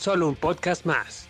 [0.00, 1.28] solo un podcast más.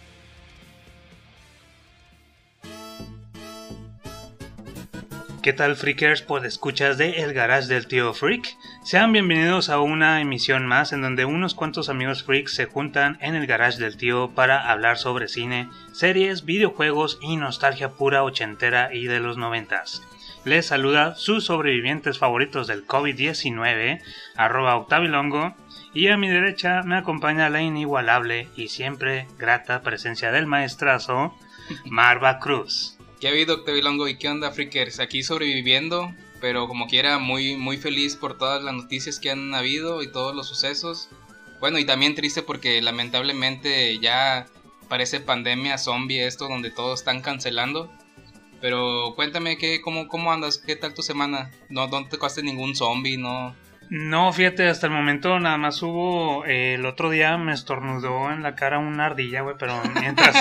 [5.42, 8.46] ¿Qué tal freakers por escuchas de El Garage del Tío Freak?
[8.84, 13.34] Sean bienvenidos a una emisión más en donde unos cuantos amigos freaks se juntan en
[13.34, 19.06] el garage del tío para hablar sobre cine, series, videojuegos y nostalgia pura ochentera y
[19.06, 20.02] de los noventas.
[20.44, 24.00] Les saluda sus sobrevivientes favoritos del COVID-19,
[24.36, 25.54] arroba octavilongo,
[25.92, 31.34] y a mi derecha me acompaña la inigualable y siempre grata presencia del maestrazo,
[31.84, 32.96] Marva Cruz.
[33.20, 34.08] ¿Qué ha habido, Octavilongo?
[34.08, 35.00] ¿Y qué onda, freakers?
[35.00, 40.02] Aquí sobreviviendo, pero como quiera, muy, muy feliz por todas las noticias que han habido
[40.02, 41.10] y todos los sucesos.
[41.60, 44.46] Bueno, y también triste porque lamentablemente ya
[44.88, 47.92] parece pandemia zombie esto donde todos están cancelando.
[48.60, 50.58] Pero cuéntame, ¿qué, cómo, ¿cómo andas?
[50.58, 51.50] ¿Qué tal tu semana?
[51.68, 53.54] No, no te tocaste ningún zombie, ¿no?
[53.90, 56.44] No, fíjate, hasta el momento nada más hubo.
[56.46, 60.36] eh, el otro día me estornudó en la cara una ardilla, güey, pero mientras,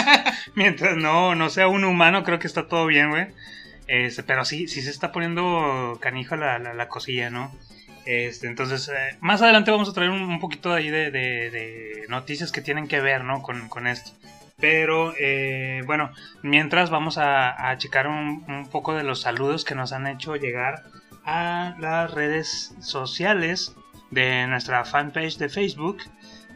[0.55, 3.27] mientras no, no sea un humano, creo que está todo bien, güey.
[3.87, 7.51] Este, pero sí, sí se está poniendo canija la, la, la cosilla, ¿no?
[8.05, 12.05] Este, entonces, eh, más adelante vamos a traer un, un poquito ahí de, de, de
[12.07, 13.41] noticias que tienen que ver, ¿no?
[13.41, 14.11] Con, con esto.
[14.59, 16.11] Pero, eh, bueno,
[16.43, 20.35] mientras vamos a, a checar un, un poco de los saludos que nos han hecho
[20.35, 20.83] llegar
[21.29, 23.75] a las redes sociales
[24.09, 25.97] de nuestra fanpage de Facebook,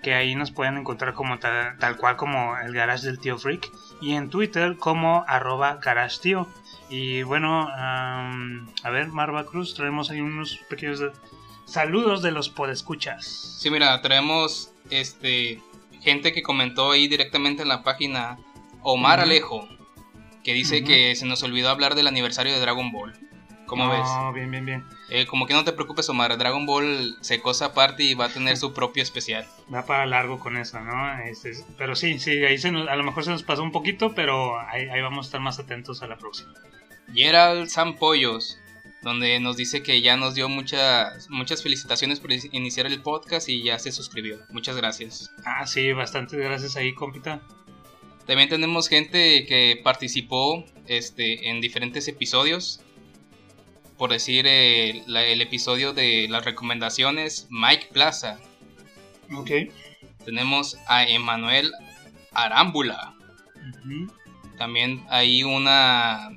[0.01, 3.71] que ahí nos pueden encontrar como tal, tal cual como el garage del tío Freak,
[4.01, 6.47] y en Twitter como arroba garage tío.
[6.89, 11.01] Y bueno, a ver, Marva Cruz, traemos ahí unos pequeños
[11.65, 13.25] saludos de los podescuchas.
[13.59, 15.61] Sí, mira, traemos este
[16.01, 18.37] gente que comentó ahí directamente en la página
[18.81, 19.19] Omar.
[19.19, 19.67] Alejo,
[20.43, 23.13] que dice que se nos olvidó hablar del aniversario de Dragon Ball.
[23.81, 24.01] ¿Cómo ves?
[24.03, 24.83] No, bien, bien, bien.
[25.09, 28.29] Eh, como que no te preocupes, Omar, Dragon Ball se cosa aparte y va a
[28.29, 29.45] tener su propio especial.
[29.73, 31.19] Va para largo con eso, ¿no?
[31.19, 34.13] Este, pero sí, sí, ahí se nos- a lo mejor se nos pasó un poquito,
[34.15, 36.53] pero ahí, ahí vamos a estar más atentos a la próxima.
[37.13, 38.57] Gerald Sampollos,
[39.01, 43.61] donde nos dice que ya nos dio muchas, muchas felicitaciones por iniciar el podcast y
[43.63, 44.39] ya se suscribió.
[44.49, 45.29] Muchas gracias.
[45.45, 47.41] Ah, sí, bastante gracias ahí, compita.
[48.25, 52.79] También tenemos gente que participó este, en diferentes episodios.
[54.03, 58.37] Por decir, eh, la- el episodio de las recomendaciones, Mike Plaza.
[59.33, 59.49] Ok.
[60.25, 61.71] Tenemos a Emanuel
[62.33, 63.13] Arámbula.
[64.57, 66.31] También hay una.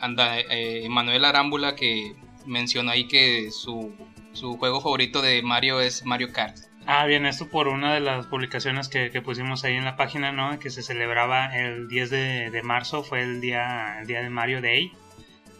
[0.00, 2.14] Anda, eh, Emanuel Arámbula que
[2.46, 3.92] mencionó ahí que su,
[4.32, 6.56] su juego favorito de Mario es Mario Kart.
[6.86, 10.30] Ah, bien, esto por una de las publicaciones que, que pusimos ahí en la página,
[10.30, 10.56] ¿no?
[10.60, 14.62] Que se celebraba el 10 de, de marzo, fue el día, el día de Mario
[14.62, 14.92] Day,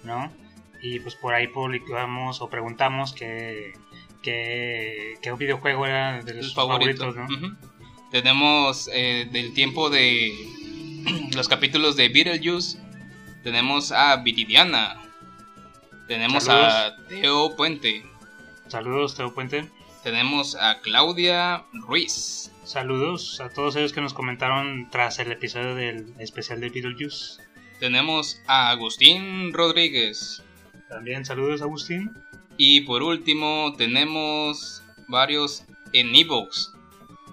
[0.04, 0.32] ¿no?
[0.82, 3.74] Y pues por ahí publicamos o preguntamos qué,
[4.22, 7.04] qué, qué videojuego era de favorito.
[7.04, 7.58] favoritos, ¿no?
[8.10, 10.32] Tenemos eh, del tiempo de
[11.34, 12.78] los capítulos de Beetlejuice.
[13.42, 15.00] Tenemos a Viridiana.
[16.08, 18.04] Tenemos a Teo Puente.
[18.66, 19.68] Saludos, Teo Puente.
[20.02, 22.50] Tenemos a Claudia Ruiz.
[22.64, 27.42] Saludos a todos ellos que nos comentaron tras el episodio del especial de Beetlejuice.
[27.78, 30.42] Tenemos a Agustín Rodríguez.
[30.90, 32.10] También saludos, Agustín.
[32.58, 35.64] Y por último, tenemos varios
[35.94, 36.72] en Evox.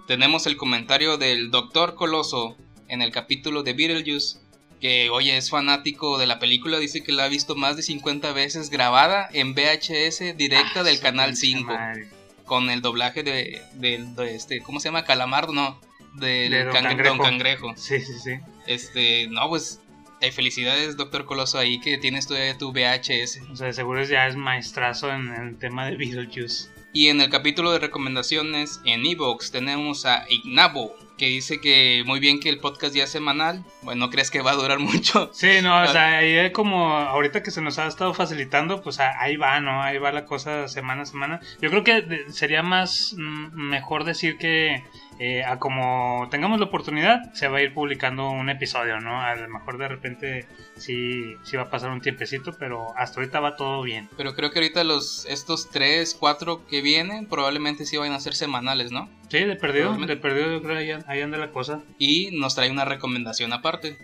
[0.07, 2.55] Tenemos el comentario del Doctor Coloso
[2.87, 4.39] en el capítulo de Beetlejuice.
[4.79, 6.77] Que, oye, es fanático de la película.
[6.79, 10.99] Dice que la ha visto más de 50 veces grabada en VHS directa Ah, del
[10.99, 11.73] canal pinche 5.
[11.73, 12.09] madre.
[12.45, 15.03] Con el doblaje de, del- de este, ¿cóómo se llama?
[15.03, 15.81] Calamardo, no.
[16.13, 17.15] Del De Don Cangrejo.
[17.15, 17.73] Don Cangrejo.
[17.75, 18.31] Sí, sí, sí.
[18.67, 19.81] Este, no, pues,
[20.21, 23.41] eh, felicidades, Doctor Coloso, ahí que tienes todavía tu VHS.
[23.51, 26.69] O sea, de seguro ya es maestrazo en el tema de Beetlejuice.
[26.93, 32.19] Y en el capítulo de recomendaciones en Evox tenemos a Ignabo, que dice que muy
[32.19, 33.63] bien que el podcast ya es semanal.
[33.81, 35.29] Bueno, no crees que va a durar mucho.
[35.33, 38.99] Sí, no, o sea, ahí es como ahorita que se nos ha estado facilitando, pues
[38.99, 39.81] a- ahí va, ¿no?
[39.81, 41.39] Ahí va la cosa semana a semana.
[41.61, 44.83] Yo creo que sería más mm, mejor decir que
[45.19, 49.19] eh, a como tengamos la oportunidad, se va a ir publicando un episodio, ¿no?
[49.19, 53.39] A lo mejor de repente sí, sí va a pasar un tiempecito, pero hasta ahorita
[53.39, 54.07] va todo bien.
[54.15, 58.35] Pero creo que ahorita los estos tres, cuatro que vienen probablemente sí van a ser
[58.35, 59.09] semanales, ¿no?
[59.29, 61.81] Sí, de perdido, de perdido yo creo ahí, ahí anda la cosa.
[61.99, 63.97] Y nos trae una recomendación aparte.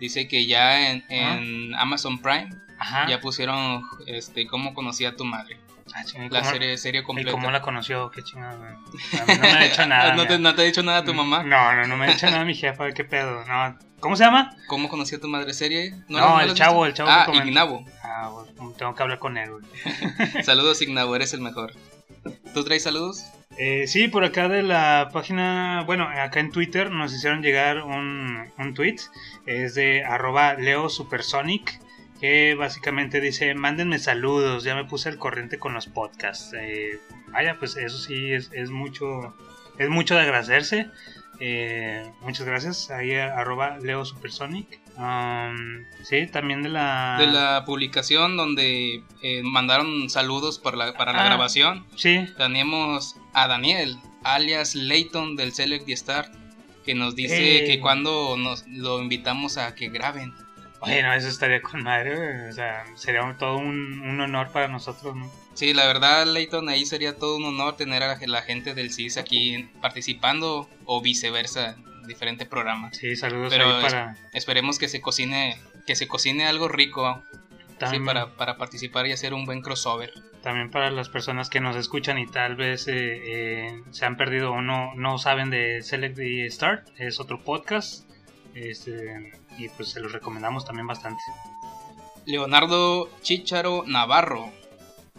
[0.00, 3.08] Dice que ya en, en Amazon Prime Ajá.
[3.08, 5.56] ya pusieron este cómo conocí a tu madre.
[5.94, 7.32] Ah, ¿y La serie, serie ¿Y completa.
[7.32, 8.10] cómo la conoció?
[8.10, 8.70] Qué chingada, güey.
[8.70, 10.14] A mí no me ha dicho nada.
[10.14, 11.42] ¿No, te, no te ha dicho nada tu mamá?
[11.42, 13.44] No, no, no me ha dicho nada mi jefa, qué pedo.
[13.46, 13.76] No.
[13.98, 14.54] ¿Cómo se llama?
[14.68, 15.94] ¿Cómo conocí a tu madre serie?
[16.08, 17.26] No, el chavo, el chavo Ah.
[17.44, 17.84] Ignabo.
[18.04, 19.64] Ah, güey, tengo que hablar con él, güey.
[20.44, 21.72] Saludos, Ignabo, eres el mejor.
[22.54, 23.24] ¿Tú traes saludos?
[23.58, 28.46] Eh, sí, por acá de la página, bueno, acá en Twitter nos hicieron llegar un,
[28.56, 28.96] un tweet,
[29.46, 31.80] es de arroba Leo Supersonic,
[32.20, 36.52] que básicamente dice, mándenme saludos, ya me puse al corriente con los podcasts.
[36.56, 37.00] Eh,
[37.32, 39.34] vaya, pues eso sí es, es mucho,
[39.78, 40.88] es mucho de agradecerse.
[41.40, 44.80] Eh, muchas gracias, ahí arroba Leo Supersonic.
[44.96, 47.16] Um, sí, también de la...
[47.20, 51.26] De la publicación donde eh, mandaron saludos para la, para la Ah.
[51.26, 51.86] grabación.
[51.94, 56.32] Sí, Tenemos a Daniel, alias Layton del Select the Start,
[56.84, 57.66] que nos dice Eh.
[57.66, 60.34] que cuando nos lo invitamos a que graben.
[60.80, 65.30] bueno, eso estaría con madre, o sea, sería todo un, un honor para nosotros, ¿no?
[65.58, 69.16] Sí, la verdad, Layton, ahí sería todo un honor tener a la, gente del CIS
[69.16, 72.92] aquí participando o viceversa, en diferente programa.
[72.92, 74.16] Sí, saludos Pero ahí para...
[74.32, 77.24] Esperemos que se cocine, que se cocine algo rico,
[77.86, 80.12] sí, para, para participar y hacer un buen crossover.
[80.42, 84.52] También para las personas que nos escuchan y tal vez eh, eh, se han perdido
[84.52, 88.08] o no, no saben de Select the Start, es otro podcast.
[88.54, 91.20] Este, y pues se los recomendamos también bastante.
[92.26, 94.50] Leonardo Chicharo Navarro,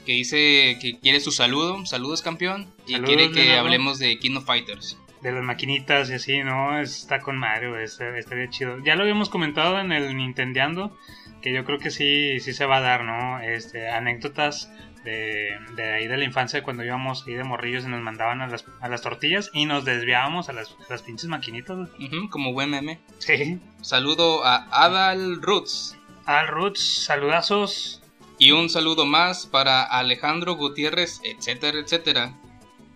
[0.06, 3.61] que dice que quiere su saludo, saludos campeón, y Saludos, quiere que Leonardo.
[3.61, 4.97] hablemos de King of Fighters.
[5.21, 6.80] De las maquinitas y así, ¿no?
[6.80, 8.80] Está con Mario, estaría chido.
[8.83, 10.98] Ya lo habíamos comentado en el Nintendeando,
[11.42, 13.42] que yo creo que sí, sí se va a dar, ¿no?
[13.42, 14.71] Este, anécdotas
[15.04, 18.48] de, de ahí de la infancia cuando íbamos ahí de morrillos y nos mandaban a
[18.48, 21.89] las, a las tortillas y nos desviábamos a las, a las pinches maquinitas.
[22.30, 23.00] como buen meme.
[23.19, 23.60] Sí.
[23.81, 25.98] Saludo a Adal Roots.
[26.25, 28.01] Al Roots, saludazos.
[28.38, 32.33] Y un saludo más para Alejandro Gutiérrez, etcétera, etcétera.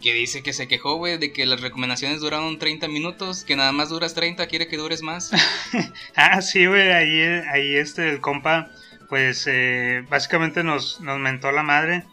[0.04, 3.72] Que dice que se quejó, güey, de que las recomendaciones duraron 30 minutos, que nada
[3.72, 5.32] más duras 30, quiere que dures más.
[6.16, 8.70] Ah, sí, güey, ahí, ahí este, el compa,
[9.08, 12.04] pues eh, básicamente nos, nos mentó la madre.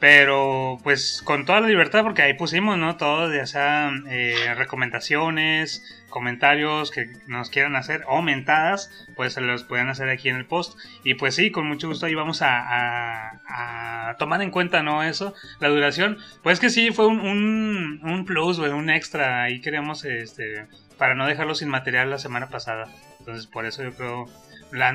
[0.00, 2.96] Pero pues con toda la libertad, porque ahí pusimos, ¿no?
[2.96, 9.62] Todo, ya sea eh, recomendaciones, comentarios que nos quieran hacer o mentadas, pues se los
[9.64, 10.78] pueden hacer aquí en el post.
[11.04, 15.02] Y pues sí, con mucho gusto ahí vamos a tomar en cuenta, ¿no?
[15.02, 16.16] Eso, la duración.
[16.42, 19.42] Pues que sí, fue un, un, un plus, güey, un extra.
[19.42, 20.66] Ahí queríamos, este,
[20.96, 22.88] para no dejarlo sin material la semana pasada.
[23.18, 24.26] Entonces por eso yo creo...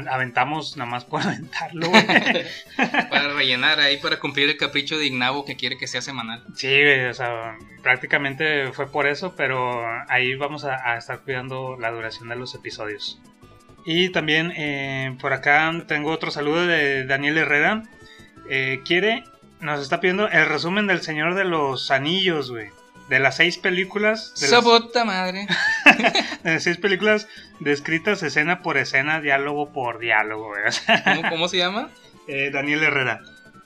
[0.10, 2.06] Aventamos nada más por aventarlo, güey.
[3.10, 6.44] para rellenar ahí, para cumplir el capricho de Ignavo que quiere que sea semanal.
[6.56, 11.78] Sí, güey, o sea, prácticamente fue por eso, pero ahí vamos a, a estar cuidando
[11.80, 13.20] la duración de los episodios.
[13.86, 17.84] Y también eh, por acá tengo otro saludo de Daniel Herrera.
[18.50, 19.24] Eh, quiere,
[19.60, 22.70] nos está pidiendo el resumen del Señor de los Anillos, güey.
[23.10, 24.34] De las seis películas.
[24.36, 25.48] De las, Sabota madre.
[26.44, 27.28] de las seis películas
[27.60, 30.64] descritas escena por escena, diálogo por diálogo, güey.
[30.68, 31.90] O sea, ¿Cómo, cómo se llama?
[32.28, 33.22] eh, Daniel Herrera.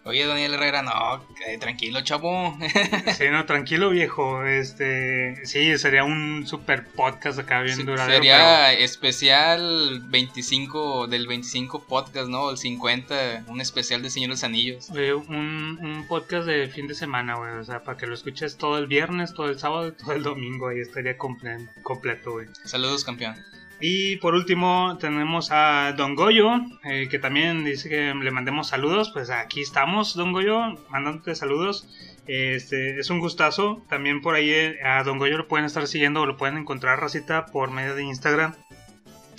[0.06, 2.58] Oye, Daniel Herrera, no, eh, tranquilo, chavo.
[3.18, 4.44] Sí, no, tranquilo, viejo.
[4.46, 8.15] Este, sí, sería un super podcast acá bien Sí, duradero.
[8.15, 12.50] Sería especial 25 del 25 podcast, ¿no?
[12.50, 14.89] El 50, un especial de Señor de los Anillos.
[14.89, 17.51] un, un podcast de fin de semana, güey.
[17.56, 20.24] O sea, para que lo escuches todo el viernes, todo el sábado y todo el
[20.24, 20.70] domingo.
[20.70, 22.48] Ahí estaría comple- completo, güey.
[22.63, 23.36] Saludos, campeón.
[23.81, 26.51] Y por último tenemos a Don Goyo,
[26.83, 29.09] eh, que también dice que le mandemos saludos.
[29.12, 31.88] Pues aquí estamos, Don Goyo, mandándote saludos.
[32.27, 33.81] Este, es un gustazo.
[33.88, 37.00] También por ahí eh, a Don Goyo lo pueden estar siguiendo o lo pueden encontrar,
[37.00, 38.53] Racita, por medio de Instagram.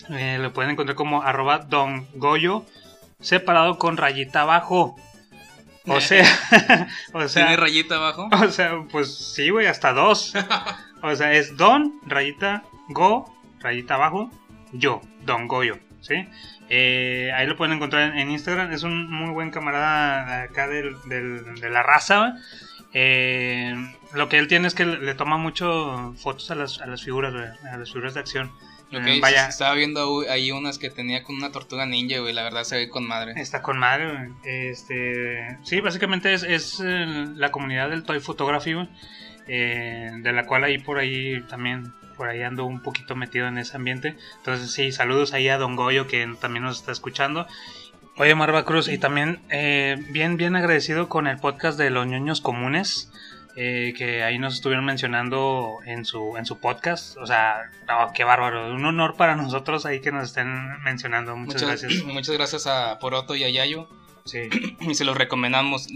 [0.08, 2.64] Eh, lo pueden encontrar como arroba Don Goyo,
[3.20, 4.96] separado con rayita abajo.
[5.86, 6.24] O sea,
[7.12, 8.28] o sea, ¿Tiene rayita abajo?
[8.32, 10.32] o sea, pues sí, güey, hasta dos.
[11.02, 13.24] O sea, es Don, rayita, Go,
[13.60, 14.30] rayita abajo,
[14.72, 16.26] yo, Don Goyo, ¿sí?
[16.68, 18.72] Eh, ahí lo pueden encontrar en, Instagram.
[18.72, 22.36] Es un muy buen camarada acá del, del- de la raza.
[22.92, 23.74] Eh,
[24.14, 27.32] lo que él tiene es que le, toma mucho fotos a las, a las figuras,
[27.72, 28.50] a las figuras de acción.
[28.92, 32.32] Ok, Eh, vaya, estaba viendo ahí unas que tenía con una tortuga ninja, güey.
[32.32, 33.34] La verdad se ve con madre.
[33.40, 34.30] Está con madre, güey.
[34.44, 38.88] Este, sí, básicamente es, es eh, la comunidad del Toy Photography, güey,
[39.46, 43.56] eh, de la cual ahí por ahí también, por ahí ando un poquito metido en
[43.56, 44.14] ese ambiente.
[44.36, 47.46] Entonces sí, saludos ahí a Don Goyo que también nos está escuchando.
[48.18, 52.42] Oye, Marva Cruz, y también eh, bien, bien agradecido con el podcast de los ñoños
[52.42, 53.10] comunes.
[53.56, 57.16] eh, que ahí nos estuvieron mencionando en su, en su podcast.
[57.16, 57.70] O sea,
[58.14, 58.74] qué bárbaro.
[58.74, 61.34] Un honor para nosotros ahí que nos estén mencionando.
[61.38, 62.04] Muchas, gracias.
[62.04, 63.88] Muchas gracias a Poroto y a Yayo.
[64.26, 64.40] Sí.
[64.80, 65.88] Y se los recomendamos.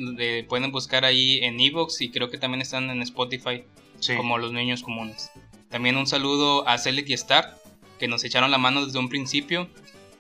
[0.48, 3.64] pueden buscar ahí en Evox y creo que también están en Spotify
[4.00, 4.16] Sí.
[4.16, 5.30] como los niños comunes.
[5.70, 7.54] También un saludo a Select y Star
[7.98, 9.68] que nos echaron la mano desde un principio.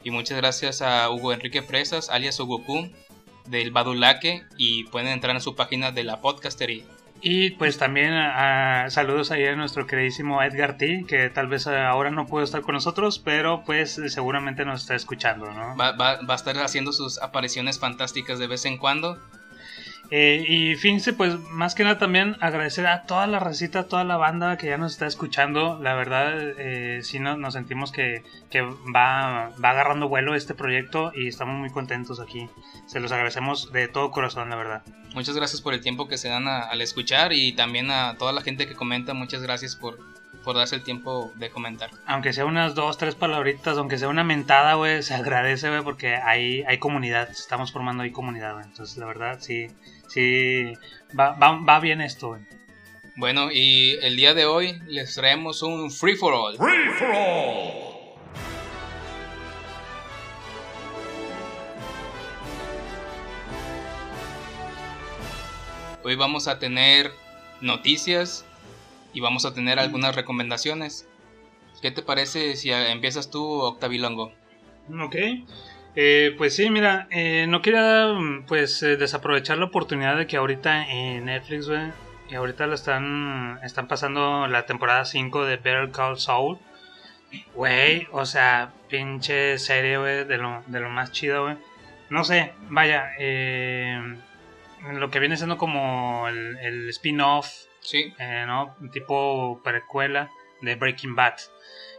[0.02, 2.62] Y muchas gracias a Hugo Enrique Presas, alias Hugo
[3.46, 4.42] del Badulaque.
[4.56, 6.84] Y pueden entrar en su página de la podcastería.
[7.26, 8.12] Y pues también
[8.90, 12.60] saludos ahí a nuestro queridísimo Edgar T, que tal vez ah, ahora no puede estar
[12.60, 15.74] con nosotros, pero pues seguramente nos está escuchando, ¿no?
[15.74, 19.18] Va, va- va a estar haciendo sus apariciones fantásticas de vez en cuando.
[20.16, 24.04] Eh, y fíjense, pues más que nada también agradecer a toda la recita, a toda
[24.04, 25.80] la banda que ya nos está escuchando.
[25.82, 31.10] La verdad, eh, sí no- nos sentimos que, que va, va agarrando vuelo este proyecto
[31.16, 32.48] y estamos muy contentos aquí.
[32.86, 34.82] Se los agradecemos de todo corazón, la verdad.
[35.14, 38.32] Muchas gracias por el tiempo que se dan a- al escuchar y también a toda
[38.32, 39.14] la gente que comenta.
[39.14, 39.98] Muchas gracias por,
[40.44, 41.90] por darse el tiempo de comentar.
[42.06, 46.14] Aunque sea unas dos, tres palabritas, aunque sea una mentada, güey, se agradece, güey, porque
[46.14, 48.64] hay, hay comunidad, estamos formando ahí comunidad, güey.
[48.64, 49.66] Entonces, la verdad, sí,
[50.14, 50.72] sí,
[51.18, 52.38] va, va, va bien esto.
[53.16, 56.56] Bueno, y el día de hoy les traemos un free for all.
[56.56, 57.84] Free for all.
[66.04, 67.10] Hoy vamos a tener
[67.60, 68.44] noticias
[69.14, 71.08] y vamos a tener algunas recomendaciones.
[71.82, 74.32] ¿Qué te parece si empiezas tú, Octavilongo?
[75.02, 75.16] Ok.
[75.96, 78.12] Eh, pues sí, mira, eh, no quería
[78.48, 81.92] pues eh, desaprovechar la oportunidad de que ahorita en Netflix, güey,
[82.28, 86.58] y ahorita lo están, están pasando la temporada 5 de Better Call Saul.
[87.54, 91.56] Güey, o sea, pinche serie, güey, de lo, de lo más chido, güey.
[92.10, 94.00] No sé, vaya, eh,
[94.92, 97.48] lo que viene siendo como el, el spin-off
[97.80, 98.14] Sí.
[98.18, 98.74] eh, ¿no?
[98.92, 100.30] Tipo precuela
[100.62, 101.34] de Breaking Bad.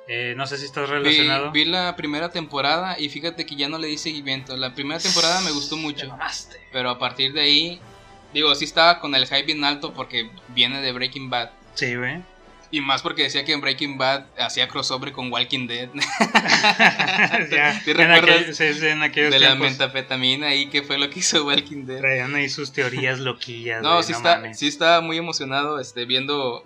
[0.08, 1.52] Eh, no sé si estás Vi, relacionado.
[1.52, 4.56] vi la primera temporada y fíjate que ya no le di seguimiento.
[4.56, 6.18] La primera temporada me gustó Te mucho.
[6.72, 7.80] Pero a partir de ahí,
[8.34, 11.50] digo, sí estaba con el hype bien alto porque viene de Breaking Bad.
[11.74, 12.22] Sí, güey.
[12.72, 15.90] Y más porque decía que en Breaking Bad hacía crossover con Walking Dead.
[17.52, 20.82] ya, ¿Sí en, recuerdas aquel- sí, sí, en aquellos de la tiempos metafetamina y qué
[20.84, 22.00] fue lo que hizo Walking Dead.
[22.00, 23.82] traían ahí sus teorías loquillas.
[23.82, 24.60] No, sí, está, mames.
[24.60, 26.66] sí estaba muy emocionado este, viendo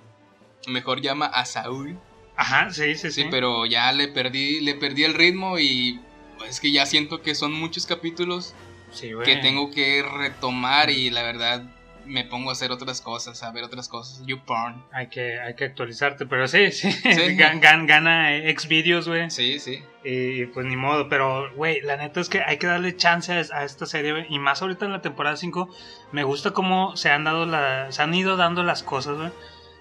[0.67, 1.97] Mejor llama a Saúl.
[2.39, 3.23] Ajá, sí, sí, sí.
[3.23, 5.99] Sí, pero ya le perdí, le perdí el ritmo y
[6.37, 8.55] pues, es que ya siento que son muchos capítulos
[8.91, 11.63] Sí, que tengo que retomar y la verdad
[12.05, 14.23] me pongo a hacer otras cosas, a ver otras cosas.
[14.25, 14.83] YouPorn.
[14.91, 16.91] Hay que, hay que actualizarte, pero sí, sí.
[16.91, 17.01] Sí.
[17.37, 19.29] Gan- gan- gana eh, Xvideos, güey.
[19.29, 19.83] Sí, sí.
[20.03, 23.35] Y pues ni modo, pero, güey, la neta es que hay que darle chance a,
[23.55, 24.25] a esta serie, güey.
[24.29, 25.69] Y más ahorita en la temporada 5,
[26.11, 29.29] me gusta cómo se han dado la, se han ido dando las cosas, güey.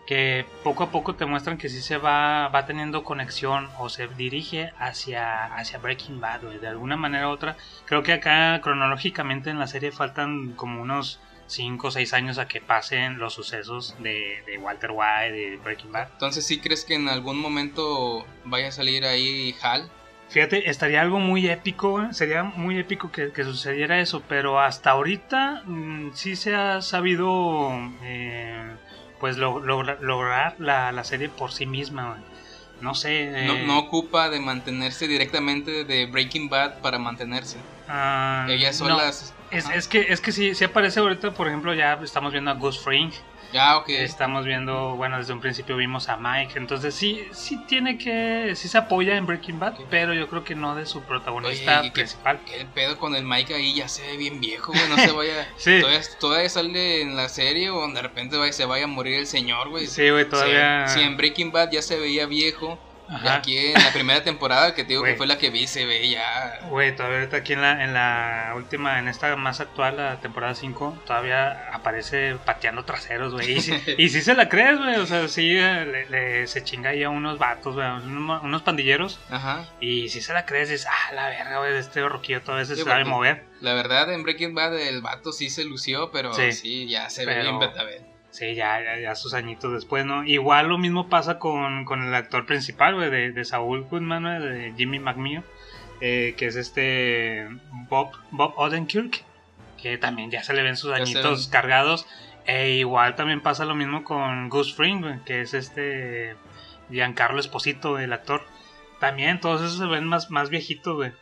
[0.08, 4.08] Que poco a poco te muestran que sí se va, va teniendo conexión o se
[4.08, 6.40] dirige hacia, hacia Breaking Bad.
[6.62, 7.58] De alguna manera u otra.
[7.84, 12.48] Creo que acá cronológicamente en la serie faltan como unos 5 o 6 años a
[12.48, 16.08] que pasen los sucesos de, de Walter White, de Breaking Bad.
[16.14, 19.90] Entonces, ¿sí crees que en algún momento vaya a salir ahí Hal?
[20.30, 22.14] Fíjate, estaría algo muy épico.
[22.14, 27.70] Sería muy épico que, que sucediera eso, pero hasta ahorita mm, sí se ha sabido
[28.02, 28.74] eh,
[29.20, 32.18] pues lo- logra- lograr la, la serie por sí misma.
[32.80, 33.44] No sé.
[33.46, 37.56] No, eh, no ocupa de mantenerse directamente de Breaking Bad para mantenerse.
[37.88, 39.00] ah, Ellas no.
[39.50, 42.54] Es, es que, es que sí, sí aparece ahorita, por ejemplo, ya estamos viendo a
[42.54, 43.10] Gus Fring.
[43.52, 43.88] Ya, ok.
[43.88, 46.58] Estamos viendo, bueno, desde un principio vimos a Mike.
[46.58, 50.54] Entonces sí, sí tiene que, sí se apoya en Breaking Bad, pero yo creo que
[50.54, 52.40] no de su protagonista Oye, ¿y qué- principal.
[52.52, 54.88] El pedo con el Mike ahí ya se ve bien viejo, güey.
[54.88, 55.48] No se vaya.
[55.56, 55.80] Sí.
[55.80, 59.26] todavía, todavía sale en la serie o de repente vaya- se vaya a morir el
[59.26, 59.86] señor, güey.
[59.86, 60.86] Sí, güey, Si- todavía.
[60.88, 62.78] Si, en Breaking Bad ya se veía viejo,
[63.24, 65.86] y aquí en la primera temporada, que te digo que fue la que vi, se
[65.86, 66.60] ve ya.
[66.68, 70.54] Güey, todavía ahorita aquí en la, en la última, en esta más actual, la temporada
[70.54, 73.52] 5, todavía aparece pateando traseros, güey.
[73.52, 74.96] Y, sí- y sí se la crees, güey.
[74.96, 78.62] O sea, sí eh, le, le- se chinga ahí a unos vatos, güey, unos, unos
[78.62, 79.18] pandilleros.
[79.30, 79.64] Ajá.
[79.80, 83.04] Y si se la crees, dices, ah, la verga, güey, este roquillo Sí, se sabe
[83.04, 83.46] mover.
[83.60, 86.88] La verdad, en Breaking Bad el vato sí se lució, pero sí, Sí.
[86.88, 88.02] ya se ve bien betabel.
[88.30, 90.24] Sí, ya, ya, ya sus añitos después, ¿no?
[90.24, 94.38] Igual lo mismo pasa con, con el actor principal, güey, de, de Saúl Goodman, güey,
[94.40, 95.42] de Jimmy McMew,
[96.00, 97.48] eh, que es este
[97.88, 99.24] Bob, Bob Odenkirk,
[99.80, 101.52] que también ya se le ven sus añitos ven.
[101.52, 102.06] cargados.
[102.46, 106.34] E igual también pasa lo mismo con Gus Fring, güey, que es este
[106.90, 108.42] Giancarlo Esposito, el actor.
[109.00, 111.12] También todos esos se ven más, más viejitos, güey.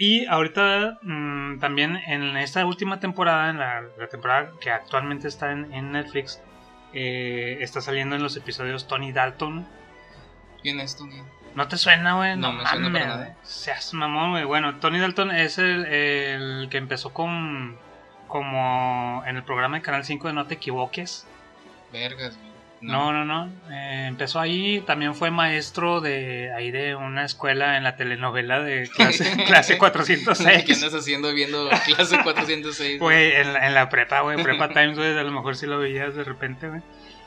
[0.00, 5.52] Y ahorita mm, también en esta última temporada, en la, la temporada que actualmente está
[5.52, 6.40] en, en Netflix,
[6.92, 9.64] Eh, está saliendo en los episodios Tony Dalton.
[10.62, 11.22] ¿Quién es Tony?
[11.54, 12.36] ¿No te suena, güey?
[12.36, 13.36] No me suena para nada.
[13.42, 14.44] Seas mamón, güey.
[14.44, 17.78] Bueno, Tony Dalton es el, el que empezó con.
[18.26, 21.26] Como en el programa de Canal 5 de No Te Equivoques.
[21.92, 22.49] Vergas, güey.
[22.80, 23.52] No, no, no.
[23.70, 24.82] Eh, empezó ahí.
[24.86, 29.78] También fue maestro de ahí de una escuela en la telenovela de clase, clase ¿Qué
[29.78, 30.82] 406.
[30.82, 32.98] andas haciendo viendo clase 406?
[33.00, 34.42] Güey, en la, en la prepa, güey.
[34.42, 35.16] Prepa Times, güey.
[35.16, 36.82] A lo mejor sí lo veías de repente, güey.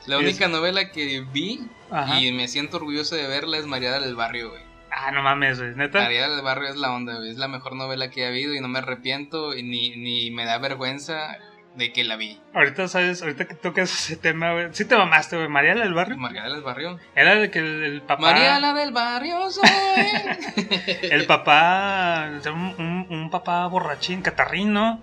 [0.06, 2.20] La única novela que vi Ajá.
[2.20, 4.62] y me siento orgulloso de verla es María del Barrio, güey.
[4.90, 5.74] Ah, no mames, güey.
[5.74, 6.02] Neta.
[6.02, 7.30] María del Barrio es la onda, güey.
[7.30, 10.44] Es la mejor novela que ha habido y no me arrepiento y ni, ni me
[10.44, 11.38] da vergüenza
[11.74, 12.40] de que la vi.
[12.54, 13.20] Ahorita, ¿sabes?
[13.22, 14.68] Ahorita que tocas ese tema, güey.
[14.72, 15.48] Sí te mamaste, güey.
[15.48, 16.16] María del Barrio.
[16.16, 16.98] María del Barrio.
[17.16, 18.22] Era de que el, el papá.
[18.22, 19.68] María la del Barrio soy.
[21.02, 22.30] El papá.
[22.46, 25.00] Un, un, un papá borrachín, catarrín, ¿no?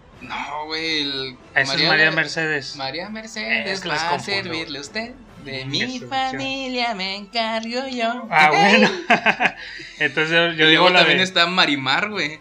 [0.68, 1.02] güey.
[1.02, 2.76] el- Esa es María Mercedes.
[2.76, 5.12] María Mercedes Es que va a servirle a usted.
[5.44, 8.28] De Qué mi familia me encargo yo.
[8.30, 8.90] Ah, bueno.
[10.00, 11.24] Entonces yo, yo y digo luego la también de...
[11.24, 12.40] está Marimar, güey.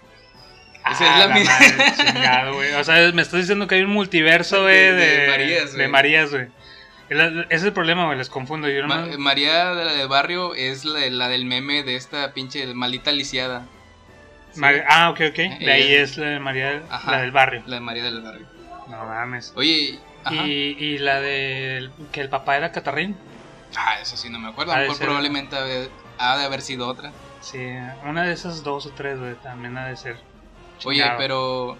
[0.90, 1.52] Ah, esa es la misma.
[1.52, 2.72] madre, chingado, güey.
[2.74, 5.76] O sea, me estás diciendo que hay un multiverso, güey, De- de, de Marías, de
[5.78, 5.88] güey.
[5.88, 6.46] Marías, güey.
[7.08, 8.68] Es la- Ese es el problema, güey, les confundo.
[8.68, 11.96] Yo no Ma- me- María de la del Barrio es la, la del meme de
[11.96, 13.66] esta pinche maldita lisiada.
[14.52, 15.36] Sí, Ah, ok, ok.
[15.36, 17.10] De Ella- ahí es la de María, Ajá.
[17.12, 17.62] la del barrio.
[17.66, 18.46] La de María del Barrio.
[18.88, 19.52] No mames.
[19.56, 20.34] Oye, ajá.
[20.46, 23.16] Y, y la de que el papá era catarrín.
[23.76, 24.72] Ah, eso sí no me acuerdo.
[24.72, 27.12] A de lo mejor ser- probablemente ha de, ha de haber sido otra.
[27.40, 27.58] Sí,
[28.04, 30.16] una de esas dos o tres, güey, también ha de ser.
[30.84, 31.76] Oye, pero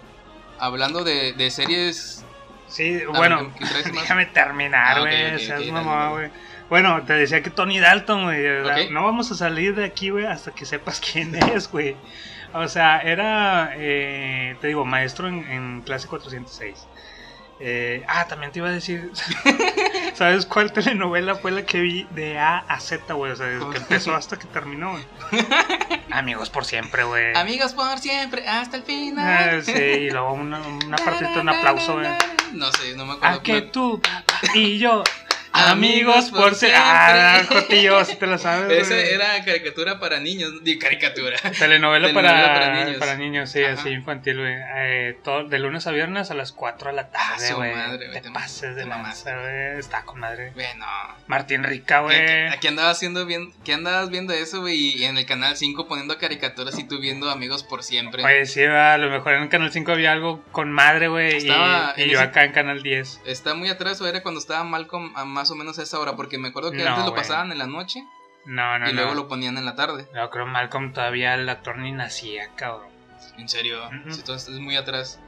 [0.59, 2.23] hablando de, de series.
[2.67, 3.51] Sí, bueno,
[3.93, 5.71] déjame terminar, Ah, güey.
[5.71, 6.29] mamá.
[6.69, 8.89] Bueno, te decía que Tony Dalton, güey.
[8.91, 11.95] No vamos a salir de aquí, güey, hasta que sepas quién es, güey.
[12.53, 16.85] O sea, era, eh, te digo, maestro en, en clase 406.
[17.63, 19.11] Eh, ah, también te iba a decir,
[20.15, 23.33] ¿sabes cuál telenovela fue la que vi de A a Z, güey?
[23.33, 25.05] O sea, desde que empezó hasta que terminó, güey.
[26.11, 27.35] Amigos por siempre, güey.
[27.35, 29.59] Amigos por siempre, hasta el final.
[29.59, 32.07] Ah, sí, y luego una, una partita, un aplauso, güey.
[32.53, 33.37] No sé, no me acuerdo.
[33.37, 34.01] A que tú
[34.55, 35.03] y yo,
[35.53, 36.79] Amigos por siempre.
[36.81, 37.41] Ah.
[37.47, 38.71] Jotillo, si te la sabes.
[38.87, 39.09] Esa güey.
[39.13, 40.63] era caricatura para niños.
[40.63, 41.37] Di caricatura.
[41.57, 43.19] Telenovela, telenovela para, para para niños.
[43.19, 43.51] niños.
[43.51, 43.73] sí, Ajá.
[43.79, 44.55] así infantil, güey.
[44.77, 47.73] Eh, todo- de lunes a viernes a las 4 de la Ah, tarde, güey.
[47.75, 49.31] madre, güey, Te te- pases de te la mamaste.
[49.33, 49.79] güey.
[49.79, 50.51] Está con madre.
[50.53, 50.85] Bueno.
[51.27, 52.17] Martín Rica, güey.
[52.17, 53.53] ¿Qué, qué andabas haciendo bien?
[53.65, 54.75] ¿Qué andabas viendo eso, güey?
[54.97, 58.23] Y en el canal 5 poniendo caricaturas y tú viendo amigos por siempre.
[58.23, 61.33] Oye, sí, va, a lo mejor en el Canal 5 había algo con madre, güey.
[61.33, 63.21] Y, Estaba y en yo acá en Canal 10.
[63.25, 66.15] ¿Está muy atrás o era cuando estaba Malcolm a más o menos a esa hora?
[66.15, 68.05] Porque me acuerdo que No, antes lo pasaban en la noche
[68.45, 69.01] No, no, y no.
[69.01, 70.05] luego lo ponían en la tarde.
[70.13, 72.89] No, creo Malcolm todavía el actor ni nacía, cabrón.
[73.39, 74.11] En serio, Ujú.
[74.13, 75.19] si tú estás muy atrás.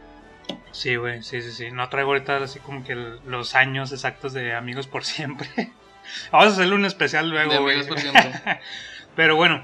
[0.71, 1.71] Sí, güey, sí, sí, sí.
[1.71, 5.49] No traigo ahorita así como que los años exactos de Amigos por Siempre.
[6.31, 7.75] Vamos a hacerle un especial luego, de güey.
[7.79, 8.59] amigos por siempre.
[9.15, 9.63] Pero bueno,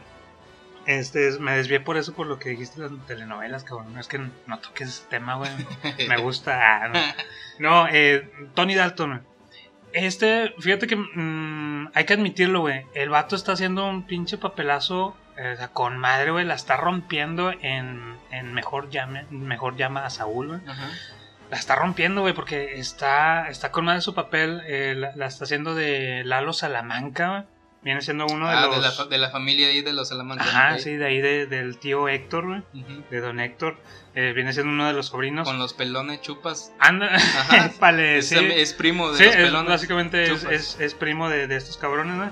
[0.85, 3.97] este, me desvié por eso, por lo que dijiste de las telenovelas, cabrón.
[3.99, 5.51] Es que no toques ese tema, güey.
[6.07, 6.83] Me gusta.
[6.85, 6.99] ah, no,
[7.59, 9.21] No, eh, Tony Dalton, güey.
[9.93, 12.85] Este, fíjate que mm, hay que admitirlo, güey.
[12.93, 16.45] El vato está haciendo un pinche papelazo eh, o sea, con madre, güey.
[16.45, 20.59] La está rompiendo en, en mejor, llame, mejor llama a Saúl, güey.
[20.67, 20.89] Ajá.
[21.49, 24.61] La está rompiendo, güey, porque está, está con madre su papel.
[24.67, 27.43] eh, la, la está haciendo de Lalo Salamanca, güey.
[27.81, 28.75] Viene siendo uno de Ah, los.
[28.75, 30.43] de, la, de la familia ahí de los Salamanca.
[30.43, 30.79] Ajá, ok.
[30.79, 32.63] sí, de ahí de- del tío Héctor, güey.
[33.09, 33.77] De don Héctor.
[34.15, 35.47] Eh, viene siendo uno de los sobrinos.
[35.47, 36.73] Con los pelones chupas.
[36.79, 37.71] Anda, Ajá.
[37.99, 38.35] Es, sí.
[38.37, 42.15] es primo de Sí, los es- básicamente es, es- es primo de, de estos cabrones,
[42.17, 42.31] ¿no?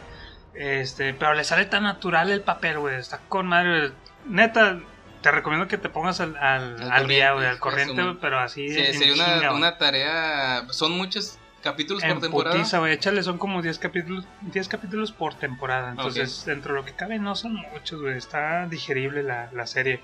[0.53, 2.95] Este, pero le sale tan natural el papel, güey.
[2.95, 3.91] Está con madre, güey.
[4.25, 4.79] Neta,
[5.21, 8.15] te recomiendo que te pongas al, al, Al al día, corriente, güey, al corriente, güey,
[8.19, 8.67] pero así.
[8.67, 9.49] Sí, sería una, güey.
[9.55, 10.65] una tarea.
[10.71, 12.55] Son muchos capítulos En por temporada.
[12.55, 12.93] putiza, güey.
[12.93, 15.91] Échale, son como 10 capítulos, 10 capítulos por temporada.
[15.91, 18.17] Entonces, dentro de lo que cabe, no son muchos, güey.
[18.17, 20.01] Está digerible la, la serie.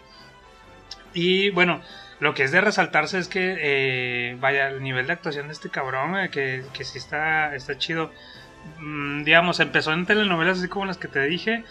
[1.13, 1.81] Y bueno,
[2.19, 5.69] lo que es de resaltarse es que, eh, vaya, el nivel de actuación de este
[5.69, 8.11] cabrón, que, que sí está, está chido.
[8.79, 11.63] Mm, digamos, empezó en telenovelas así como las que te dije.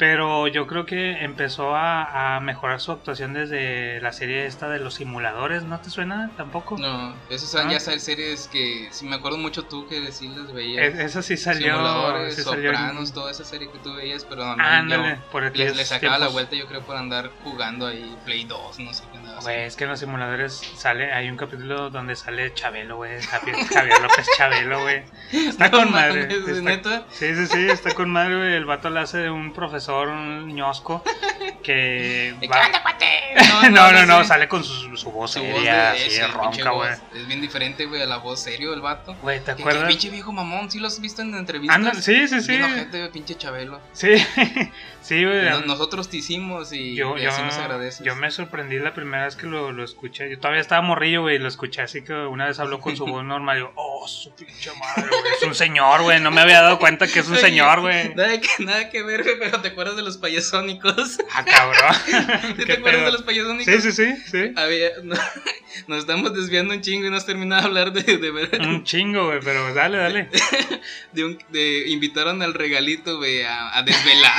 [0.00, 4.78] Pero yo creo que empezó a, a mejorar su actuación desde la serie esta de
[4.78, 5.64] los simuladores.
[5.64, 6.78] ¿No te suena tampoco?
[6.78, 7.72] No, esas son Ah.
[7.72, 8.88] ya sabes, series que.
[8.92, 10.94] Si me acuerdo mucho tú que sí las veías.
[10.94, 11.74] Es- esa sí salió.
[11.74, 15.42] Simuladores, sí salió Sopranos, toda esa serie que tú veías, pero mí Ándale, yo por
[15.42, 16.32] le, aquellos le sacaba la tiempos.
[16.32, 19.66] vuelta, yo creo, por andar jugando ahí Play 2, no sé qué Güey, haciendo.
[19.68, 24.00] es que en los simuladores sale, hay un capítulo donde sale Chabelo, güey, Javier, Javier
[24.00, 25.02] López Chabelo, güey.
[25.32, 26.26] Está No con madre.
[26.26, 27.04] mames, está- ¿neta?
[27.10, 28.54] Sí, sí, sí, está con madre, güey.
[28.54, 31.02] El vato le hace de un profesor, un ñosco,
[31.62, 33.06] que ¿Y va- cuate?
[33.70, 34.28] No, no, no, sé.
[34.28, 36.90] sale con su, su voz Su voz seria, de- así, sí, ronca, güey.
[36.90, 36.98] voz.
[37.14, 39.14] Es bien diferente, güey, a la voz serio del vato.
[39.22, 39.84] Güey, ¿te acuerdas?
[39.88, 41.76] pinche viejo mamón, ¿sí lo has visto en entrevistas?
[41.76, 42.58] Anda, sí, sí, sí.
[42.58, 43.80] Güey, pinche Chabelo.
[43.92, 44.08] Sí,
[45.02, 45.48] sí, güey.
[45.50, 48.04] No- nosotros te hicimos y, yo, y yo, así nos agradeces.
[48.04, 50.28] yo me sorprendí la primera vez que lo, lo escuché.
[50.30, 53.24] Yo todavía estaba morrillo, güey, lo escuché así que una vez habló con su voz
[53.24, 53.56] normal.
[53.56, 55.32] Y yo, oh, su pinche madre, güey.
[55.36, 56.20] Es un señor, güey.
[56.20, 58.14] No me había dado cuenta que es un Oye, sí güey.
[58.14, 61.18] Nada que, nada que ver, güey, pero ¿te acuerdas de los payasónicos?
[61.32, 61.94] Ah, cabrón.
[62.48, 63.72] ¿Sí ¿Qué ¿Te acuerdas de los payasónicos?
[63.72, 64.52] Sí, sí, sí, sí.
[64.56, 65.14] Había- no,
[65.86, 68.84] nos estamos desviando un chingo y no has terminado de hablar de, de, ver- Un
[68.84, 70.28] chingo, güey, pero dale, dale.
[71.12, 74.32] de, un- de- invitaron al regalito, güey, a, a desvelar.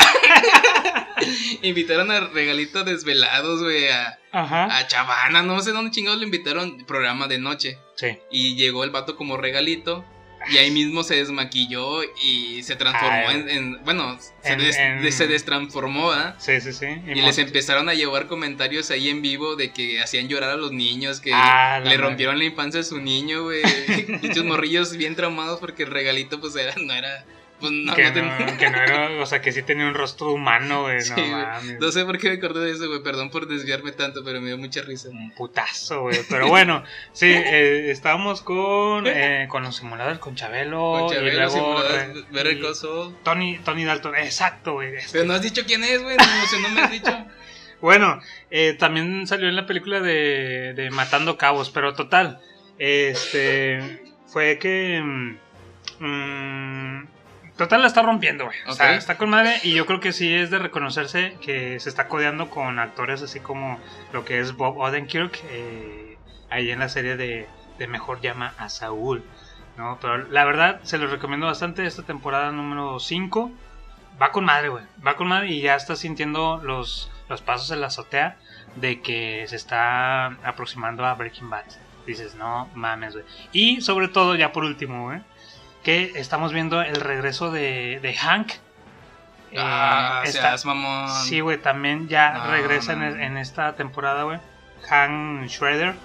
[1.62, 4.78] invitaron al regalito a desvelados, güey, a, Ajá.
[4.78, 7.78] a Chavana, no sé dónde chingados lo invitaron, programa de noche.
[7.96, 8.18] Sí.
[8.32, 10.06] Y llegó el vato como regalito.
[10.50, 13.42] Y ahí mismo se desmaquilló y se transformó Ay.
[13.42, 16.36] en, en- Bueno, se, En- des- en- de- se destransformó, ¿verdad?
[16.40, 16.88] Sí, sí, sí.
[17.06, 20.72] Y les empezaron a llevar comentarios ahí en vivo de que hacían llorar a los
[20.72, 21.98] niños, que Ah, le madre.
[21.98, 23.62] rompieron la infancia a su niño, güey.
[24.24, 27.24] Muchos morrillos bien traumados porque el regalito, pues, era, no era.
[27.62, 30.34] Pues no, que, no tenía- que no era, o sea, que sí tenía un rostro
[30.34, 31.00] humano, güey.
[31.02, 31.32] Sí, no güey.
[31.32, 31.80] mames.
[31.80, 33.02] No sé por qué me acordé de eso, güey.
[33.04, 35.10] Perdón por desviarme tanto, pero me dio mucha risa.
[35.10, 36.18] Un putazo, güey.
[36.30, 40.98] Pero bueno, sí, eh, estábamos con, eh, con los simuladores, con Chabelo.
[41.00, 43.16] Con y Chabelo, luego, simuladores, eh, Better y Call Saul.
[43.24, 44.96] Tony, Tony Dalton, exacto, güey.
[44.96, 45.12] este.
[45.14, 46.18] Pero no has dicho quién es, güey.
[46.18, 47.12] No, sé, no me has dicho.
[47.82, 48.20] Bueno,
[48.52, 52.40] eh, también salió en la película de, de Matando Cabos, pero total,
[52.78, 55.02] este, fue que...
[55.04, 55.38] mm,
[56.00, 57.08] mm,
[57.62, 58.58] total la está rompiendo, güey.
[58.68, 61.90] O sea, está con madre y yo creo que sí es de reconocerse que se
[61.90, 63.80] está codeando con actores así como
[64.14, 66.18] lo que es Bob Odenkirk, eh,
[66.50, 67.48] ahí en la serie de,
[67.78, 69.24] de Mejor llama a Saúl.
[69.78, 70.00] ¿no?
[70.02, 73.52] Pero la verdad, se los recomiendo bastante esta temporada número 5
[74.22, 74.84] va con madre, güey.
[75.06, 78.38] Va con madre y ya está sintiendo los, los pasos en la azotea
[78.76, 81.66] de que se está aproximando a Breaking Bad.
[82.06, 83.26] Dices, no mames, güey.
[83.52, 85.22] Y sobre todo, ya por último, güey,
[85.84, 88.52] que estamos viendo el regreso de, de Hank.
[89.52, 91.10] Eh, Ah, está- seas mamón.
[91.26, 93.24] sí, güey, también ya No, regresa no, en, no.
[93.24, 94.40] en esta temporada, güey.
[94.90, 95.96] Hank Schrader.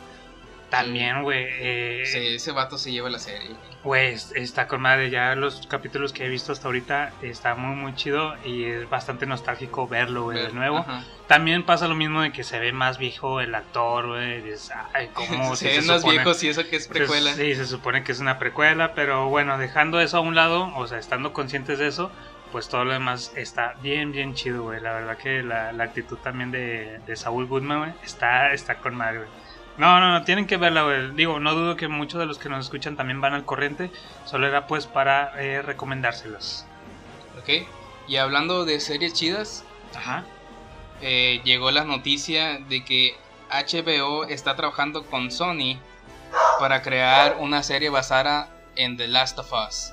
[0.85, 1.47] También, güey.
[1.49, 3.51] eh, Sí, ese vato se lleva la serie.
[3.85, 5.11] Güey, es- está con madre.
[5.11, 9.27] Ya los capítulos que he visto hasta ahorita está muy, muy chido y es bastante
[9.27, 10.79] nostálgico verlo, güey, de nuevo.
[10.79, 11.05] Ajá.
[11.29, 14.43] También pasa lo mismo de que se ve más viejo el actor, güey.
[15.15, 17.35] ¿cómo se si ven más supone- viejos y eso que es precuela.
[17.35, 20.87] Sí, se supone que es una precuela, pero bueno, dejando eso a un lado, o
[20.87, 22.11] sea, estando conscientes de eso,
[22.53, 24.81] pues todo lo demás está bien, bien chido, güey.
[24.81, 28.95] La verdad que la, la actitud también de, de Saúl Goodman, güey, está, está con
[28.95, 29.29] madre, güey.
[29.79, 31.11] No, no, no, tienen que verla, güey.
[31.15, 33.91] Digo, no dudo que muchos de los que nos escuchan también van al corriente.
[34.25, 36.67] Solo era pues para eh, recomendárselas.
[37.39, 37.67] Ok.
[38.09, 40.25] Y hablando de series chidas, Ajá.
[41.03, 43.17] eh, llegó la noticia de que
[43.51, 45.79] HBO está trabajando con Sony
[46.59, 49.93] para crear una serie basada en The Last of Us.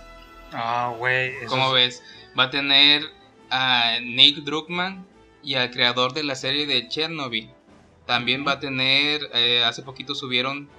[0.53, 1.29] Ah, güey.
[1.37, 2.03] eso ¿Cómo es- ves?
[2.39, 3.03] Va a tener
[3.49, 5.05] a Nick Druckmann
[5.43, 7.51] y al creador de la serie de Chernobyl.
[8.05, 10.69] También va a tener, eh, hace poquito subieron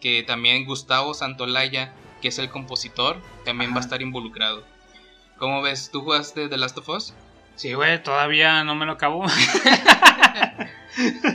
[0.00, 4.64] que también Gustavo Santolaya, que es el compositor, también va a estar involucrado.
[5.38, 5.90] ¿Cómo ves?
[5.92, 7.14] ¿Tú jugaste The Last of Us?
[7.56, 9.24] Sí, güey, todavía no me lo acabo.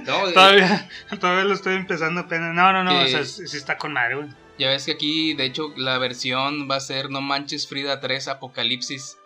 [0.05, 0.87] No, eh, todavía,
[1.19, 2.53] todavía lo estoy empezando apenas.
[2.53, 4.27] No, no, no, o Eh, sea, sí, sí está con madre, güey.
[4.59, 8.27] Ya ves que aquí, de hecho, la versión va a ser No Manches Frida 3
[8.27, 9.17] Apocalipsis.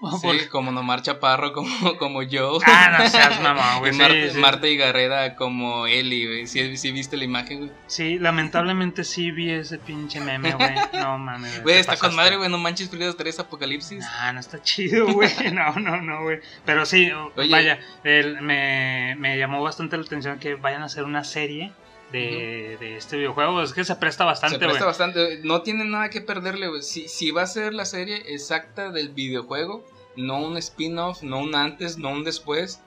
[0.00, 2.58] Sí, Por- como Nomar Chaparro, como, como yo.
[2.66, 3.90] Ah, no seas mamón, güey.
[3.90, 4.38] y Sí, Marta, sí.
[4.38, 6.46] Marta y Garreda como Eli, güey.
[6.46, 7.70] ¿Sí, sí viste la imagen, güey?
[7.86, 10.74] Sí, lamentablemente sí vi ese pinche meme, güey.
[10.94, 11.62] No mames.
[11.62, 12.16] Güey, está con pasaste.
[12.16, 12.48] madre, güey.
[12.48, 13.98] No Manches Frida 3 Apocalipsis.
[14.24, 15.30] No, no está chido, güey.
[15.52, 16.40] No, no, no, güey.
[16.64, 17.50] Pero sí, Oye.
[17.50, 21.72] vaya, el- me, me llamó bastante la atención que vayan a hacer una serie
[22.12, 23.62] de, de este videojuego.
[23.62, 25.40] Es que se presta bastante, Se presta bastante.
[25.44, 26.82] No tiene nada que perderle, güey.
[26.82, 29.84] Si, si va a ser la serie exacta del videojuego,
[30.16, 32.80] no un spin-off, no un antes, no un después,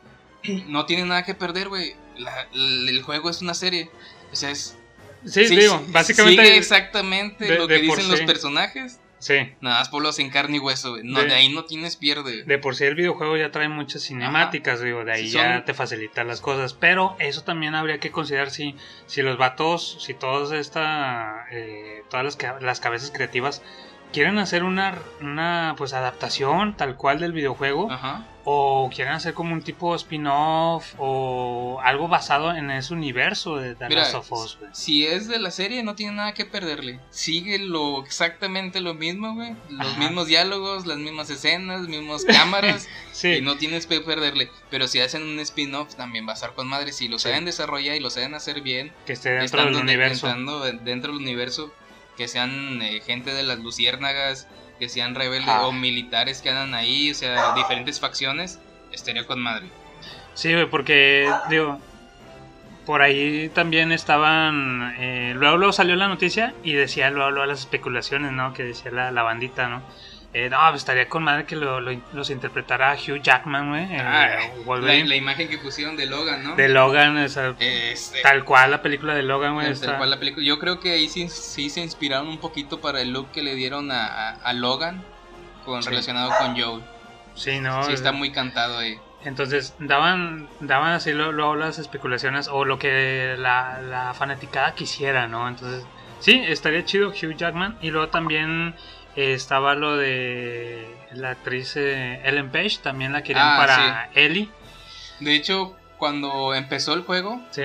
[0.68, 1.96] no tiene nada que perder, güey.
[2.54, 3.90] El juego es una serie.
[4.32, 4.78] O sea, es.
[5.26, 6.44] Sí, sí, digo, básicamente.
[6.44, 8.26] Sigue exactamente de- lo que dicen los sí.
[8.26, 9.00] personajes.
[9.24, 9.54] Sí.
[9.62, 11.04] Nada más pueblos en carne y hueso, güey.
[11.04, 12.44] No, De- de, ahí no tienes pierde.
[12.44, 15.64] De por sí el videojuego ya trae muchas cinemáticas, digo, de ahí Sí, son- ya
[15.66, 16.74] te facilita las cosas.
[16.74, 22.26] Pero eso también habría que considerar si, si los vatos, si todas esta, eh, todas
[22.26, 23.62] las, las cabezas creativas
[24.12, 28.28] quieren hacer una, una pues adaptación tal cual del videojuego Ajá.
[28.46, 33.88] O quieren hacer como un tipo spin-off o algo basado en ese universo de The
[33.88, 34.70] Mira, Last of Us, güey.
[34.74, 37.00] Si es de la serie, no tiene nada que perderle.
[37.10, 39.56] Sigue lo exactamente lo mismo, güey.
[39.70, 40.00] Los Ajá.
[40.00, 42.88] mismos diálogos, las mismas escenas, mismas cámaras.
[43.14, 44.50] Sí, Y no tienes que perderle.
[44.72, 46.92] Pero si hacen un spin-off, también va a estar con madre.
[46.92, 47.30] Si lo Sí.
[47.30, 50.28] saben desarrollar y lo saben hacer bien, que esté dentro del de- universo.
[50.82, 51.72] dentro del universo,
[52.18, 54.48] que sean eh, gente de las luciérnagas,
[54.84, 55.66] que sean rebeldes Ah.
[55.66, 58.60] o militares que andan ahí, o sea, diferentes facciones,
[58.92, 59.68] estaría con madre.
[60.34, 61.80] Sí, güey, porque, digo,
[62.86, 64.94] por ahí también estaban.
[65.00, 68.54] eh, luego, luego salió la noticia y decía luego, luego las especulaciones, ¿no?
[68.54, 69.84] Que decía la, la bandita, ¿no?
[70.36, 73.84] Eh, no, pues estaría con madre que lo- lo- los interpretara Hugh Jackman, güey.
[73.84, 74.30] eh, Ah,
[74.82, 76.56] la, imagen que pusieron de Logan, ¿no?
[76.56, 79.68] de Logan, o sea, Este, tal cual la película de Logan, güey.
[79.68, 80.44] tal está- cual la película.
[80.44, 83.54] Yo creo que ahí sí, sí se inspiraron un poquito para el look que le
[83.54, 85.04] dieron a, a- a Logan
[85.66, 85.90] con, Sí.
[85.90, 86.82] relacionado con Joel.
[87.36, 87.84] Sí, no.
[87.84, 88.98] Sí, eh, está muy cantado ahí.
[89.26, 95.48] Entonces daban, daban así luego las especulaciones o lo que la, la fanaticada quisiera, ¿no?
[95.48, 95.86] Entonces,
[96.20, 97.78] sí, estaría chido Hugh Jackman.
[97.82, 98.76] Y luego también
[99.16, 104.50] eh, estaba lo de la actriz eh, Ellen Page, también la querían Ah, para Ellie.
[105.20, 107.64] De hecho, cuando empezó el juego, Sí,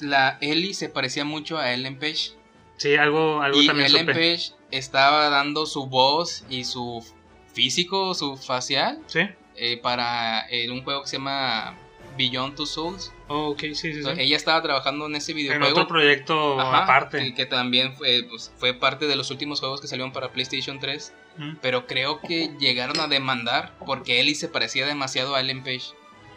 [0.00, 2.32] la Ellie se parecía mucho a Ellen Page.
[2.76, 4.12] sí, algo, algo y también Ellen supe.
[4.14, 7.04] Page estaba dando su voz y su
[7.52, 9.20] físico, su facial, Sí,
[9.56, 11.76] eh, para un juego que se llama
[12.18, 13.12] Beyond Two Souls.
[13.28, 13.98] Oh, ok, sí, sí, sí.
[13.98, 15.70] Entonces, ella estaba trabajando en ese En videojuego.
[15.72, 17.18] otro proyecto Ajá, aparte.
[17.18, 20.78] Que, que también fue, pues, fue parte de los últimos juegos que salieron para PlayStation
[20.78, 21.12] 3.
[21.36, 25.92] Mm, Pero creo que llegaron a demandar porque Ellie se parecía demasiado a Ellen Page.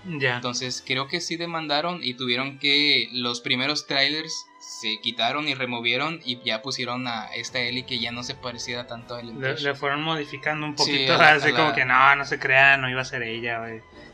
[0.08, 0.36] Ya.
[0.36, 6.20] Entonces creo que sí demandaron y tuvieron que los primeros trailers se quitaron y removieron
[6.26, 9.76] y ya pusieron a esta Ellie que ya no se parecía tanto a Ellen Le,
[9.76, 13.24] fueron modificando un poquito, así como que no, no se crea, no iba a ser
[13.24, 13.62] ella.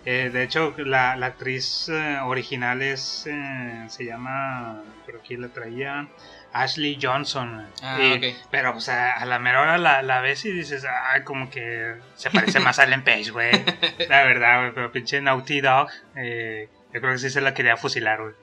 [0.06, 5.48] Eh, de hecho, la, la actriz eh, original es, eh, se llama, por aquí la
[5.48, 6.10] traía,
[6.54, 7.68] Ashley Johnson.
[7.82, 8.36] Ah, Y-.
[8.52, 11.96] Pero, o sea, a la mera hora la, la ves y dices, ay, como que
[12.16, 13.52] se parece más a Ellen Page, güey.
[14.10, 17.76] La verdad, güey, pero pinche Naughty Dog, eh, yo creo que sí se la quería
[17.78, 18.34] fusilar, güey.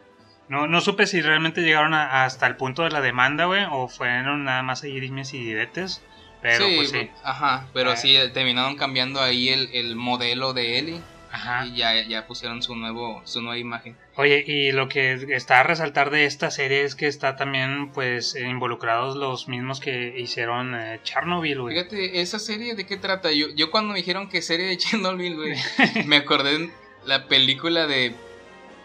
[0.48, 3.86] No, no supe si realmente llegaron a- hasta el punto de la demanda, güey, o
[3.88, 6.02] fueron nada más ahí dimes y diretes.
[6.42, 7.10] Pero sí, pues sí.
[7.22, 7.96] ajá, pero Eh.
[7.96, 11.00] sí, terminaron cambiando ahí el, el modelo de Ellie
[11.32, 11.66] Ajá.
[11.66, 13.96] y ya, ya pusieron su nuevo su nueva imagen.
[14.16, 18.34] Oye, y lo que está a resaltar de esta serie es que está también, pues,
[18.36, 21.76] involucrados los mismos que hicieron eh, Chernobyl, güey.
[21.76, 23.30] Fíjate, ¿esa serie de qué trata?
[23.32, 25.54] Yo, yo cuando me dijeron que serie de Chernobyl, güey,
[26.06, 26.72] me acordé en
[27.06, 28.14] la película de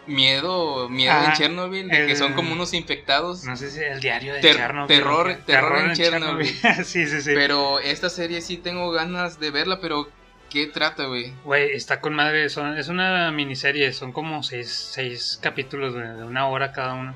[0.06, 3.42] Miedo, Miedo en Chernobyl, de que son como unos infectados.
[3.44, 4.96] No sé si el diario de Ter- Chernobyl.
[4.96, 6.46] terror- terror en Chernobyl.
[6.84, 7.32] sí, sí, sí.
[7.34, 10.08] Pero esta serie sí tengo ganas de verla, pero
[10.56, 11.34] ¿qué trata, güey?
[11.44, 12.48] Güey, está con madre.
[12.48, 17.14] Son, es una miniserie, son como seis, seis capítulos de una hora cada uno.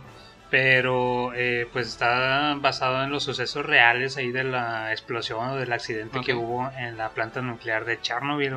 [0.51, 5.73] Pero eh, pues está basado en los sucesos reales ahí de la explosión o del
[5.73, 8.57] accidente que hubo en la planta nuclear de Chernobyl.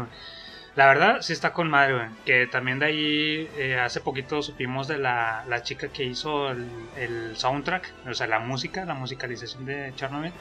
[0.75, 2.07] La verdad sí está con madre, güey.
[2.25, 6.67] Que también de ahí eh, hace poquito supimos de la, la chica que hizo el,
[6.97, 10.33] el soundtrack, o sea, la música, la musicalización de Chernobyl.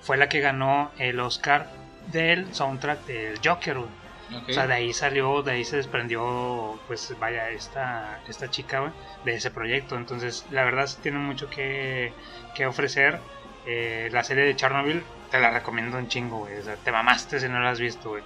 [0.00, 1.68] Fue la que ganó el Oscar
[2.06, 3.78] del soundtrack del Joker.
[3.78, 8.92] O sea, de ahí salió, de ahí se desprendió, pues vaya, esta, esta chica,
[9.24, 9.96] de ese proyecto.
[9.96, 12.12] Entonces, la verdad, sí tiene mucho que,
[12.54, 13.20] que ofrecer.
[13.66, 16.58] Eh, la serie de Chernobyl, te la recomiendo un chingo, güey.
[16.58, 18.22] O sea, te mamaste si no la has visto, güey.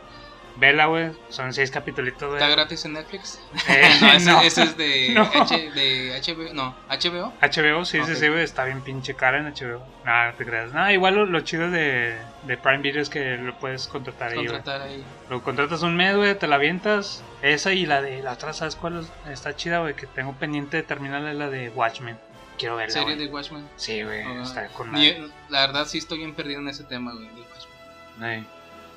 [0.58, 1.10] Vela, güey.
[1.28, 2.32] Son seis capítulos, güey.
[2.34, 3.38] ¿Está gratis en Netflix?
[3.68, 4.40] Eh, no, ese, no.
[4.40, 5.22] ese es de, No.
[5.22, 6.54] H- de HBO.
[6.54, 7.32] No, HBO.
[7.42, 8.16] HBO, sí, sí, Ok.
[8.18, 8.42] sí, güey.
[8.42, 9.86] Está bien pinche cara en HBO.
[10.04, 10.72] Nada, no te creas.
[10.72, 14.36] Nada, igual lo, lo chido de, de Prime Video es que lo puedes contratar ahí.
[14.46, 15.04] Contratar ahí.
[15.28, 17.22] Lo contratas un mes, güey, te la avientas.
[17.42, 19.30] Esa y la de la otra, ¿sabes cuál es?
[19.32, 19.94] está chida, güey?
[19.94, 22.18] Que tengo pendiente de terminar es la de Watchmen.
[22.58, 22.94] Quiero verla.
[22.94, 23.68] Serie de Watchmen.
[23.76, 25.28] Sí, güey, Ah, está con madre.
[25.50, 27.26] la verdad sí estoy bien perdido en ese tema, güey.
[27.26, 28.22] de Watchmen.
[28.22, 28.46] Ay.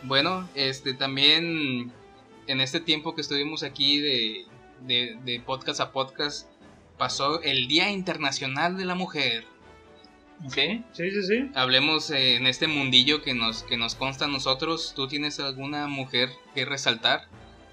[0.03, 1.91] Bueno, este también
[2.47, 4.45] en este tiempo que estuvimos aquí de,
[4.81, 6.47] de, de podcast a podcast,
[6.97, 9.43] pasó el Día Internacional de la Mujer.
[10.47, 10.83] ¿Sí?
[10.93, 11.51] Sí, sí, sí.
[11.53, 14.93] Hablemos eh, en este mundillo que nos, que nos consta a nosotros.
[14.95, 17.27] ¿Tú tienes alguna mujer que resaltar?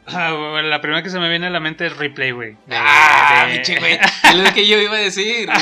[0.09, 0.31] Ah,
[0.65, 2.57] la primera que se me viene a la mente es Replay, güey.
[2.71, 3.95] ¡Ah, de- güey!
[3.95, 5.49] Es lo que yo iba a decir.
[5.49, 5.55] no,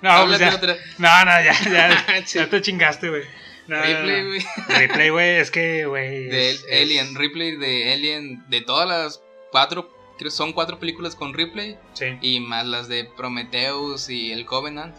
[0.00, 0.76] pues Háblate ya- otra.
[0.98, 3.22] no, no, ya, ya, ya te chingaste, güey.
[3.66, 4.28] No, no, Ripley, no.
[4.28, 4.40] güey.
[4.78, 6.24] Ripley, güey, es que, güey.
[6.28, 11.14] De es- Alien, es- Ripley de Alien, de todas las cuatro, creo son cuatro películas
[11.16, 12.18] con Ripley Sí.
[12.20, 14.94] y más las de Prometheus y el Covenant.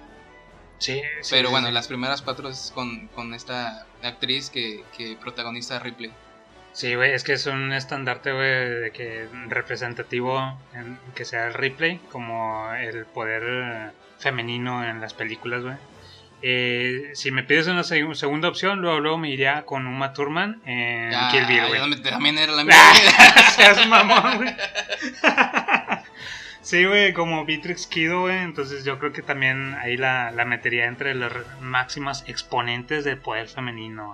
[0.77, 1.73] Sí, sí, Pero sí, bueno, sí.
[1.73, 6.11] las primeras cuatro es con, con esta actriz que, que protagoniza a Ripley.
[6.73, 10.37] Sí, güey, es que es un estandarte, güey, de que representativo
[10.73, 15.75] en, que sea el replay, como el poder femenino en las películas, güey.
[16.47, 20.61] Eh, si me pides una seg- segunda opción, luego, luego me iría con Uma Thurman
[20.65, 22.01] en Ya, Kill Bill, ya güey.
[22.03, 22.93] también era la misma.
[23.55, 24.55] Seas mamón, güey.
[26.61, 28.37] Sí, güey, como Beatrix Kido, güey.
[28.39, 31.31] Entonces yo creo que también ahí la, la metería entre las
[31.61, 34.09] máximas exponentes del poder femenino,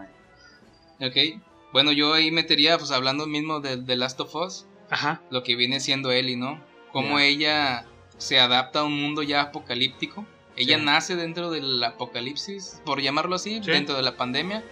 [1.00, 1.10] güey.
[1.10, 1.42] ok.
[1.72, 5.22] Bueno, yo ahí metería, pues hablando mismo de, de Last of Us, Ajá.
[5.30, 6.62] lo que viene siendo Ellie, ¿no?
[6.92, 7.86] Cómo ella
[8.18, 10.26] se adapta a un mundo ya apocalíptico.
[10.58, 10.84] Ella Sí.
[10.84, 13.72] nace dentro del apocalipsis, por llamarlo así, Sí.
[13.72, 14.64] dentro de la pandemia.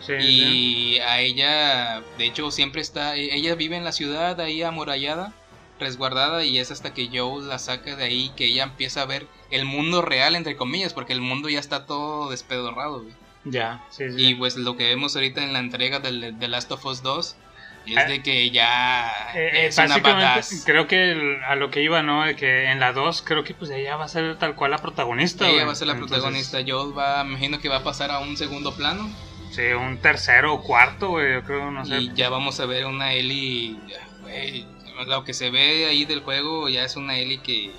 [0.00, 0.14] Sí.
[0.14, 5.32] Y a ella, de hecho, siempre está, ella vive en la ciudad ahí amurallada,
[5.78, 9.26] resguardada, y es hasta que Joe la saca de ahí que ella empieza a ver
[9.50, 13.14] el mundo real, entre comillas, porque el mundo ya está todo despedorrado, güey.
[13.44, 14.24] Ya, sí, sí.
[14.26, 17.36] Y pues lo que vemos ahorita en la entrega del The Last of Us 2
[17.86, 20.62] es de que ya Eh, eh, es una badass.
[20.66, 22.24] creo que el- a lo que iba, ¿no?
[22.24, 24.78] De que en la 2 creo que pues ella va a ser tal cual la
[24.78, 25.44] protagonista.
[25.46, 25.66] Ella güey.
[25.66, 26.58] va a ser la Entonces, protagonista.
[26.66, 29.10] Joe va, me imagino que va a pasar a un segundo plano.
[29.50, 31.98] Sí, un tercero o cuarto, güey, yo creo, no sé.
[31.98, 34.66] Y ya vamos a ver una Ellie, ya, güey,
[35.06, 37.70] lo que se ve ahí del juego ya es una Ellie que,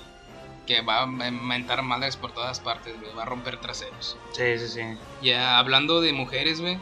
[0.66, 4.16] que va a mentar madres por todas partes, güey, va a romper traseros.
[4.32, 4.80] Sí, sí, sí.
[5.20, 6.78] Ya hablando de mujeres, güey,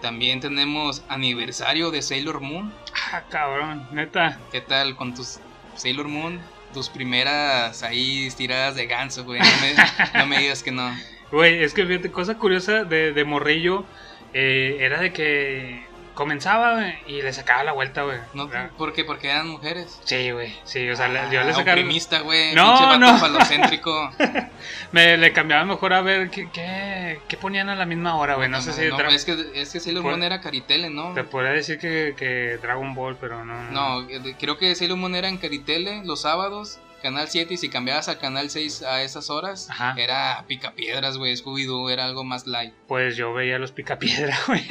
[0.00, 2.72] también tenemos aniversario de Sailor Moon.
[3.12, 4.38] Ah, cabrón, neta.
[4.52, 5.38] ¿Qué tal con tus
[5.76, 6.40] Sailor Moon?
[6.74, 9.40] Tus primeras ahí tiradas de ganso, güey.
[9.40, 10.94] No me, no me digas que no.
[11.32, 13.84] Güey, es que fíjate, cosa curiosa de, de Morrillo
[14.32, 15.84] eh, era de que
[16.16, 18.18] comenzaba güey, y le sacaba la vuelta, güey.
[18.34, 18.50] ¿No?
[18.52, 19.04] Ah, ¿Por qué?
[19.04, 20.00] Porque eran mujeres.
[20.04, 21.72] Sí, güey, sí, o sea, le- yo Ah, le sacaba...
[21.74, 22.52] oprimista, güey.
[22.54, 23.16] No, no.
[23.18, 24.10] falocéntrico.
[24.92, 28.48] Me le cambiaba mejor a ver qué, qué, qué ponían a la misma hora, güey.
[28.48, 28.88] No sé si...
[28.88, 31.12] No, es que, es que Sailor Moon era Caritele, ¿no?
[31.14, 33.70] Te podría decir que, que Dragon Ball, pero no.
[33.70, 37.68] No, eh, creo que Sailor Moon era en Caritele los sábados, Canal 7, y si
[37.68, 39.94] cambiabas a Canal 6 a esas horas, Ajá.
[39.98, 42.72] era Picapiedras, güey, Scooby-Doo, era algo más light.
[42.88, 44.64] Pues yo veía los picapiedra, güey.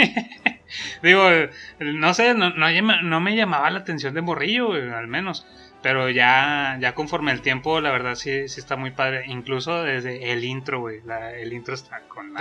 [1.01, 1.23] Digo,
[1.79, 2.67] no sé, no, no,
[3.03, 5.45] no me llamaba la atención de morrillo, al menos.
[5.85, 9.25] Pero ya, ya conforme el tiempo, la verdad sí, sí está muy padre.
[9.27, 11.01] Incluso desde el intro, güey.
[11.05, 12.33] la- El intro está con.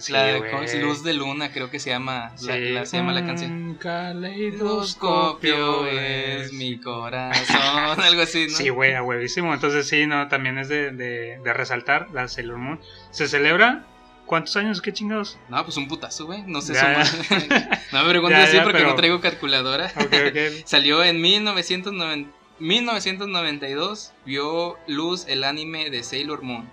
[0.00, 2.60] Sí, La de Luz de Luna, creo que se llama, la, Sí.
[2.72, 3.76] la- se llama la canción.
[3.80, 7.36] Caleidoscopio es mi corazón,
[8.02, 8.56] algo así, ¿no?
[8.56, 9.54] Sí, güey, a huevísimo.
[9.54, 12.80] Entonces sí, no, también es de, de, de resaltar la Sailor Moon.
[13.12, 13.84] Se celebra,
[14.26, 14.82] ¿cuántos años?
[14.82, 15.38] ¿Qué chingados?
[15.48, 16.42] No, pues un putazo, güey.
[16.46, 17.80] No sé Ya, sumar.
[17.92, 19.92] no me preguntes Ya, así ya, porque pero- no traigo calculadora.
[19.96, 20.36] Ok, ok.
[20.66, 24.12] Salió en 1990 1992.
[24.24, 26.68] Vio luz el anime de Sailor Moon.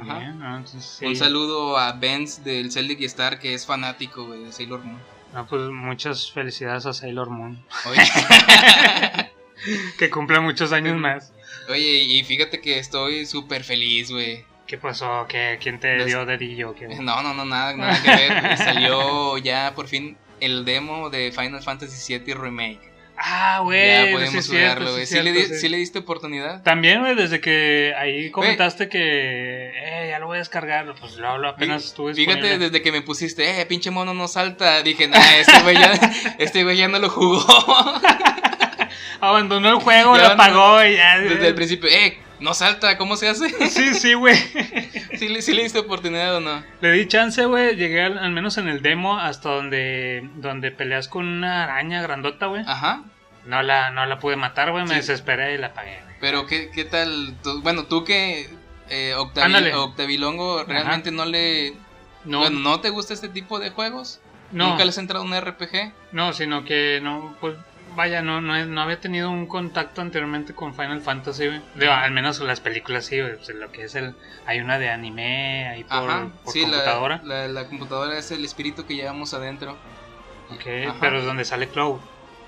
[0.00, 0.18] Ajá.
[0.18, 1.06] Bien, entonces sí.
[1.06, 4.98] Un saludo a Benz del Celtic Star que es fanático güey, de Sailor Moon.
[5.32, 7.62] No, pues muchas felicidades a Sailor Moon.
[7.86, 8.00] Oye,
[9.98, 11.32] Que cumple muchos años más.
[11.68, 14.44] oye, y fíjate que estoy súper feliz, güey.
[14.66, 15.26] ¿Qué pasó?
[15.28, 16.74] ¿Qué, ¿Quién te Los- dio dedillo?
[16.74, 16.88] ¿Qué?
[16.88, 18.56] No, no, no, nada, nada que ver.
[18.58, 22.92] Salió ya por fin el demo de Final Fantasy VII Remake.
[23.16, 24.06] Ah, güey.
[24.06, 25.06] ya podemos jugarlo, güey.
[25.06, 25.60] ¿Sí, le cierto, di- sí.
[25.60, 26.62] sí le diste oportunidad?
[26.64, 28.98] También, güey, desde que ahí comentaste que
[29.72, 33.02] eh, ya lo voy a descargar, pues lo hablo apenas estuve Fíjate, desde que me
[33.02, 35.92] pusiste, eh, pinche mono no salta, dije, nah, este güey ya,
[36.38, 37.44] este ya no lo jugó.
[39.20, 41.18] Abandonó el juego, lo no- apagó y ya.
[41.18, 43.48] Desde el principio, eh, no salta, ¿cómo se hace?
[43.68, 44.36] Sí, sí, güey.
[45.18, 46.62] ¿Sí, le- sí le diste oportunidad o no?
[46.80, 47.74] Le di chance, güey.
[47.76, 52.46] Llegué al, al menos en el demo hasta donde donde peleas con una araña grandota,
[52.46, 52.62] güey.
[52.66, 53.02] Ajá.
[53.46, 54.84] No la, no la pude matar, güey.
[54.84, 54.94] Me Sí.
[54.96, 56.14] desesperé y la apagué, güey.
[56.20, 57.34] Pero, ¿qué, qué tal?
[57.62, 58.48] Bueno, tú que
[58.88, 59.74] eh, Octavi-.
[59.74, 61.74] Octavilongo realmente no le...
[62.24, 64.20] No, bueno, ¿no te gusta este tipo de juegos?
[64.52, 65.92] no, ¿Nunca le has entrado un RPG?
[66.12, 67.56] no, sino que no, pues
[67.94, 71.48] vaya, no, no, no había tenido un contacto anteriormente con Final Fantasy.
[71.74, 73.20] Digo, al menos las películas sí.
[73.20, 74.14] Pues, lo que es el.
[74.46, 76.28] Hay una de anime ahí por, Ajá.
[76.44, 77.20] por Sí, la, computadora.
[77.24, 79.72] la, la computadora es el espíritu que llevamos adentro.
[80.50, 80.96] Ok, Ajá.
[81.00, 82.00] pero es donde sale Cloud.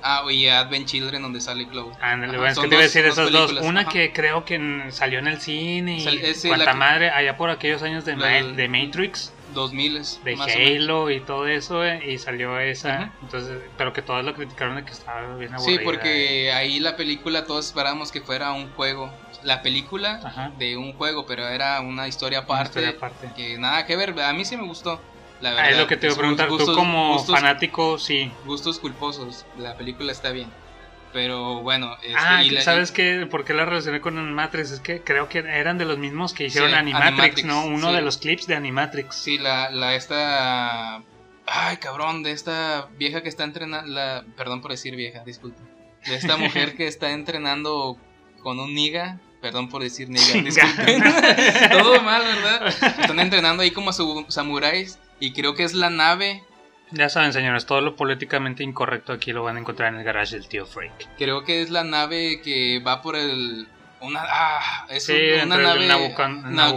[0.03, 1.93] Ah, y Advent Children, donde sale Cloud.
[2.01, 3.53] Ándale, bueno, es que te iba a decir dos esas dos.
[3.63, 3.91] Una ajá.
[3.91, 7.51] que creo que salió en el cine y Sal- ese, cuanta la madre, allá por
[7.51, 10.35] aquellos años de, La Ma- de Matrix, 2000 de.
[10.77, 13.13] Halo y todo eso, güey, y salió esa.
[13.23, 15.79] Entonces, pero que todos lo criticaron de que estaba bien aburrida.
[15.79, 19.11] Sí, porque ahí la película todos esperábamos que fuera un juego.
[19.43, 20.51] La película Ajá.
[20.59, 22.81] de un juego, pero era una historia Una aparte.
[22.81, 23.31] historia aparte.
[23.37, 24.19] Que nada que ver.
[24.21, 25.01] A mí sí me gustó.
[25.41, 25.65] La verdad.
[25.67, 26.49] Ah, es lo que te iba a preguntar.
[26.49, 28.33] gustos- Tú como gustos- fanático, sí.
[28.47, 29.45] Gustos culposos.
[29.59, 30.51] La película está bien.
[31.13, 33.27] Pero bueno, este, ah, y la- ¿sabes qué?
[33.31, 34.71] ¿Por qué la relacioné con Animatrix?
[34.71, 37.65] Es que creo que eran de los mismos que hicieron Sí, Animatrix, Animatrix, ¿no?
[37.65, 37.95] Uno sí.
[37.95, 39.15] de los clips de Animatrix.
[39.15, 40.97] Sí, la, la esta...
[41.47, 43.91] Ay, cabrón, de esta vieja que está entrenando...
[43.91, 44.25] La...
[44.37, 45.61] Perdón por decir vieja, disculpe.
[46.07, 47.97] De esta mujer que está entrenando
[48.43, 49.19] con un niga.
[49.41, 51.03] Perdón por decir niga, disculpen.
[51.71, 52.67] Todo mal, ¿verdad?
[53.01, 54.99] Están entrenando ahí como su- samuráis.
[55.21, 56.43] Y creo que es la nave.
[56.93, 60.37] Ya saben, señores, todo lo políticamente incorrecto aquí lo van a encontrar en el garage
[60.37, 61.09] del tío Freak.
[61.19, 63.67] Creo que es la nave que va por el...
[64.01, 65.13] Una, ah, es Sí,
[65.43, 65.89] un- una nave...
[65.89, 66.73] Nabucon- Na-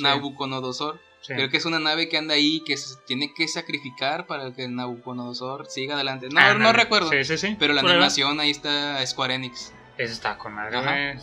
[0.00, 1.34] Nabucodonosor, sí.
[1.34, 4.64] Creo que es una nave que anda ahí que se tiene que sacrificar para que
[4.64, 6.28] el Nabucodonosor siga adelante.
[6.30, 7.10] No, Ah, no no, recuerdo.
[7.10, 7.56] Sí, sí, sí.
[7.58, 9.72] Pero la animación ahí está Square Enix.
[9.98, 11.18] Ese está con madre,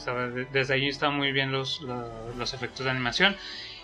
[0.51, 3.35] Desde ahí están muy bien los, lo- los efectos de animación.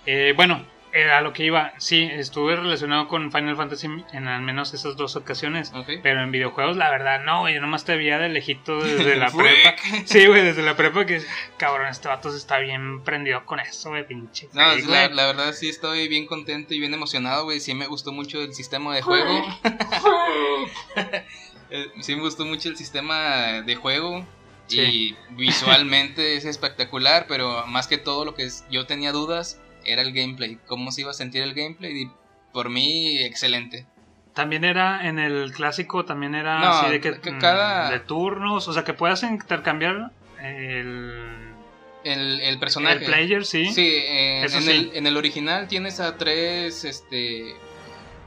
[0.05, 1.73] Eh, bueno, era lo que iba.
[1.77, 5.71] Sí, estuve relacionado con Final Fantasy en al menos esas dos ocasiones.
[6.03, 7.55] Pero en videojuegos, la verdad, no, güey.
[7.55, 9.75] Yo nomás te veía de lejito desde la prepa.
[10.05, 11.21] Sí, güey, desde la prepa que,
[11.57, 14.49] cabrón, este vato se está bien prendido con eso, güey, pinche.
[14.53, 17.59] No, la, la verdad sí estoy bien contento y bien emocionado, güey.
[17.59, 19.45] Sí me gustó mucho el sistema de juego.
[21.71, 24.25] Eh, sí me gustó mucho el sistema de juego.
[24.65, 24.79] Sí.
[24.81, 30.01] Y visualmente es espectacular, pero más que todo lo que es- yo tenía dudas era
[30.01, 30.57] el gameplay.
[30.67, 32.03] ¿Cómo se iba a sentir el gameplay?
[32.03, 32.11] Y
[32.53, 33.85] por mí, excelente.
[34.33, 37.99] También era en el clásico, también era No, así de que ca- mm, cada- de
[37.99, 40.11] turnos, o sea, que puedas intercambiar
[40.41, 41.13] el,
[42.05, 42.99] El, el personaje.
[42.99, 43.65] el player, sí.
[43.73, 44.69] Sí, en, sí.
[44.71, 47.55] El, en el original tienes a tres este,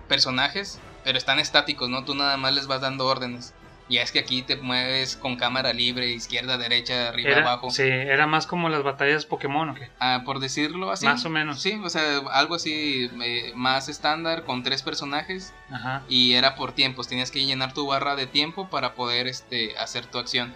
[0.08, 2.04] personajes, pero están estáticos, ¿no?
[2.04, 3.54] Tú nada más les vas dando órdenes.
[3.88, 7.70] Y es que aquí te mueves con cámara libre, izquierda, derecha, arriba, Era, abajo.
[7.70, 9.90] sí, era más como las batallas Pokémon, ¿o qué?
[9.98, 11.04] Ah, por decirlo así.
[11.04, 11.60] Más o menos.
[11.60, 16.02] Sí, o sea, algo así eh, más estándar con tres personajes Ajá.
[16.08, 17.08] y era por tiempos.
[17.08, 20.54] Tenías que llenar tu barra de tiempo para poder este, hacer tu acción.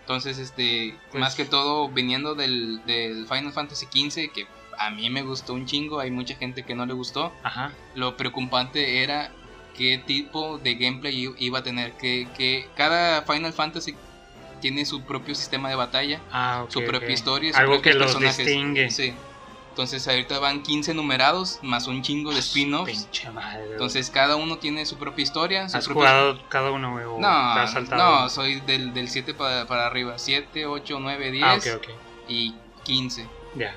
[0.00, 4.46] Entonces, este, Pues- más que todo, viniendo del, del Final Fantasy XV, que
[4.76, 7.32] a mí me gustó un chingo, hay mucha gente que no le gustó.
[7.44, 7.70] Ajá.
[7.94, 9.30] Lo preocupante era
[9.76, 11.92] qué tipo de gameplay iba a tener.
[11.92, 13.94] Que, que cada Final Fantasy
[14.60, 17.96] tiene su propio sistema de batalla, Ah, ok, su propia historia, sus Algo que propios
[17.96, 18.46] los personajes.
[18.46, 18.90] distingue.
[18.90, 19.12] Sí.
[19.70, 22.92] Entonces ahorita van 15 numerados, más un chingo de spin-offs.
[23.06, 23.58] Pinche madre.
[23.62, 23.72] güey.
[23.72, 25.68] Entonces cada uno tiene su propia historia.
[25.68, 28.20] Su ¿Has jugado cada uno, te No, has saltado?
[28.22, 30.16] no, soy del, del 7 para, para arriba.
[30.16, 31.88] 7, 8, 9, 10 Ah, ok, ok.
[32.28, 32.54] y
[32.84, 33.26] 15.
[33.56, 33.74] Ya.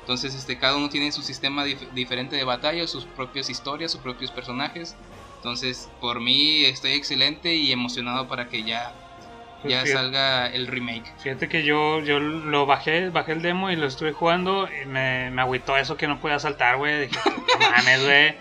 [0.00, 4.00] Entonces este, cada uno tiene su sistema dif- diferente de batalla, sus propias historias, sus
[4.00, 4.96] propios personajes.
[5.42, 8.92] Entonces por mí estoy excelente y emocionado para que ya,
[9.60, 11.12] Pues ya fíjate- salga el remake.
[11.18, 14.68] Fíjate que yo, yo lo bajé, bajé el demo y lo estuve jugando.
[14.68, 17.08] y me, me agüitó eso que no podía saltar, güey.
[17.08, 18.36] Dije, no mames, güey.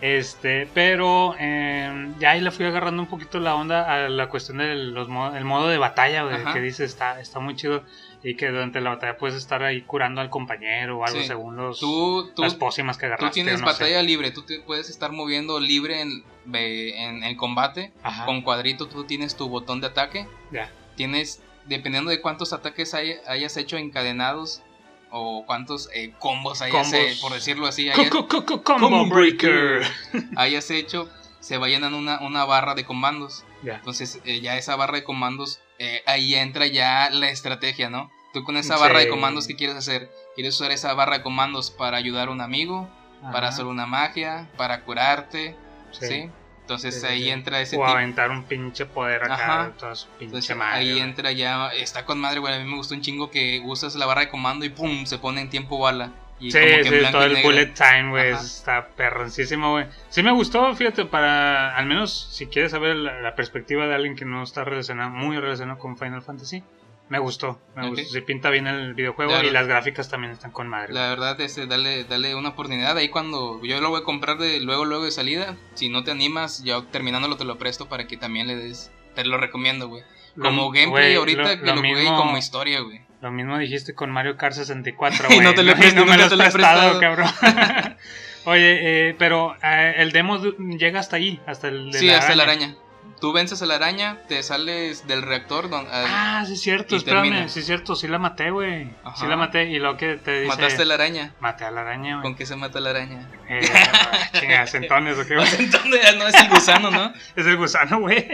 [0.00, 4.56] Este, pero eh, ya ahí le fui agarrando un poquito la onda a la cuestión
[4.58, 6.42] del los mo- el modo de batalla, güey.
[6.54, 7.82] Que dice está, está muy chido.
[8.28, 11.26] Y que durante la batalla puedes estar ahí curando al compañero o algo Sí.
[11.28, 13.28] según los, Tú, tú, las pócimas que agarraste.
[13.30, 13.64] tú tienes sé.
[13.64, 17.92] batalla libre, tú te puedes estar moviendo libre en, en el combate.
[18.02, 20.26] Ajá, Con cuadrito tú tienes tu botón de ataque.
[20.50, 20.72] ya.
[20.96, 24.62] Tienes, dependiendo de cuántos ataques hay- hayas hecho encadenados
[25.10, 26.94] o cuántos eh, combos hayas, Combos.
[26.94, 29.82] eh, por decirlo así, hayas, Co- co- co- Combo Breaker.
[30.36, 31.08] hayas hecho,
[31.38, 33.44] se va llenando una, una barra de comandos.
[33.62, 33.76] Ya.
[33.76, 38.10] Entonces, eh, ya esa barra de comandos, eh, ahí entra ya la estrategia, ¿no?
[38.36, 38.80] Tú con esa Sí.
[38.82, 40.10] barra de comandos, ¿qué quieres hacer?
[40.34, 42.86] ¿Quieres usar esa barra de comandos para ayudar a un amigo?
[43.32, 44.46] ¿Para hacer una magia?
[44.58, 45.56] ¿Para curarte?
[45.92, 46.06] sí.
[46.06, 46.30] ¿Sí?
[46.60, 47.86] Entonces Sí, ahí entra ese O tipo.
[47.90, 49.72] aventar un pinche poder acá.
[49.94, 51.02] Su pinche Entonces madre, ahí güey.
[51.02, 52.52] entra ya, está con madre, güey.
[52.52, 55.16] A mí me gustó un chingo que usas la barra de comando y pum, se
[55.18, 56.10] pone en tiempo bala.
[56.38, 59.86] Y Sí, como que sí, todo el bullet time, güey, está perroncísimo, güey.
[60.10, 64.14] Sí me gustó, fíjate, para, al menos si quieres saber la, la perspectiva de alguien
[64.16, 66.62] que no está relacionado, muy relacionado con Final Fantasy,
[67.08, 68.04] me gustó, me gustó.
[68.08, 70.92] Sí pinta bien el videojuego y las gráficas también están con madre.
[70.92, 72.96] La verdad, este, dale, dale una oportunidad.
[72.96, 75.56] Ahí cuando yo lo voy a comprar de luego, luego de salida.
[75.74, 78.90] Si no te animas, ya terminándolo te lo presto para que también le des.
[79.14, 80.02] Te lo recomiendo, güey.
[80.34, 83.00] Lo- Como gameplay ahorita lo- que lo lo, jugué y como historia, güey.
[83.22, 85.40] Lo mismo dijiste con Mario Kart 64, Y güey.
[85.42, 87.00] no te lo he no me lo has prestado, prestado.
[87.00, 87.28] cabrón.
[88.44, 92.36] Oye, eh, pero eh, el demo llega hasta ahí, hasta el de Sí, la hasta
[92.36, 92.76] la araña.
[93.20, 95.70] Tú vences a la araña, te sales del reactor.
[95.70, 97.48] Don, Ah, sí es cierto, espérame, termina.
[97.48, 98.90] sí es cierto, sí la maté, güey.
[99.16, 100.48] Sí la maté y lo que te dice...
[100.48, 101.32] mataste a la araña.
[101.40, 102.22] Maté a la araña, güey.
[102.22, 103.26] ¿Con qué se mata la araña?
[103.48, 103.60] Eh,
[104.38, 105.48] chingas, entonces, ¿o qué, güey?
[105.58, 107.12] Entonces ya no es el gusano, ¿no?
[107.36, 108.28] Es el gusano, güey.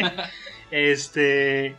[0.73, 1.77] Este...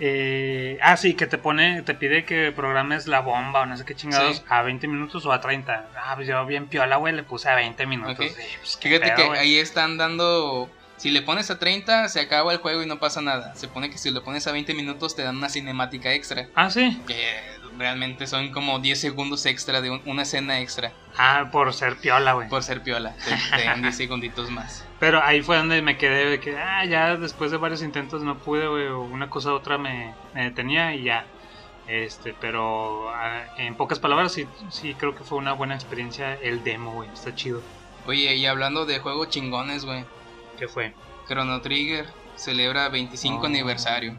[0.00, 3.84] eh, ah, sí, que te pone, te pide que programes la bomba o no sé
[3.84, 4.42] qué chingados Sí.
[4.48, 5.88] a 20 minutos o a 30.
[5.96, 8.14] Ah, pues yo bien piola, güey, le puse a 20 minutos.
[8.14, 8.22] Ok.
[8.36, 12.52] Sí, pues, Fíjate pedo, que ahí están dando Si le pones a 30, se acaba
[12.52, 13.54] el juego y no pasa nada.
[13.54, 16.48] Se pone que si le pones a 20 minutos, te dan una cinemática extra.
[16.54, 16.98] Ah, sí.
[17.06, 20.92] Que realmente son como 10 segundos extra de un- una escena extra.
[21.18, 22.48] Ah, por ser piola, güey.
[22.48, 23.14] Por ser piola.
[23.16, 24.84] Te, te dan 10 segunditos más.
[24.98, 28.38] Pero ahí fue donde me quedé de que, ah, ya después de varios intentos no
[28.38, 31.26] pude, güey, una cosa u otra me, me detenía y ya.
[31.86, 36.64] Este, pero ah, en pocas palabras sí, sí creo que fue una buena experiencia el
[36.64, 37.60] demo, güey, está chido.
[38.06, 40.04] Oye, y hablando de juegos chingones, güey.
[40.58, 40.94] ¿Qué fue?
[41.26, 43.46] Chrono Trigger celebra 25 Oh.
[43.46, 44.16] aniversario.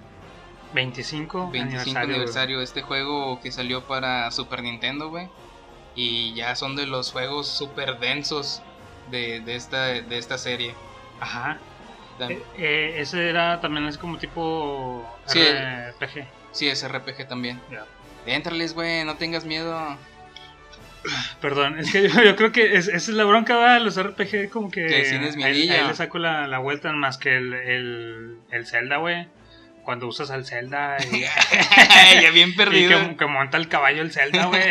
[0.74, 5.30] 25, 25 aniversario, de este juego que salió para Super Nintendo, güey.
[5.96, 8.62] Y ya son de los juegos super densos
[9.10, 10.76] de, de esta, de esta serie.
[11.20, 11.58] Ajá.
[12.20, 15.40] Eh, eh, ese era también así como tipo Sí.
[15.40, 16.28] RPG.
[16.52, 17.62] Sí, es RPG también.
[17.72, 17.86] Ya.
[18.26, 19.80] Éntrales, güey, no tengas miedo.
[21.42, 23.82] Perdón, es que yo, yo creo que es- esa es la bronca, ¿verdad?
[23.82, 24.86] Los RPG como que...
[24.88, 29.28] Que tienes ahí, le saco la, la vuelta más que el, el, el Zelda, güey.
[29.84, 31.22] Cuando usas al Zelda y,
[32.22, 33.00] ya bien y perdido.
[33.10, 34.70] que, que monta el caballo el Zelda, güey.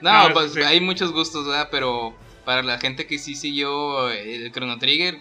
[0.00, 0.62] No, No, pues sí.
[0.62, 1.68] hay muchos gustos, ¿verdad?
[1.70, 5.16] Pero para la gente que sí siguió el Chrono Trigger,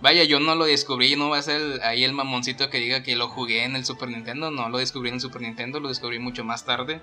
[0.00, 3.02] vaya, yo no lo descubrí, no va a ser el- ahí el mamoncito que diga
[3.02, 5.88] que lo jugué en el Super Nintendo, no lo descubrí en el Super Nintendo, lo
[5.88, 7.00] descubrí mucho más tarde.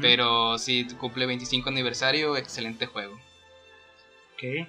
[0.00, 3.14] Pero sí, cumple 25 aniversario, excelente juego.
[4.34, 4.68] Ok.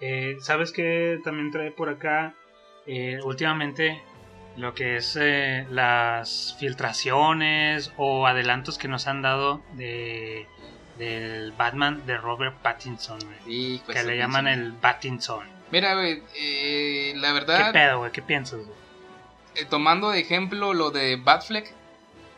[0.00, 2.34] Eh, ¿Sabes qué también trae por acá?
[2.86, 4.02] Eh, últimamente
[4.56, 10.46] lo que es eh, las filtraciones o adelantos que nos han dado de
[10.98, 15.46] del Batman de Robert Pattinson, de que le llaman el Pattinson.
[15.70, 18.12] Mira, güey, eh, la ¿Qué verdad, pedo, güey?
[18.12, 18.78] ¿Qué piensas, güey?
[19.54, 21.72] eh, tomando de ejemplo lo de Batfleck,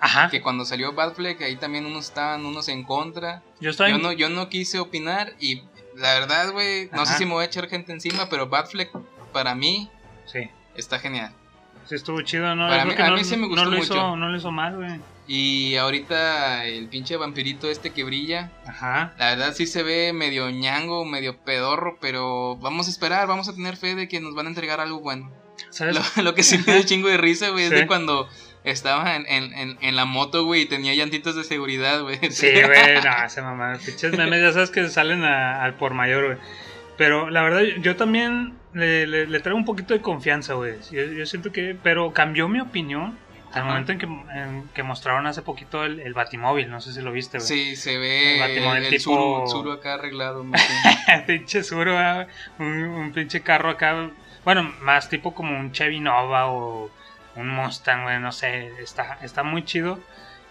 [0.05, 0.29] Ajá.
[0.31, 3.43] que cuando salió Batfleck ahí también unos estaban unos en contra.
[3.61, 3.93] Yo estoy.
[3.93, 5.63] Yo no, yo no quise opinar y
[5.97, 8.91] la verdad, güey, no sé si me voy a echar gente encima, pero Batfleck
[9.33, 9.89] para mí
[10.27, 10.41] Sí.
[10.75, 11.33] está genial.
[11.87, 12.69] Sí, estuvo chido, ¿no?
[12.69, 14.17] Para mí- a no, mí sí me gustó no lo Hizo, mucho.
[14.17, 15.01] no lo hizo mal, güey.
[15.29, 19.15] Y ahorita el pinche vampirito este que brilla, Ajá.
[19.19, 23.55] la verdad sí se ve medio ñango, medio pedorro, pero vamos a esperar, vamos a
[23.55, 25.31] tener fe de que nos van a entregar algo bueno.
[25.71, 25.95] ¿Sabes?
[26.17, 27.77] Lo, lo que sí me dio chingo de risa, güey, es Sí.
[27.77, 28.29] de cuando
[28.65, 32.19] estaba en, en, en, la moto, güey, y tenía llantitas de seguridad, güey.
[32.31, 33.79] Sí, güey, no, se mamá.
[33.85, 36.39] Pinches memes, ya sabes que salen a- al por mayor, güey.
[36.97, 40.75] Pero la verdad, yo- también le, le, le traigo un poquito de confianza, güey.
[40.91, 41.77] Yo, yo siento que.
[41.83, 43.19] Pero cambió mi opinión
[43.53, 43.65] al Ajá.
[43.71, 46.71] momento en que, en que mostraron hace poquito el, el Batimóvil.
[46.71, 47.49] No sé si lo viste, güey.
[47.49, 50.45] Sí, se ve El Batimóvil el, tipo- Zuru, Zuru acá arreglado.
[51.27, 52.27] pinche Suro, ah,
[52.59, 54.11] un, un pinche carro acá.
[54.45, 56.91] Bueno, más tipo como un Chevy Nova o
[57.37, 58.73] un Mustang, güey, no sé.
[58.83, 59.99] Está, está muy chido.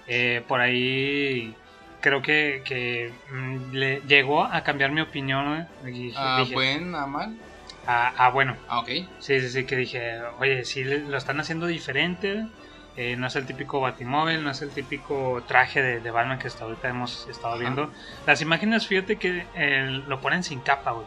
[0.08, 1.54] Eh, por ahí
[2.02, 5.94] creo que, que mm, le llegó a cambiar mi opinión, güey.
[5.94, 7.36] Dije, buen, a mal.
[7.88, 8.88] ah, ah, bueno, Ah, ok.
[9.20, 12.48] sí, sí, sí, que dije, oye, sí lo están haciendo diferente.
[12.98, 16.48] eh, no es el típico batimóvil, no es el típico traje de, de Batman que
[16.48, 17.62] hasta ahorita hemos estado Ajá.
[17.62, 17.90] viendo.
[18.26, 21.06] Las imágenes, fíjate que eh, lo ponen sin capa, güey.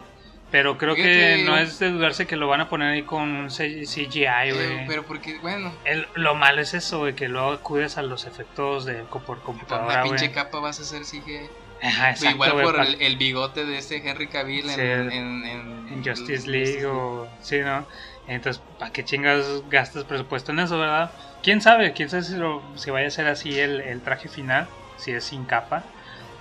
[0.55, 3.23] Pero creo Fíjate, que no es de dudarse que lo van a poner ahí con
[3.23, 4.87] un CGI, güey.
[4.87, 8.85] pero porque, bueno, El- lo malo es eso, güey, que luego acudes a los efectos
[8.85, 10.33] de por una computadora, pinche güey.
[10.33, 11.49] capa vas a hacer CGI.
[11.83, 15.11] Ajá, exacto, Igual por el, el bigote de este Henry Cavill en, Sí, en,
[15.45, 17.85] en, en Justice League o sí, ¿no?
[18.29, 21.11] Entonces, ¿para qué chingas gastas presupuesto en eso, verdad?
[21.43, 21.95] ¿Quién sabe?
[21.95, 24.69] ¿Quién sabe si, lo- si vaya a ser así el, el traje final?
[24.99, 25.83] Si es sin capa.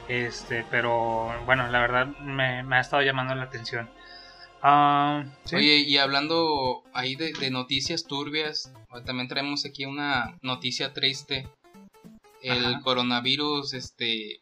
[0.07, 3.89] Este, pero bueno, la verdad me, me ha estado llamando la atención.
[4.65, 5.57] Ah, ¿sí?
[5.57, 8.71] Oye, y hablando ahí de, de noticias turbias,
[9.05, 11.47] también traemos aquí una noticia triste.
[12.41, 12.81] El Ajá.
[12.81, 14.39] coronavirus, este,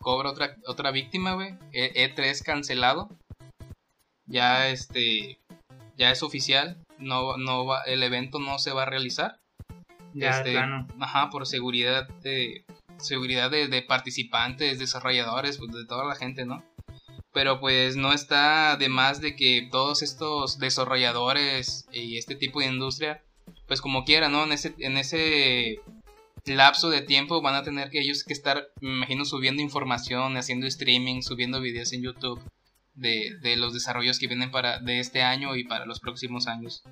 [0.00, 1.54] cobra otra, otra víctima, güey.
[1.72, 3.08] E- E3 cancelado.
[4.26, 5.38] Ya, este,
[5.96, 6.76] ya es oficial.
[6.98, 9.38] No, no va, el evento no se va a realizar.
[10.14, 10.86] ya, este, plano.
[11.00, 12.64] Ajá, por seguridad de
[12.98, 16.62] seguridad de, de participantes, desarrolladores, pues de toda la gente, ¿no?
[17.32, 22.66] Pero pues no está de más de que todos estos desarrolladores y este tipo de
[22.66, 23.22] industria,
[23.68, 24.44] pues como quiera, ¿no?
[24.44, 25.80] En ese, en ese
[26.44, 30.66] lapso de tiempo van a tener que ellos que estar, me imagino, subiendo información, haciendo
[30.66, 32.40] streaming, subiendo videos en YouTube
[32.94, 36.82] de, de los desarrollos que vienen para de este año y para los próximos años.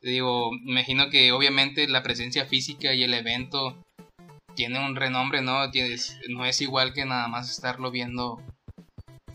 [0.00, 3.76] Digo, imagino que obviamente la presencia física y el evento
[4.54, 5.70] tiene un renombre, ¿no?
[5.70, 8.40] Tienes, no es igual que nada más estarlo viendo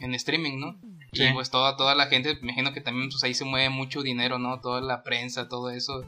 [0.02, 0.76] en streaming, ¿no?
[1.14, 1.24] Sí.
[1.26, 4.02] Y pues toda, toda la gente, me imagino que también pues ahí se mueve mucho
[4.04, 4.60] dinero, ¿no?
[4.62, 6.06] Toda la prensa, todo eso,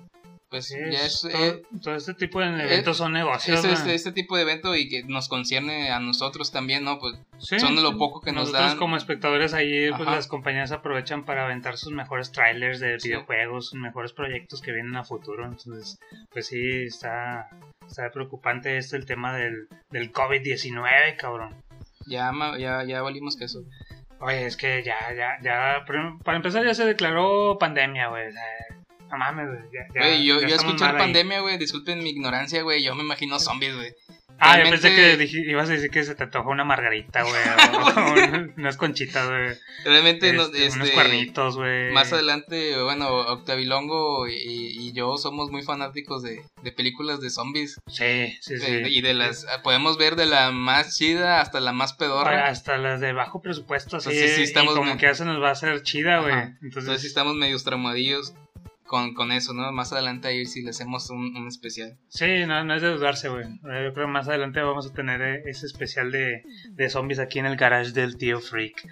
[0.49, 3.63] pues Sí, ya es- todo, eh, todo este tipo de eventos son negocios.
[3.65, 6.99] este, este tipo de evento y que nos concierne a nosotros también, ¿no?
[6.99, 8.77] Pues Sí, son de lo poco que nos Nosotros dan.
[8.77, 10.15] como espectadores ahí, pues Ajá.
[10.17, 14.95] las compañías aprovechan para aventar sus mejores trailers de videojuegos, sus mejores proyectos que vienen
[14.97, 15.45] a futuro.
[15.45, 15.97] Entonces,
[16.31, 17.49] pues sí, está,
[17.87, 21.55] está preocupante esto el tema del, del COVID-19, cabrón.
[22.07, 23.63] Ya, ya, ya valimos que eso.
[24.21, 25.83] Oye, es que ya, ya, ya,
[26.23, 28.27] para empezar ya se declaró pandemia, güey.
[28.27, 28.43] o sea,
[29.11, 29.61] no mames, güey.
[29.73, 31.01] Ya, ya- Güey, yo, ya yo escuchar ahí.
[31.01, 33.93] pandemia, güey, disculpen mi ignorancia, güey, yo me imagino zombies, güey.
[34.43, 37.33] Ah, yo pensé que ibas a decir que se te antoja una margarita, güey.
[38.57, 39.55] unas conchitas, güey.
[39.85, 41.91] Realmente, no- este, unos este, cuernitos, güey.
[41.91, 47.79] Más adelante, bueno, Octavilongo y, y yo somos muy fanáticos de, de películas de zombies.
[47.87, 48.71] Sí, sí, sí.
[48.71, 52.47] de- y de las, podemos ver de la más chida hasta la más Oye, pedorra.
[52.47, 54.09] hasta las de bajo presupuesto, así.
[54.09, 56.33] Entonces sí estamos y como me- que ya se nos va a hacer chida, güey.
[56.33, 58.33] Entonces, Entonces sí estamos medio tramadillos
[58.91, 59.71] con, con eso, ¿no?
[59.71, 61.97] Más adelante a ir si le hacemos un, un especial.
[62.09, 63.45] sí, no, no es de dudarse, güey.
[63.45, 67.19] Eh, Yo creo que más adelante vamos a tener eh, ese especial de, de zombies
[67.19, 68.85] aquí en el garage del tío Freak.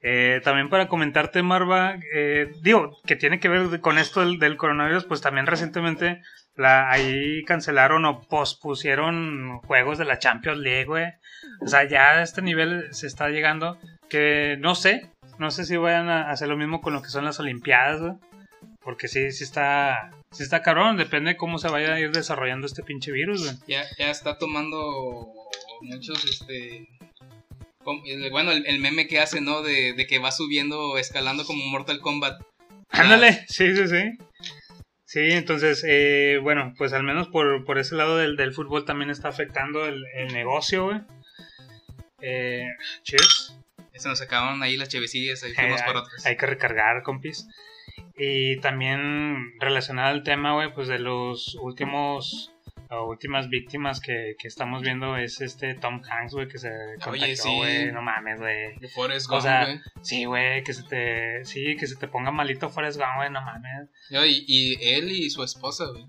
[0.00, 1.96] Eh, también para comentarte, Marva,
[2.62, 6.22] digo, que tiene que ver con esto del, coronavirus, pues también recientemente
[6.56, 11.08] ahí cancelaron o pospusieron juegos de la Champions League, güey.
[11.60, 13.76] O sea, ya a este nivel se está llegando
[14.08, 17.26] que no sé, no sé si vayan a hacer lo mismo con lo que son
[17.26, 18.14] las Olimpiadas, güey.
[18.84, 22.66] Porque sí, sí está, sí está cabrón, depende de cómo se vaya a ir desarrollando
[22.66, 23.56] este pinche virus, güey.
[23.68, 25.32] Ya, ya está tomando
[25.82, 26.88] muchos, este...
[28.30, 29.62] Bueno, el, el meme que hace, ¿no?
[29.62, 32.40] De, de que va subiendo, escalando como Mortal Kombat.
[32.90, 34.02] Ándale, sí, sí, sí.
[35.04, 39.10] Sí, entonces, eh, bueno, pues al menos por, por ese lado del, del fútbol también
[39.10, 41.00] está afectando el, el negocio, güey.
[42.20, 42.66] Eh,
[43.02, 43.58] cheers.
[43.94, 46.24] Se nos acabaron ahí las chevecillas, ahí Eh, fuimos hay, por otras.
[46.24, 47.46] hay que recargar, compis.
[48.16, 52.52] Y también relacionado al tema, güey, pues de los últimos
[52.90, 56.70] o últimas víctimas que, que estamos viendo es este Tom Hanks, güey, que se
[57.02, 57.56] contagió, sí.
[57.56, 58.76] güey, no mames, güey.
[58.78, 59.80] De Forrest O Gump, sea, güey.
[60.02, 63.40] sí, güey, que se te, sí, que se te ponga malito Forrest Gump, güey, no
[63.40, 63.88] mames.
[64.10, 66.04] Y, y él y su esposa, güey.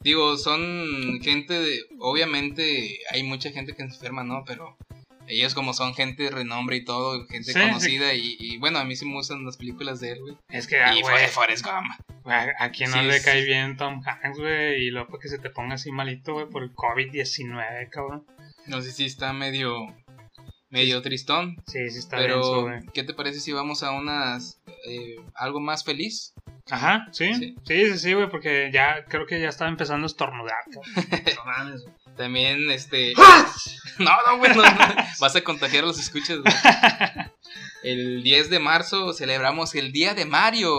[0.00, 1.80] Digo, son gente de...
[1.98, 4.44] Obviamente hay mucha gente que enferma, ¿no?
[4.46, 4.76] Pero
[5.28, 8.84] ellos como son gente de renombre y todo, gente Sí, conocida Y, y, bueno, a
[8.84, 10.36] mí sí me gustan las películas de él, güey.
[10.48, 11.86] Es que, ah, y fue Forrest Gump.
[12.26, 15.38] a, a quien no Sí, le cae bien Tom Hanks, güey, y luego que se
[15.38, 18.26] te ponga así malito, güey, por el COVID-19, cabrón.
[18.66, 19.86] No sé si está medio...
[20.70, 21.56] Medio tristón.
[21.66, 22.66] Sí, sí está Pero.
[22.92, 24.60] ¿qué te parece si vamos a unas...
[24.86, 26.34] eh, algo más feliz?
[26.70, 27.32] Ajá, sí.
[27.32, 27.56] Sí.
[27.64, 30.58] Sí, sí, sí, güey, porque ya creo que ya estaba empezando a estornudar.
[31.34, 31.80] cabrón.
[32.18, 33.14] También, este...
[33.98, 34.70] no, no, güey, no, no.
[35.20, 36.54] Vas a contagiar a los escuchas, güey.
[37.82, 40.76] El 10 de marzo celebramos el Día de Mario.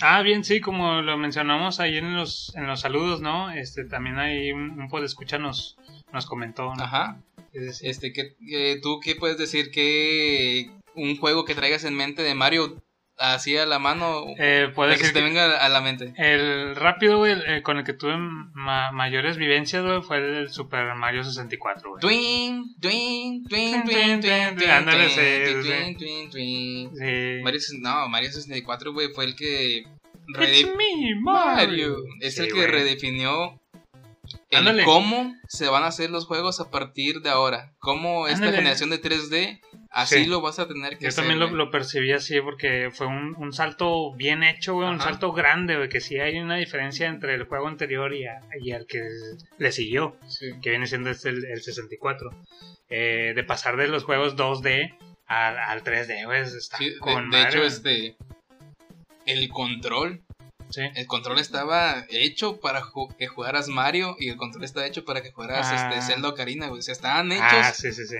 [0.00, 3.50] Ah, bien, sí, como lo mencionamos ahí en los, en los saludos, ¿no?
[3.50, 5.76] Este, también ahí un, un podescucha nos,
[6.12, 6.84] nos comentó, ¿no?
[6.84, 7.18] Ajá.
[7.52, 12.34] Este, ¿qué, qué- ¿tú qué puedes decir que un juego que traigas en mente de
[12.34, 12.82] Mario
[13.18, 14.24] así a la mano?
[14.38, 16.12] Eh, puede que se te venga a la mente.
[16.16, 20.50] El rápido, güey, el- el con el que tuve ma- mayores vivencias, güey, fue el
[20.50, 22.00] Super Mario 64, güey.
[22.00, 25.08] Twin, twin, twin, Twin, twin, twin, twin, twin, ándale.
[27.42, 29.78] Mario, no, Mario 64, güey, fue el que...
[30.28, 31.96] It's rede- me, Mario.
[32.20, 33.58] Es Sí, el que redefinió
[34.50, 34.84] el Ándale.
[34.84, 37.72] cómo se van a hacer los juegos a partir de ahora.
[37.80, 38.56] Cómo esta Ándale.
[38.58, 39.60] generación de 3D,
[39.92, 40.26] así Sí.
[40.26, 41.24] lo vas a tener que Yo hacer.
[41.24, 45.32] también lo, lo percibí así porque fue un, un salto bien hecho, güey, un salto
[45.32, 48.86] grande, güey, que sí hay una diferencia entre el juego anterior y, a- y al
[48.86, 49.00] que
[49.58, 50.46] le siguió, Sí.
[50.62, 52.30] que viene siendo este el, el 64.
[52.88, 54.94] Eh, de pasar de los juegos 2D
[55.26, 58.16] al, al 3D, güey, está Sí, con de hecho, este.
[59.24, 60.20] El control.
[60.70, 60.82] Sí.
[60.94, 65.22] El control estaba hecho para ju- que jugaras Mario y el control estaba hecho para
[65.22, 65.90] que jugaras Ah.
[65.94, 66.80] este, Zelda Ocarina, güey.
[66.80, 68.16] O sea, estaban hechos Ah, sí, sí, sí.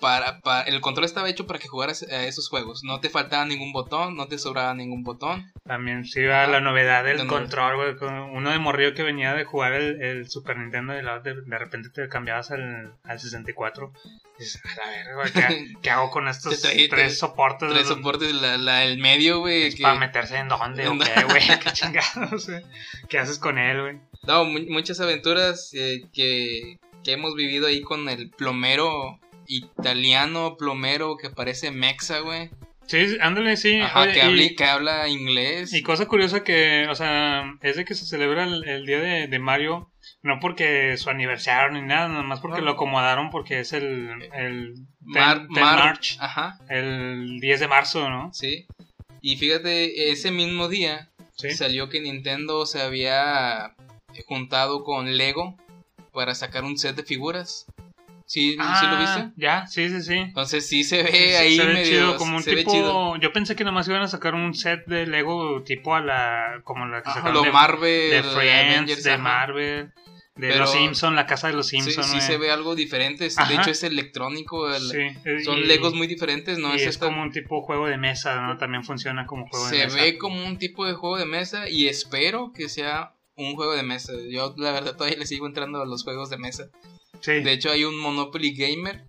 [0.00, 2.82] Para, para- El control estaba hecho para que jugaras a esos juegos.
[2.84, 5.52] No te faltaba ningún botón, no te sobraba ningún botón.
[5.64, 6.52] También sí va Ajá.
[6.52, 8.10] la novedad del control, güey.
[8.32, 11.58] Uno de morrillo que venía de jugar el, el Super Nintendo y luego de, de
[11.58, 13.92] repente te cambiabas al, al 64.
[14.38, 17.70] Y dices, a verga, güey, ¿qué, qué hago con estos traí- tres te- soportes?
[17.70, 19.72] Tres soportes, la, la- el medio, güey.
[19.74, 21.42] que- ¿Para meterse en dónde o ¿En qué, güey?
[21.62, 22.62] ¿Qué chingados, güey?
[23.08, 23.98] ¿Qué haces con él, güey?
[24.26, 29.18] No, mu- muchas aventuras eh, que, que hemos vivido ahí con el plomero
[29.56, 32.50] italiano, plomero que parece mexa, güey.
[32.86, 33.80] Sí, ándale, sí.
[33.80, 35.72] Ajá, oye, que, y- habla, que habla inglés.
[35.72, 39.28] Y cosa curiosa que, o sea, es de que se celebra el, el día de,
[39.28, 39.90] de Mario,
[40.22, 42.64] no porque su aniversario ni nada, nada más porque No.
[42.64, 47.68] lo acomodaron porque es el, el 10 Mar- 10 Mar- March, Ajá, el 10 de
[47.68, 48.30] marzo, ¿no?
[48.34, 48.66] sí.
[49.22, 51.50] Y fíjate, ese mismo día Sí.
[51.52, 53.74] salió que Nintendo se había
[54.26, 55.56] juntado con Lego
[56.12, 57.66] para sacar un set de figuras.
[58.32, 59.32] ¿Sí, ¿sí lo Ah, viste?
[59.36, 60.14] Ya, sí, sí, sí.
[60.14, 61.84] Entonces sí se ve Sí, ahí se ve medio...
[61.90, 62.70] chido, como un se ve tipo.
[62.70, 63.16] chido.
[63.16, 66.60] Yo pensé que nomás iban a sacar un set de Lego tipo a la.
[66.62, 69.20] como la que sacaron lo de, Marvel, de Friends, Avengers, de ajá.
[69.22, 69.92] Marvel,
[70.36, 72.04] de Pero- los Simpson, la casa de los Sí, Simpson.
[72.04, 72.20] sí güey.
[72.22, 73.24] se ve algo diferente.
[73.28, 73.52] De Ajá.
[73.52, 74.72] hecho es electrónico.
[74.72, 76.72] el- Sí, eh, Son y- Legos muy diferentes, ¿no?
[76.72, 78.56] y Es es, esta- como un tipo juego de mesa, ¿no?
[78.58, 79.96] También funciona como juego de se mesa.
[79.96, 83.82] ve como un tipo de juego de mesa y espero que sea un juego de
[83.82, 84.12] mesa.
[84.30, 86.68] Yo la verdad todavía le sigo entrando a los juegos de mesa.
[87.20, 87.32] Sí.
[87.40, 89.04] De hecho hay un Monopoly Gamer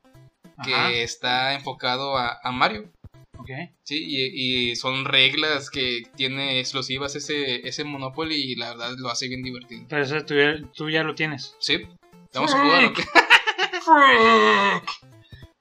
[0.63, 2.91] que Ajá, está enfocado a, a Mario.
[3.37, 3.49] ok.
[3.83, 9.09] Sí, y, y son reglas que tiene exclusivas ese, ese Monopoly y la verdad lo
[9.09, 9.85] hace bien divertido.
[9.89, 11.55] Pero eso tú ya, tú ya lo tienes.
[11.59, 11.87] Sí,
[12.33, 12.85] vamos a jugar.
[12.85, 13.03] ¿o qué?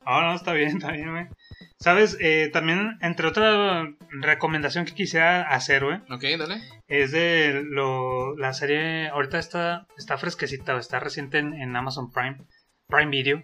[0.05, 1.29] Ah, no, está bien, está bien.
[1.83, 6.61] Sabes, Eh, también, entre otra recomendación que quisiera hacer, güey, Ok, dale.
[6.89, 12.37] es de lo, la serie, ahorita está, está fresquecita, está reciente en, en Amazon Prime,
[12.87, 13.43] Prime Video,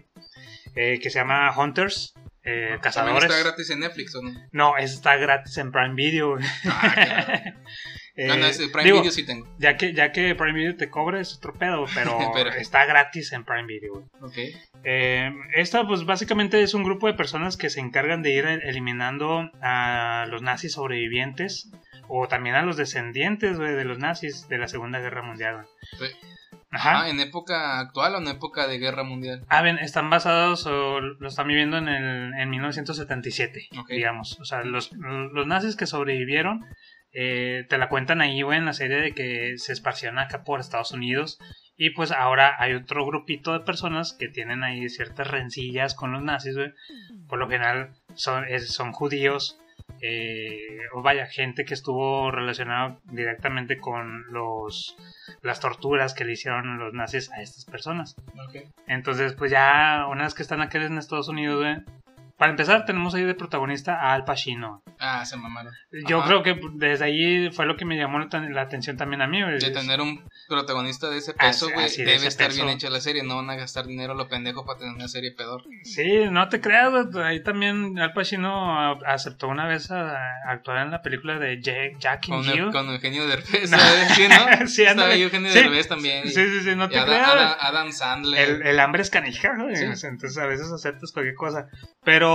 [0.75, 2.13] eh, que se llama Hunters,
[2.43, 3.23] eh, ¿También Cazadores.
[3.31, 4.31] está gratis en Netflix o no?
[4.51, 6.33] No, está gratis en Prime Video.
[6.35, 6.45] güey.
[6.65, 7.57] Ah, claro.
[8.19, 9.47] Eh, no, no, ese Prime digo, Video sí tengo.
[9.59, 13.31] Ya que, ya que Prime Video te cobra es otro pedo, pero, Pero- está gratis
[13.31, 13.93] en Prime Video.
[13.93, 14.05] güey.
[14.21, 14.57] Ok.
[14.83, 19.49] Eh, esta, pues básicamente es un grupo de personas que se encargan de ir eliminando
[19.61, 21.69] a los nazis sobrevivientes
[22.07, 25.65] o también a los descendientes de los nazis de la Segunda Guerra Mundial.
[26.71, 27.03] Ajá.
[27.03, 29.45] Ah, ¿en época actual o en época de guerra mundial?
[29.47, 33.89] Ah, bien, están basados o lo están viviendo en, el, en 1977, Ok.
[33.89, 34.37] digamos.
[34.39, 36.65] O sea, los, los nazis que sobrevivieron
[37.19, 40.59] eh, te la cuentan ahí, güey, en la serie de que se esparcieron acá por
[40.59, 41.39] Estados Unidos.
[41.75, 46.21] Y pues ahora hay otro grupito de personas que tienen ahí ciertas rencillas con los
[46.21, 46.73] nazis, güey.
[47.27, 49.59] Por lo general son, es- son judíos.
[50.01, 54.95] eh, o vaya, gente que estuvo relacionada directamente con los
[55.41, 58.15] las torturas que le hicieron los nazis a estas personas.
[58.87, 61.77] Entonces, pues ya una vez que están aquí en Estados Unidos, güey,
[62.37, 64.83] para empezar tenemos ahí de protagonista a Al Pacino.
[64.99, 65.73] Ah, se mamaron.
[66.07, 66.27] Yo Ajá.
[66.27, 69.41] creo que desde ahí fue lo que me llamó la, atención también a mí.
[69.41, 69.59] güey.
[69.59, 72.63] De tener un protagonista de ese Así- peso, güey, de debe estar peso.
[72.63, 73.23] bien hecha la serie.
[73.23, 75.63] No van a gastar dinero lo pendejo para tener una serie pedor.
[75.83, 80.77] Sí, no te creas, güey, ahí también Al Pacino aceptó una vez a, a actuar
[80.85, 82.71] en la película de Jack, Jack and Con, Jill.
[82.71, 84.11] con Eugenio Derbez, ¿sabes?
[84.15, 84.67] Sí, ¿no?
[84.67, 85.59] Sí, Estaba Eugenio Sí.
[85.59, 86.27] Derbez también.
[86.27, 87.29] Sí, sí, sí, no te Ada- creas.
[87.29, 88.49] Ada- Adam Sandler.
[88.49, 89.75] El, el hambre es canija, güey.
[89.75, 89.83] Sí.
[89.85, 91.67] Entonces a veces aceptas cualquier cosa.
[92.03, 92.26] Pero,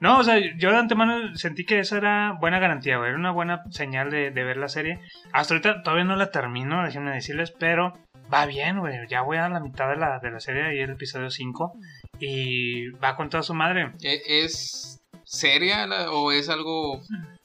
[0.00, 3.10] no, o sea, yo de antemano sentí que esa era buena garantía, güey.
[3.10, 5.00] Era una buena señal de, de ver la serie.
[5.32, 7.98] Hasta ahorita todavía no la termino, déjenme decirles, pero
[8.32, 8.94] va bien, güey.
[9.08, 11.72] Ya voy a la mitad de la, de la serie, ahí el episodio 5.
[12.18, 13.92] Y va con toda su madre.
[14.02, 17.00] ¿E- ¿Es seria la- o es algo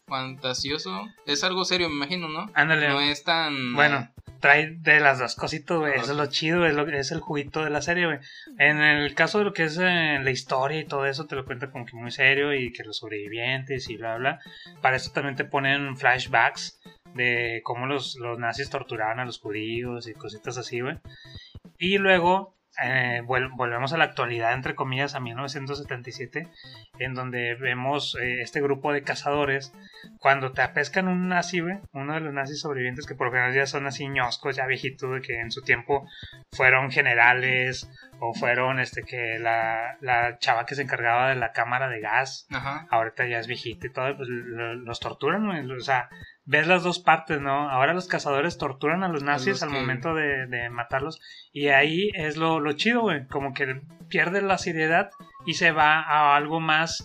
[0.08, 1.08] fantasioso?
[1.26, 2.50] Es algo serio, me imagino, ¿no?
[2.54, 2.88] Ándale.
[2.90, 3.74] No es tan...
[3.74, 4.08] Bueno,
[4.46, 5.94] trae de las dos cositas, güey.
[5.96, 8.20] Eso es lo chido, es, lo, es el juguito de la serie, güey.
[8.60, 11.46] En el caso de lo que es eh, la historia y todo eso, te lo
[11.46, 14.40] cuenta como que muy serio y que los sobrevivientes y bla, bla.
[14.84, 16.80] Para eso también te ponen flashbacks
[17.16, 21.00] de cómo los, los nazis torturaban a los judíos y cositas así, güey.
[21.80, 26.48] Y luego eh, volvemos a la actualidad, entre comillas, a 1977,
[27.00, 29.74] en donde vemos eh, este grupo de cazadores
[30.20, 33.54] cuando te apescan un nazi, güey, uno de los nazis sobrevivientes que por lo general
[33.54, 36.08] ya son así ñoscos, ya viejitos, de que en su tiempo
[36.52, 41.90] fueron generales o fueron este que la, la chava que se encargaba de la cámara
[41.90, 42.88] de gas, Ajá.
[42.90, 46.10] ahorita ya es viejita y todo, pues lo- los torturan, o sea,
[46.46, 47.70] ves las dos partes, ¿no?
[47.70, 51.20] Ahora los cazadores torturan a los nazis los al que- momento de, de matarlos
[51.52, 55.10] y ahí es lo, lo chido, güey, como que pierde la seriedad
[55.46, 57.04] y se va a algo más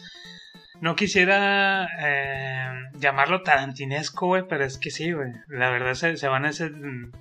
[0.82, 5.30] no quisiera eh, llamarlo tarantinesco, güey, pero es que sí, güey.
[5.48, 6.70] La verdad se, se van a ese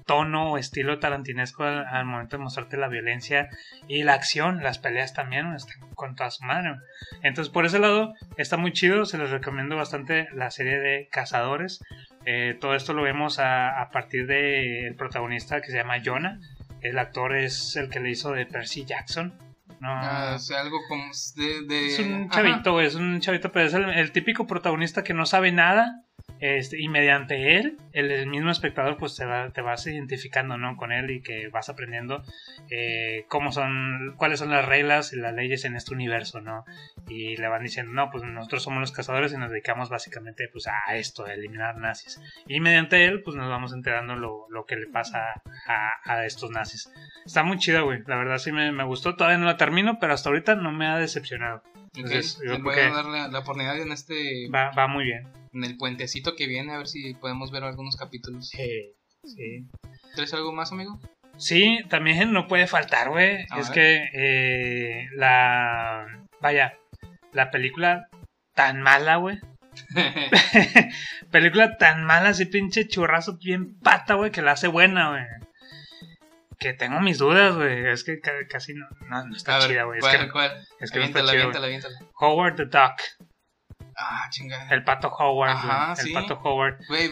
[0.06, 3.50] tono o estilo tarantinesco al, al momento de mostrarte la violencia
[3.90, 6.70] y la acción, las peleas también, están con toda su madre.
[6.70, 6.82] güey.
[7.22, 11.84] Entonces, por ese lado, está muy chido, se les recomiendo bastante la serie de Cazadores.
[12.32, 16.40] Eh, todo esto lo vemos a, a partir del protagonista que se llama Jonah.
[16.82, 19.34] El actor es el que le hizo de Percy Jackson.
[19.80, 21.06] No, Ah, o sea, algo como
[21.36, 21.66] de...
[21.68, 25.26] de- es un chavito, es un chavito, pero es el, el típico protagonista que no
[25.26, 26.04] sabe nada.
[26.40, 30.78] Este, y mediante él, el, mismo espectador, pues te, va- te vas identificando, ¿no?
[30.78, 32.24] Con él y que vas aprendiendo
[32.70, 36.64] eh, cómo son, cuáles son las reglas y las leyes en este universo, ¿no?
[37.08, 40.68] Y le van diciendo, no, pues nosotros somos los cazadores y nos dedicamos básicamente, pues,
[40.68, 42.22] a esto, a eliminar nazis.
[42.48, 46.52] Y mediante él, pues, nos vamos enterando lo, lo que le pasa a, a estos
[46.52, 46.90] nazis.
[47.26, 48.00] Está muy chido, güey.
[48.08, 49.16] La verdad sí me, me gustó.
[49.16, 51.64] Todavía no la termino, pero hasta ahorita no me ha decepcionado.
[51.96, 54.50] Entonces, yo creo voy a dar la, oportunidad en este...
[54.50, 55.28] Va, va muy bien.
[55.54, 58.50] En el puentecito que viene, a ver si podemos ver algunos capítulos.
[58.50, 58.94] Sí,
[59.26, 59.68] sí.
[60.16, 61.00] ¿Traes algo más, amigo?
[61.38, 63.46] Sí, también no puede faltar, güey.
[63.58, 63.74] Es ver.
[63.74, 66.06] que eh, la.
[66.42, 66.78] Vaya,
[67.32, 68.10] la película
[68.54, 69.40] tan mala, güey.
[71.32, 75.24] película tan mala, así pinche churrazo bien pata, güey, que la hace buena, güey.
[76.60, 77.88] Que tengo mis dudas, güey.
[77.90, 80.00] Es que ca- casi no, no, no está A chida, güey.
[80.00, 80.68] Es ¿cuál, que, cuál?
[80.80, 82.00] es que no está aviéntala, chida, aviéntala.
[82.20, 83.02] Howard the Duck.
[83.96, 84.68] Ah, chinga.
[84.70, 86.10] El pato Howard, Ajá, sí.
[86.10, 86.78] El pato Howard.
[86.88, 87.10] Güey,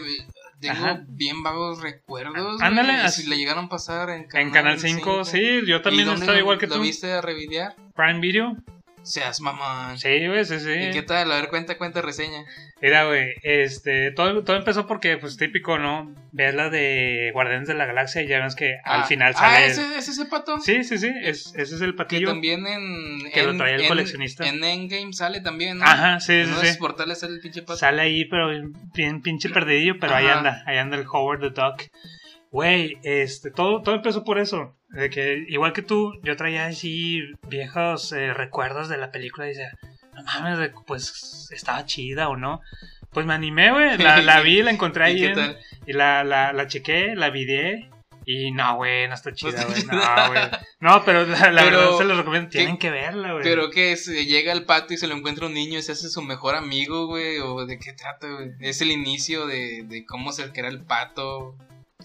[0.60, 1.00] tengo Ajá.
[1.08, 2.60] bien vagos recuerdos.
[2.60, 6.10] Ándale, Si le llegaron a pasar en Canal, En Canal 5, sí, yo también ¿Y
[6.10, 6.80] dónde estaba lo- igual que ¿Lo tú.
[6.82, 7.74] viste a revidear?
[7.94, 8.56] Prime Video.
[9.08, 9.96] Seas mamón.
[9.98, 10.70] Sí, güey, sí, sí.
[10.70, 11.32] ¿Y qué tal?
[11.32, 12.44] A ver, cuenta, cuenta, reseña.
[12.82, 16.14] Mira, güey, este, todo, todo empezó porque, pues, típico, ¿no?
[16.32, 19.38] Ves la de Guardianes de la Galaxia y ya ves que al Ah, final Ah,
[19.38, 19.66] sale...
[19.66, 20.60] ¿ese, ¿es ese pato?
[20.60, 22.28] Sí, sí, sí, es, ese es el Que patillo.
[22.28, 23.30] también en.
[23.32, 24.46] Que lo en- traía el en- coleccionista.
[24.46, 25.84] En Endgame sale también, ¿no?
[25.86, 26.78] Ajá, sí, En sí, sí.
[26.78, 27.78] portales sale el pinche pato.
[27.78, 28.50] Sale ahí, pero
[28.94, 30.36] bien pinche perdidillo, pero ahí Ajá.
[30.38, 31.82] anda, ahí anda el Howard the Duck.
[32.50, 34.74] Güey, este, todo, todo empezó por eso.
[34.88, 39.50] De que, igual que tú, yo traía así viejos eh, recuerdos de la película y
[39.50, 39.76] decía,
[40.14, 42.60] no mames, pues estaba chida o no.
[43.10, 46.24] Pues me animé, güey, la, la vi, la encontré ¿Y ahí qué en- y la,
[46.24, 47.90] la, la chequé, la videé.
[48.30, 49.84] Y no, güey, no está chida, está güey.
[49.84, 50.40] No, güey.
[50.80, 52.50] No, pero la, la Pero, verdad se los recomiendo.
[52.50, 53.42] ¿qué- Tienen que verla, güey.
[53.42, 56.08] Pero que se llega el pato y se lo encuentra un niño y se hace
[56.10, 57.38] su mejor amigo, güey.
[57.38, 58.50] ¿O de qué trata, güey?
[58.60, 61.54] Es el inicio de, de cómo se crea el pato.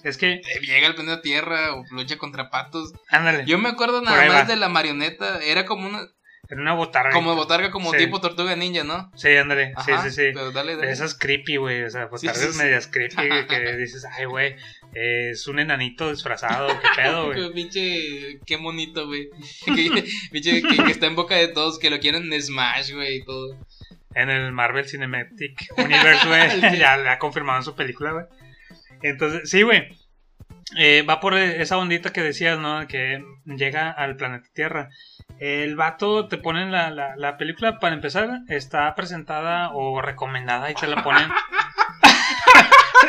[0.03, 2.93] Es que, Eh, Llega al planeta Tierra o lucha contra patos.
[3.09, 4.43] ándale, Yo me acuerdo nada más va.
[4.45, 5.39] de la marioneta.
[5.43, 6.07] Era como una.
[6.49, 7.11] en una botarga.
[7.11, 7.97] Como botarga, como Sí.
[7.99, 9.09] tipo tortuga ninja, ¿no?
[9.15, 10.21] Sí, ándale, sí, sí, sí.
[10.33, 10.91] Pero dale, dale.
[10.91, 11.83] esas creepy, güey.
[11.83, 12.57] O sea, botargas sí, sí.
[12.57, 13.15] medias creepy
[13.47, 14.55] que dices, ay, güey,
[14.93, 17.51] eh, es un enanito disfrazado, qué pedo, güey.
[17.53, 19.29] Pinche, qué bonito, güey.
[20.31, 23.57] Pinche que, que está en boca de todos, que lo quieren Smash, güey, y todo.
[24.15, 26.77] En el Marvel Cinematic Universe, güey.
[26.77, 28.25] ya le ha confirmado en su película, güey.
[29.03, 29.87] Entonces, sí, güey.
[30.77, 32.87] Eh, va por esa ondita que decías, ¿no?
[32.87, 34.89] Que llega al planeta Tierra.
[35.39, 40.73] El vato te ponen la, la, la película, para empezar, está presentada o recomendada y
[40.75, 41.29] te la ponen.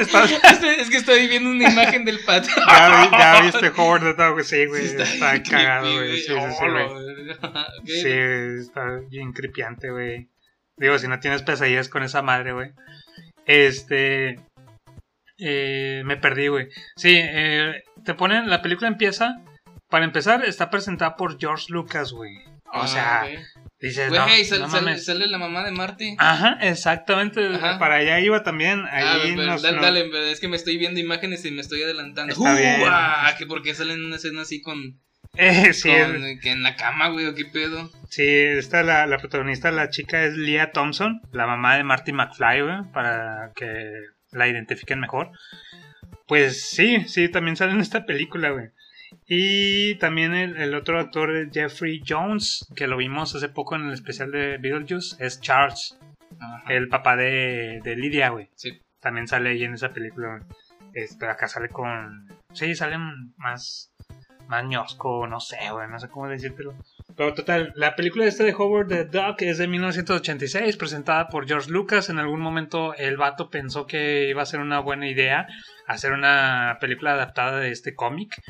[0.00, 2.48] Está- es que estoy viendo una imagen del pato.
[2.68, 4.84] ya, vi- ya viste Howard Dog, güey, sí, güey.
[4.86, 6.16] Está bien cagado, güey.
[6.16, 6.84] Sí, sí, sí, Oh, güey.
[7.40, 7.86] ok.
[7.86, 8.10] Sí,
[8.60, 10.28] está bien cripiante, güey.
[10.76, 12.72] Digo, si no tienes pesadillas con esa madre, güey.
[13.46, 14.40] Este.
[15.38, 16.68] Eh, me perdí, güey.
[16.96, 18.48] Sí, eh, te ponen.
[18.48, 19.36] La película empieza.
[19.88, 22.36] Para empezar, está presentada por George Lucas, güey.
[22.72, 23.26] O Ah, sea,
[23.78, 25.04] dices, no, Güey, sal- no sal- mames.
[25.04, 26.16] sale la mamá de Marty.
[26.18, 27.46] Ajá, exactamente.
[27.54, 27.78] Ajá.
[27.78, 28.80] Para allá iba también.
[28.90, 31.82] Ah, Ahí pero nos- dale, pero es que me estoy viendo imágenes y me estoy
[31.82, 32.32] adelantando.
[32.32, 32.82] Está bien.
[32.86, 35.00] ah, que porque salen en una escena así con,
[35.36, 37.90] Eh, sí, con- que en la cama, güey, o qué pedo.
[38.08, 42.62] sí, esta la, la protagonista, la chica es Leah Thompson, la mamá de Marty McFly,
[42.62, 43.90] güey, para que
[44.34, 45.30] la identifiquen mejor.
[46.26, 48.70] Pues sí, sí, también sale en esta película, güey.
[49.26, 53.92] Y también el, el otro actor, Jeffrey Jones, que lo vimos hace poco en el
[53.92, 55.98] especial de Beetlejuice, es Charles,
[56.40, 56.72] Ajá.
[56.72, 58.48] el papá de, de Lydia, güey.
[58.54, 58.80] Sí.
[59.00, 60.42] También sale ahí en esa película, güey.
[60.94, 62.28] Este, acá sale con...
[62.52, 62.96] Sí, sale
[63.36, 63.90] más...
[64.46, 66.74] Más ñosco, no sé, güey, no sé cómo decírtelo.
[67.16, 71.70] Pero total, la película esta de Howard the Duck es de 1986, presentada por George
[71.70, 72.08] Lucas.
[72.08, 75.46] En algún momento el vato pensó que iba a ser una buena idea
[75.86, 78.40] hacer una película adaptada de este cómic.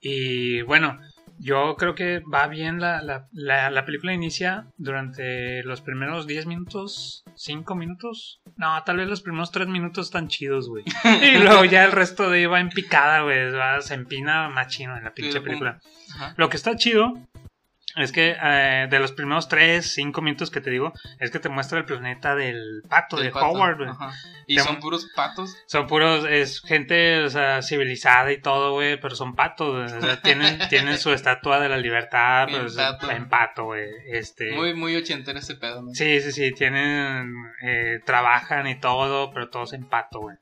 [0.00, 1.00] Y bueno,
[1.38, 2.80] yo creo que va bien.
[2.80, 8.40] La, la, la, la película inicia durante los primeros 10 minutos, 5 minutos.
[8.56, 10.84] No, tal vez los primeros 3 minutos están chidos, güey.
[11.22, 13.50] Y luego ya el resto de ahí va en picada, güey.
[13.80, 15.80] Se empina machino en la pinche película.
[16.36, 17.14] Lo que está chido
[17.96, 21.48] es que eh, de los primeros 3, 5 minutos que te digo, es que te
[21.48, 23.90] muestra el planeta del pato, Del de pato, Howard, güey.
[24.46, 25.56] Y Te- son puros patos.
[25.66, 29.98] Son puros, es gente, o sea, civilizada y todo, güey, pero son patos, güey.
[29.98, 33.10] O sea, tienen, tienen su estatua de la libertad, En pero es pato.
[33.10, 33.84] en pato, güey.
[34.10, 35.94] Este, Muy, muy ochentero ese pedo, ¿no?
[35.94, 37.32] Sí, sí, sí, tienen,
[37.62, 40.36] eh, trabajan y todo, pero todos en pato, güey.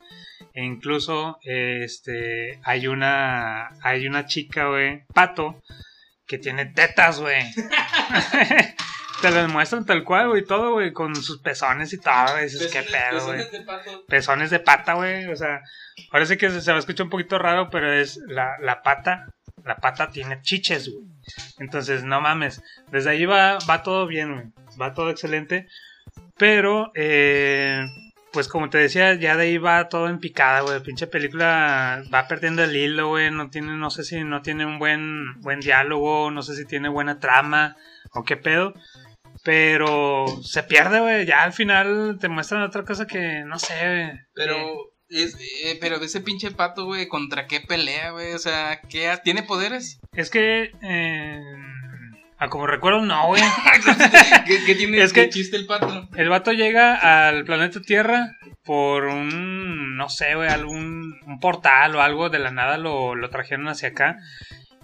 [0.55, 5.61] E incluso, este, hay una, hay una chica, güey, pato,
[6.33, 7.43] que tiene tetas, güey.
[9.21, 12.45] Te las muestran tal cual, güey, todo, güey, con sus pezones y todo, güey.
[12.45, 13.51] Dices, qué pedo, güey.
[13.51, 14.03] de pato.
[14.07, 15.61] Pezones de pata, güey, o sea,
[16.11, 19.27] parece que se, se va a escuchar un poquito raro, pero es la, la pata,
[19.63, 21.05] la pata tiene chiches, güey.
[21.59, 24.47] Entonces, no mames, desde ahí va, va todo bien, güey,
[24.81, 25.67] va todo excelente,
[26.35, 27.85] pero, eh,
[28.33, 32.27] pues como te decía, ya de ahí va todo en picada, güey, pinche película va
[32.27, 36.31] perdiendo el hilo, güey, no tiene, no sé si no tiene un buen, buen diálogo,
[36.31, 37.77] no sé si tiene buena trama,
[38.11, 38.73] o qué pedo.
[39.43, 41.25] Pero se pierde, güey.
[41.25, 44.19] Ya al final te muestran otra cosa que no sé, güey.
[44.33, 48.33] Pero Eh, Es, eh, pero de ese pinche pato, güey, ¿contra qué pelea, güey?
[48.33, 49.99] O sea, ¿qué ¿tiene poderes?
[50.13, 50.71] Es que.
[50.81, 51.41] Eh,
[52.43, 53.41] a como recuerdo, no, güey.
[54.45, 56.07] ¿Qué, qué tiene Es que- chiste el pato?
[56.15, 58.31] El vato llega al planeta Tierra
[58.63, 63.29] por un, no sé, güey, algún un portal o algo de la nada lo, lo
[63.29, 64.17] trajeron hacia acá.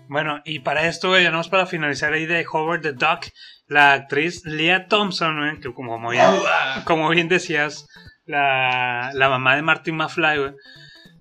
[0.08, 3.26] Bueno, y para esto, güey, ya no para finalizar ahí de Howard the Duck,
[3.68, 6.26] la actriz Leah Thompson, güey, que como bien,
[6.86, 7.86] como bien decías,
[8.26, 10.52] la, la mamá de Martin McFly, güey.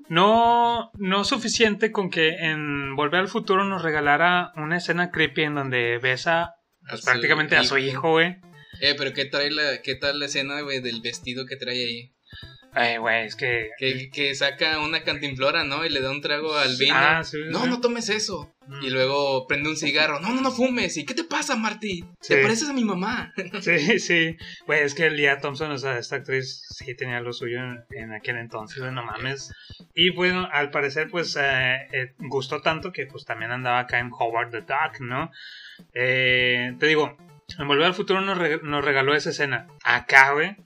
[0.08, 5.54] No, no suficiente con que en Volver al Futuro nos regalara una escena creepy en
[5.54, 6.54] donde besa
[6.88, 7.88] pues, prácticamente a su hijo.
[7.88, 8.36] hijo, güey.
[8.80, 12.14] Eh, pero ¿qué, trae la, ¿qué tal la escena, güey, del vestido que trae ahí?
[12.74, 15.84] Ay, güey, es que Que, que saca una cantinflora, ¿no?
[15.84, 16.94] Y le da un trago al vino.
[16.96, 17.68] Ah, sí, no, sí.
[17.70, 18.52] no tomes eso.
[18.66, 18.82] Mm.
[18.84, 20.20] Y luego prende un cigarro.
[20.20, 20.96] No, no, no fumes.
[20.98, 22.04] ¿Y qué te pasa, Marty?
[22.26, 23.32] Te pareces a mi mamá.
[23.62, 24.36] Sí, sí.
[24.66, 28.12] Güey, es que Leah Thompson, o sea, esta actriz sí tenía lo suyo en, en
[28.12, 29.50] aquel entonces, no mames.
[29.94, 34.10] Y bueno, al parecer, pues, eh, eh, gustó tanto que pues también andaba acá en
[34.12, 35.30] Howard the Duck, ¿no?
[35.94, 37.16] Eh, te digo,
[37.58, 39.66] en Volver al Futuro nos, re- nos regaló esa escena.
[39.82, 40.56] Acá, güey,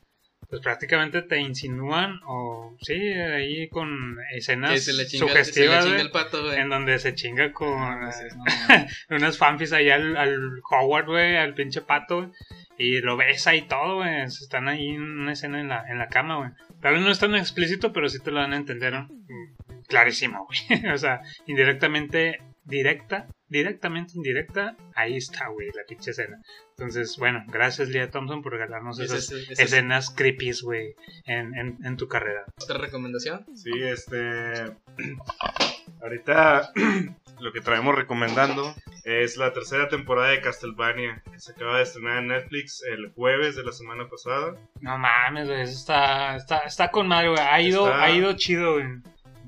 [0.52, 6.98] pues prácticamente te insinúan, o sí, ahí con escenas se chinga, sugestivas, pato, en donde
[6.98, 7.70] se chinga con...
[7.70, 8.86] No, no, no.
[9.16, 12.30] unas fanfis ahí al, al Howard, güey, al pinche pato.
[12.76, 14.24] Y lo besa y todo, güey.
[14.24, 16.50] Están ahí en una escena en la, en la cama, güey.
[16.82, 19.04] Tal vez no es tan explícito, pero sí te lo van a entender, ¿no?
[19.04, 20.86] Mm, Clarísimo, güey.
[20.92, 26.40] o sea, indirectamente, directa, directamente indirecta, ahí está, güey, la pinche escena.
[26.70, 30.94] Entonces, bueno, gracias, Leah Thompson, por regalarnos Esa esas es- escenas creepies, güey,
[31.26, 32.44] en, en, en tu carrera.
[32.60, 33.44] otra recomendación.
[33.54, 34.64] Sí, este.
[36.00, 36.72] Ahorita
[37.40, 38.74] lo que traemos recomendando
[39.04, 43.56] es la tercera temporada de Castlevania, que se acaba de estrenar en Netflix el jueves
[43.56, 44.56] de la semana pasada.
[44.80, 47.40] No mames, güey, eso está, está, está con madre, güey.
[47.40, 48.86] Ha ido, Está- ha ido chido, güey.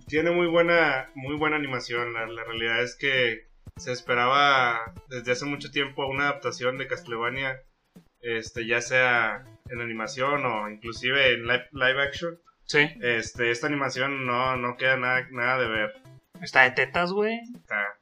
[0.06, 2.12] Tiene muy buena, muy buena animación.
[2.12, 3.46] La, la realidad es que
[3.76, 7.60] se esperaba desde hace mucho tiempo una adaptación de Castlevania,
[8.20, 12.38] este, ya sea en animación o inclusive en live, live action.
[12.66, 12.88] Sí.
[13.02, 15.92] Este, esta animación no, no queda nada, nada de ver.
[16.40, 17.38] Está de tetas, güey.
[17.54, 17.98] Está-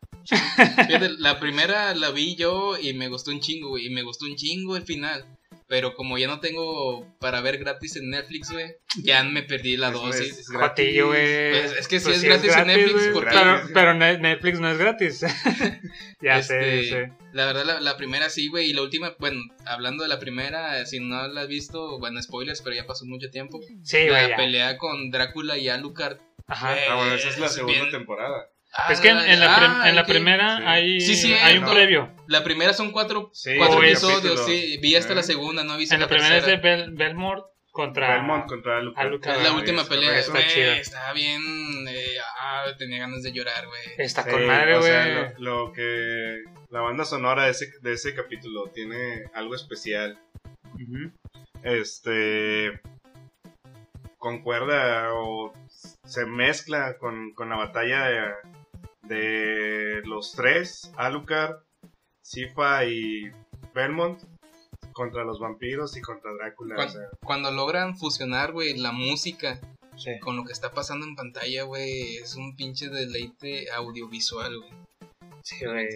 [0.86, 3.86] Fíjate, la primera la vi yo y me gustó un chingo, güey.
[3.86, 5.24] Y me gustó un chingo el final.
[5.72, 9.86] Pero como ya no tengo para ver gratis en Netflix, güey, ya me perdí la
[9.88, 10.38] es- dosis.
[10.40, 10.68] es gratis.
[10.84, 11.50] Jotillo, güey.
[11.50, 14.60] Pues es que sí Pues es gratis en Netflix, güey, porque- Pero, pero Ne- Netflix
[14.60, 15.20] no es gratis.
[16.20, 17.12] ya Este, sé, sé.
[17.32, 18.68] La verdad, la, la primera sí, güey.
[18.68, 22.20] Y la última, bueno, hablando de la primera, eh, si no la has visto, bueno,
[22.22, 23.58] spoilers, pero ya pasó mucho tiempo.
[23.82, 26.18] Sí, la pelea con Drácula y Alucard.
[26.46, 26.76] Ajá.
[26.90, 28.50] Ah, bueno, esa es la es segunda bien- temporada.
[28.88, 30.08] Es que en, en la, prim- Ah, en la ok.
[30.08, 30.62] primera Sí.
[30.66, 31.72] hay, Sí, sí, hay un no.
[31.72, 32.10] previo.
[32.26, 34.78] La primera son cuatro, Sí, cuatro episodios, sí.
[34.80, 35.16] Vi hasta Eh.
[35.16, 36.56] la segunda, no vi hasta En la la primera es de.
[36.56, 38.14] Bel Belmont contra.
[38.16, 39.06] Belmont contra Alucard.
[39.06, 39.36] Alucard.
[39.36, 40.76] Es la Ah, última pelea, está chida.
[40.76, 41.40] estaba bien,
[41.88, 43.82] eh, ah, tenía ganas de llorar, güey.
[43.98, 44.90] Está Sí, con madre, o güey.
[44.90, 50.18] sea, lo, lo que la banda sonora de ese, de ese capítulo tiene algo especial.
[50.74, 51.12] Ujú.
[51.62, 52.80] Este
[54.18, 55.52] concuerda o
[56.04, 58.20] se mezcla con, con la batalla de,
[59.02, 61.56] de los tres, Alucard,
[62.22, 63.30] Sifa y
[63.74, 64.20] Belmont
[64.92, 66.74] contra los vampiros y contra Drácula.
[66.76, 69.58] Cuan- o sea, Cuando logran fusionar, güey, la música
[69.96, 70.18] Sí.
[70.20, 74.70] con lo que está pasando en pantalla, güey, es un pinche deleite audiovisual, güey.
[75.42, 75.88] Sí, güey.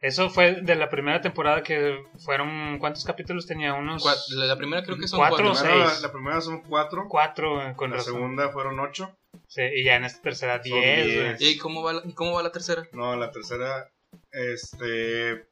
[0.00, 2.78] Eso fue de la primera temporada que fueron.
[2.78, 3.74] ¿Cuántos capítulos tenía?
[3.74, 4.04] Unos.
[4.36, 5.52] La, primera creo que son Cuatro cuatro.
[5.52, 6.02] o seis.
[6.02, 8.14] la primera son cuatro, Cuatro, güey, con la razón.
[8.14, 9.16] segunda fueron ocho.
[9.48, 11.38] Sí, y ya en esta tercera, Son diez, diez.
[11.38, 11.52] güey.
[11.52, 12.86] ¿Y cómo va, la, cómo va la tercera?
[12.92, 13.88] No, la tercera,
[14.32, 15.46] este,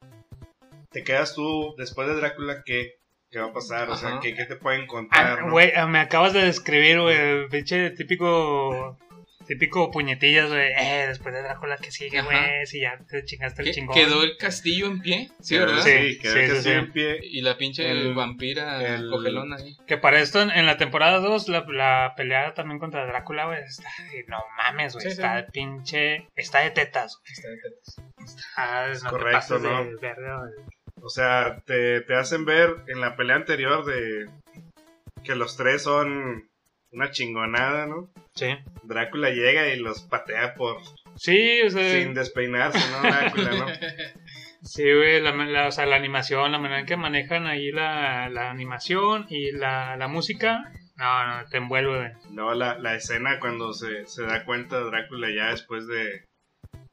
[0.91, 2.95] te quedas tú después de Drácula, ¿qué,
[3.31, 3.89] qué va a pasar?
[3.89, 4.19] O sea.
[4.21, 5.41] ¿qué, qué te pueden Ah, contar?
[5.45, 5.51] no?
[5.51, 8.97] güey, ah, me acabas de describir, güey, el pinche típico.
[9.47, 10.71] Típico puñetillas, güey.
[10.77, 12.65] Eh, después de Drácula que sigue, güey.
[12.65, 13.95] Si ya te chingaste el ¿Qué- chingón.
[13.95, 15.29] ¿Quedó el castillo en pie?
[15.39, 15.81] Sí, ¿verdad?
[15.83, 16.17] Sí.
[16.19, 16.79] Quedó sí, el castillo sí.
[16.85, 17.19] en pie.
[17.21, 19.77] Y la pinche El- vampira el- cogelona ahí.
[19.87, 23.59] Que para esto, en, en la temporada 2, la, la pelea también contra Drácula, güey,
[23.63, 25.43] está de- no mames, güey, Sí, está sí.
[25.45, 27.33] de pinche, está de tetas, güey.
[27.33, 27.95] Está de tetas.
[28.57, 29.83] Ah, no te correcto, de ¿no?
[29.83, 30.51] güey.
[31.01, 34.27] O sea, te, te hacen ver en la pelea anterior de
[35.23, 36.49] que los tres son
[36.91, 38.09] una chingonada, ¿no?
[38.35, 38.47] Sí.
[38.83, 40.77] Drácula llega y los patea por
[41.15, 43.01] Sí, o sea, sin despeinarse, ¿no?
[43.09, 43.65] Drácula, ¿no?
[44.61, 48.29] sí, güey, la, la- o sea, la animación, la manera en que manejan ahí la,
[48.29, 52.11] la animación y la, la música, no, no, te envuelve, güey.
[52.33, 56.25] Luego la, la escena cuando se, se da cuenta Drácula ya después de,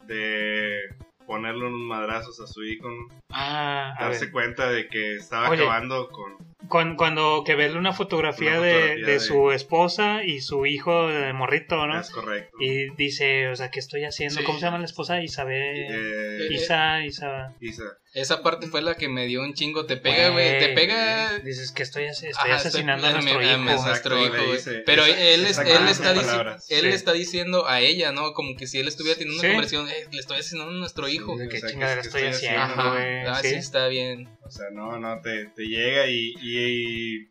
[0.07, 0.80] de
[1.26, 3.09] ponerle unos madrazos a su hijo, ¿no?
[3.30, 5.62] Ah, darse cuenta de que estaba Oye.
[5.62, 6.36] acabando con,
[6.68, 10.64] Cuando, cuando que verle una fotografía, Una de, fotografía de de- su esposa y su
[10.66, 12.00] hijo de morrito, ¿no?
[12.00, 12.56] Es correcto.
[12.60, 14.38] Y dice, o sea, ¿qué estoy haciendo?
[14.40, 14.44] Sí.
[14.44, 15.22] ¿Cómo se llama la esposa?
[15.22, 15.86] Isabel.
[15.90, 17.54] Eh, Isa, Isa.
[17.60, 17.84] Isa.
[18.14, 19.86] Esa parte fue la que me dio un chingo.
[19.86, 20.58] Te pega, güey.
[20.58, 21.38] Te pega.
[21.38, 23.54] Dices que estoy, estoy Ajá, asesinando a estoy- nuestro a- hijo.
[23.54, 23.88] a nuestro
[24.18, 24.56] Exacto, hijo, le güey.
[24.58, 26.66] dice- Pero esa- él, es- esa él, con está palabras.
[26.70, 26.86] él Sí.
[26.88, 28.34] le está diciendo a ella, ¿no?
[28.34, 29.54] Como que si él estuviera teniendo una Sí.
[29.54, 31.38] conversación, eh, le estoy asesinando a nuestro hijo.
[31.38, 33.18] ¿Qué O sea, chingadera que- que estoy estoy haciendo, güey?
[33.26, 33.48] Ah, Sí.
[33.48, 34.28] sí, está bien.
[34.44, 37.28] O sea, no, no, te, te llega y, y-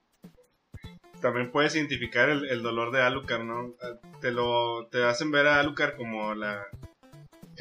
[1.13, 3.75] y también puedes identificar el, el dolor de Alucard, ¿no?
[4.19, 6.65] Te lo te hacen ver a Alucard como la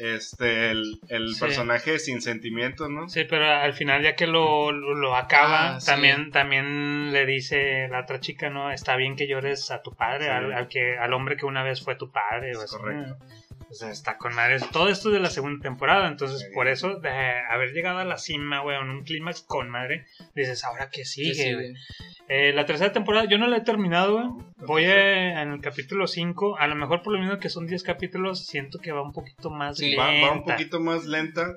[0.01, 1.39] este el, el Sí.
[1.39, 3.07] personaje sin sentimientos, ¿no?
[3.09, 5.85] Sí, pero al final ya que lo, lo, lo acaba, Ah, sí.
[5.85, 8.71] también, también le dice la otra chica, ¿no?
[8.71, 10.29] Está bien que llores a tu padre, Sí.
[10.31, 12.49] al, al que, al hombre que una vez fue tu padre.
[12.55, 13.17] o Es así, correcto.
[13.19, 13.40] ¿no?
[13.71, 14.57] O sea, está con madre.
[14.73, 18.17] Todo esto es de la segunda temporada, entonces por eso, de haber llegado a la
[18.17, 20.05] cima, güey, en un clímax con madre,
[20.35, 21.33] dices, ¿ahora qué sigue?
[21.33, 21.71] Sí, sí, güey?
[21.71, 21.81] güey.
[22.27, 24.25] Eh, la tercera temporada, yo no la he terminado, güey.
[24.57, 24.99] Voy tampoco.
[24.99, 26.57] eh, en el capítulo 5.
[26.59, 29.49] A lo mejor por lo mismo que son 10 capítulos, siento que va un poquito
[29.49, 30.03] más Sí, lenta.
[30.03, 31.55] Va, va un poquito más lenta.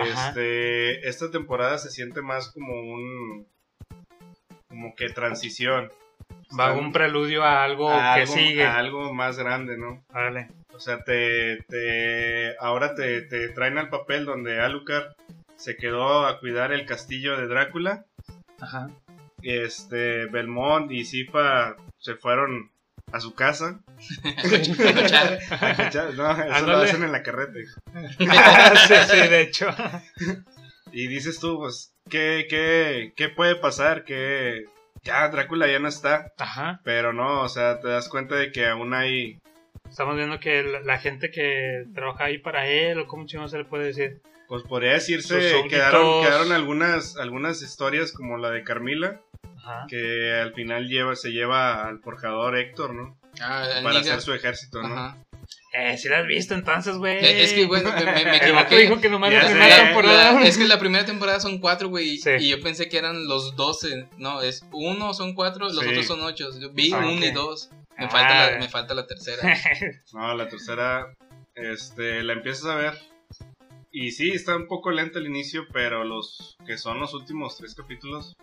[0.00, 0.28] Ajá.
[0.28, 3.46] Este, esta temporada se siente más como un
[4.68, 5.90] como que transición.
[6.58, 8.64] Va un preludio a algo a que algo, sigue.
[8.64, 10.04] a algo más grande, ¿no?
[10.12, 10.48] Órale.
[10.74, 15.12] O sea, te, te ahora te, te traen al papel donde Alucard
[15.56, 18.04] se quedó a cuidar el castillo de Drácula.
[18.60, 18.90] Ajá.
[19.42, 22.70] Este, Belmont y Zipa se fueron
[23.12, 23.80] a su casa.
[24.24, 25.38] Escuchar.
[25.50, 26.84] A cachar- no, eso lo Ándale.
[26.90, 27.52] hacen en la carreta.
[28.18, 29.68] sí, sí, de hecho.
[30.92, 34.04] Y dices tú, pues, ¿qué, qué, qué puede pasar?
[34.04, 34.64] Que
[35.02, 36.32] ya Drácula ya no está.
[36.38, 36.80] Ajá.
[36.84, 39.38] Pero no, o sea, te das cuenta de que aún hay...
[39.94, 43.58] Estamos viendo que la, la gente que trabaja ahí para él, o cómo chingón se
[43.58, 44.20] le puede decir.
[44.48, 45.38] Pues podría decirse,
[45.68, 49.20] quedaron, quedaron algunas, algunas historias como la de Carmila,
[49.56, 49.86] Ajá.
[49.88, 53.16] que al final lleva, se lleva al forjador Héctor, ¿no?
[53.40, 54.92] Ah, Para hacer su ejército, ¿no?
[54.94, 55.16] Ajá.
[55.72, 57.18] Eh, si la has visto entonces, güey.
[57.24, 58.78] Eh, Es que, bueno, me, me- equivoqué.
[58.78, 60.32] dijo que nomás Ya la primera temporada.
[60.32, 62.18] la- es que la primera temporada son cuatro, güey.
[62.18, 62.30] Sí.
[62.40, 64.06] Y yo pensé que eran los doce.
[64.18, 65.86] No, es uno son cuatro, los Sí.
[65.88, 66.48] otros son ocho.
[66.60, 67.70] Yo vi Ah, uno y dos.
[67.98, 68.08] Me, Ah.
[68.10, 69.42] falta la, me falta la tercera.
[70.12, 71.14] No, la tercera,
[71.54, 72.94] este, la empiezas a ver.
[73.90, 77.74] Y sí, está un poco lenta al inicio, pero los que son los últimos tres
[77.74, 78.36] capítulos,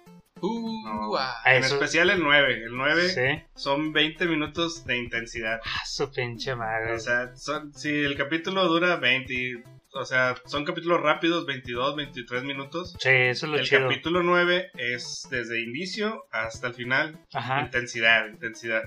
[0.44, 1.16] Uh, No.
[1.18, 1.36] ah.
[1.46, 3.44] Ah, en eso- especial el 9, el 9 Sí.
[3.54, 5.60] son 20 minutos de intensidad.
[5.64, 6.94] Ah, su pinche madre.
[6.94, 9.64] O sea, son, si el capítulo dura 20, y-
[9.94, 12.96] o sea, son capítulos rápidos, 22, 23 minutos.
[13.00, 13.82] sí, eso es lo El chido.
[13.90, 17.62] capítulo 9 es desde inicio hasta el final, Ajá.
[17.62, 18.84] intensidad, intensidad.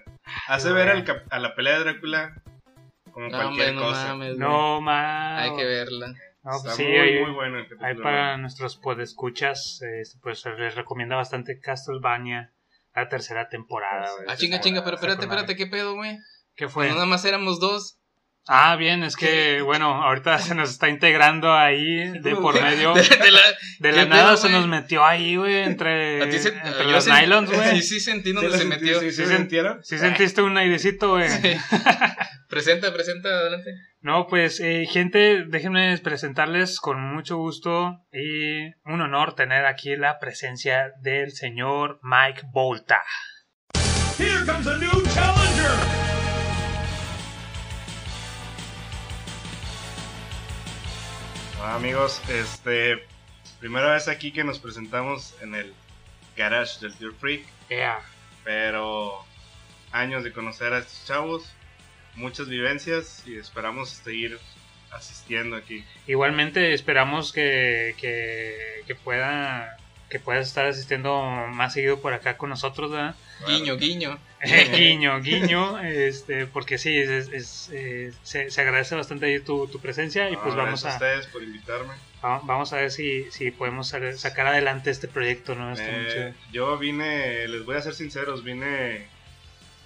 [0.48, 0.82] Hace güey.
[0.84, 2.42] ver al cap- a la pelea de Drácula
[3.12, 4.09] como No, cualquier hombre, no cosa.
[4.09, 4.36] mames.
[4.38, 5.38] No, ma.
[5.42, 6.09] Hay que verla.
[6.42, 7.86] No, Está pues sí, muy, muy bueno el capítulo.
[7.88, 12.52] Ahí para nuestros podescuchas, este, pues les recomienda bastante Castlevania,
[12.94, 14.09] la tercera temporada.
[14.28, 16.18] Ah, chinga, chinga, pero Está espérate, espérate, ¿qué pedo, güey?
[16.57, 16.88] ¿Qué fue?
[16.88, 17.98] No, nada más éramos dos.
[18.47, 22.92] Ah, bien, es que, bueno, ahorita se nos está integrando ahí de por medio.
[22.92, 23.40] De, de la,
[23.78, 26.84] De la ¿Qué nada pedo, se nos metió ahí, güey, entre, a ti se- entre
[26.84, 27.80] yo los nylons, güey.
[27.80, 29.01] Sí, Sí, sentí ¿Sí donde se sentí- metió.
[29.01, 29.24] ¿Sí, sí
[29.82, 31.28] Sí, sentiste un airecito, güey.
[31.28, 31.57] Sí.
[32.49, 33.70] presenta, presenta, adelante.
[34.03, 40.18] No, pues, eh, gente, déjenme presentarles con mucho gusto y un honor tener aquí la
[40.18, 43.03] presencia del señor Mike Volta.
[44.18, 46.03] Here comes a new challenger!
[51.66, 53.02] Ah, amigos, este,
[53.58, 55.72] primera vez aquí que nos presentamos en el
[56.36, 58.02] garage del Dear Freak, Yeah.
[58.44, 59.24] pero
[59.90, 61.50] años de conocer a estos chavos,
[62.16, 64.38] muchas vivencias y esperamos seguir
[64.92, 65.86] asistiendo aquí.
[66.06, 69.78] Igualmente esperamos que, que, que pueda
[70.10, 73.14] que puedas estar asistiendo más seguido por acá con nosotros, ¿verdad?
[73.47, 74.18] Guiño, guiño.
[74.76, 79.80] guiño, guiño, este, porque sí, es, es- eh, se, se agradece bastante ahí tu, tu
[79.80, 81.95] presencia y pues Ah, vamos gracias a, ustedes por invitarme.
[82.22, 85.72] va- vamos a ver si, si podemos sa- sacar adelante este proyecto, ¿no?
[85.78, 89.07] Eh, yo vine, les voy a ser sinceros, vine,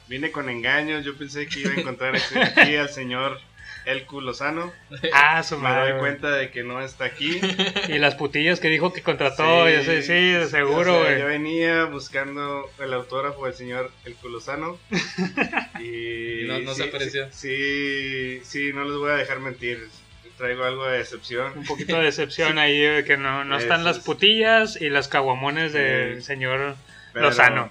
[0.08, 1.04] vine con engaños.
[1.04, 3.40] Yo pensé que iba a encontrar aquí, aquí al señor
[3.84, 4.72] El Lozano.
[5.14, 5.92] Ah, su Me madre.
[5.92, 7.40] doy cuenta de que no está aquí.
[7.88, 11.18] Y las putillas que dijo que contrató, Sí, sé, sí, de seguro, güey.
[11.20, 14.78] yo venía buscando el autógrafo del señor El Lozano.
[15.80, 17.26] y No- no se sí, apareció.
[17.32, 19.88] Sí, sí, sí, no les voy a dejar mentir.
[20.36, 21.52] Traigo algo de decepción.
[21.56, 25.72] Un poquito de decepción ahí, de que no, no están las putillas y las caguamones
[25.72, 26.22] del Sí.
[26.22, 26.76] señor
[27.12, 27.70] pero Lozano.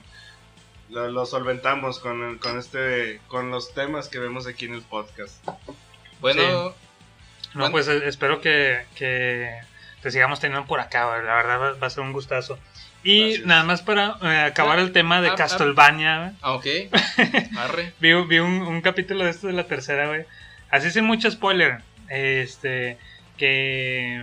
[0.89, 5.35] Lo, lo solventamos con, con este con los temas que vemos aquí en el podcast.
[6.21, 6.73] Bueno, No,
[7.53, 7.71] Bueno.
[7.71, 9.49] pues eh, espero que, que
[10.01, 12.59] te sigamos teniendo por acá, la verdad va, va a ser un gustazo.
[13.03, 13.45] Y Gracias.
[13.45, 16.33] nada más para eh, acabar el tema de Ah, ah, Castlevania.
[16.41, 16.65] Ah, ok.
[17.57, 17.93] Arre.
[17.99, 20.25] Vi, vi un, un capítulo de esto de la tercera, güey.
[20.69, 21.79] Así sin mucho spoiler.
[22.09, 22.97] Este.
[23.37, 24.21] Que.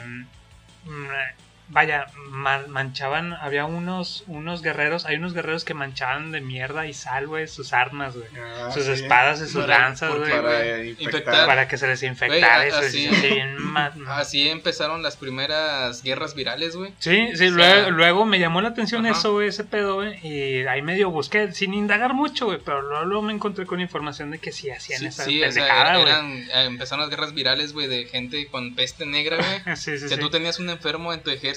[1.69, 3.33] Vaya, ma- manchaban.
[3.33, 5.07] Había unos, unos guerreros.
[5.07, 8.29] Hay unos guerreros que manchaban de mierda y sal, güey, sus armas, güey.
[8.39, 8.93] Ah, sus sí.
[8.93, 10.31] espadas y sus Para- lanzas, güey.
[10.31, 11.47] para Infectar.
[11.47, 12.65] Para que se les infectara
[14.19, 16.93] así- empezaron las primeras guerras virales, güey.
[16.99, 19.19] Sí, sí, O sea- luego, luego me llamó la atención Ajá.
[19.19, 23.05] eso, güey, ese pedo, güey, y ahí medio busqué, sin indagar mucho, güey, pero luego,
[23.05, 25.93] luego me encontré con información de que sí hacían Sí, esa sí, o sea, pendejada,
[25.99, 26.09] güey.
[26.09, 29.45] eran, eh, empezaron las guerras virales, güey, de gente con peste negra, güey.
[29.77, 30.21] Sí, sí, que sí.
[30.21, 31.54] tú tenías un enfermo en tu ejército,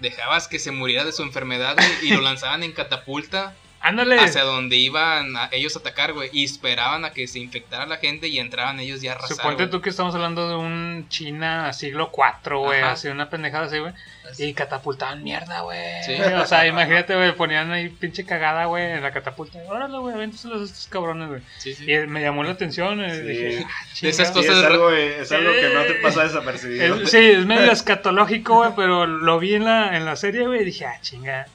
[0.00, 4.18] dejabas que se muriera de su enfermedad, y lo lanzaban en catapulta Ándale.
[4.20, 7.96] hacia donde iban a ellos a atacar, güey, y esperaban a que se infectara la
[7.96, 9.70] gente y entraban ellos ya a arrasar, Suponte güey.
[9.70, 13.92] tú que estamos hablando de un China siglo IV, güey, así una pendejada así, güey.
[14.38, 15.78] Y catapultaban mierda, güey.
[16.04, 16.12] Sí.
[16.14, 19.58] O sea, imagínate, güey, ponían ahí pinche cagada, güey, en la catapulta.
[19.66, 21.40] Órale, güey, avéntaselos a estos cabrones, güey.
[21.58, 21.90] Sí, sí.
[21.90, 23.22] Y me llamó la atención, eh, Sí.
[23.22, 26.96] dije, ah, De esas cosas es algo, eh, es algo que no te pasa desapercibido.
[27.02, 30.60] Es- sí, es medio escatológico, güey, pero lo vi en la, en la serie, güey,
[30.62, 31.46] y dije, ah, chinga,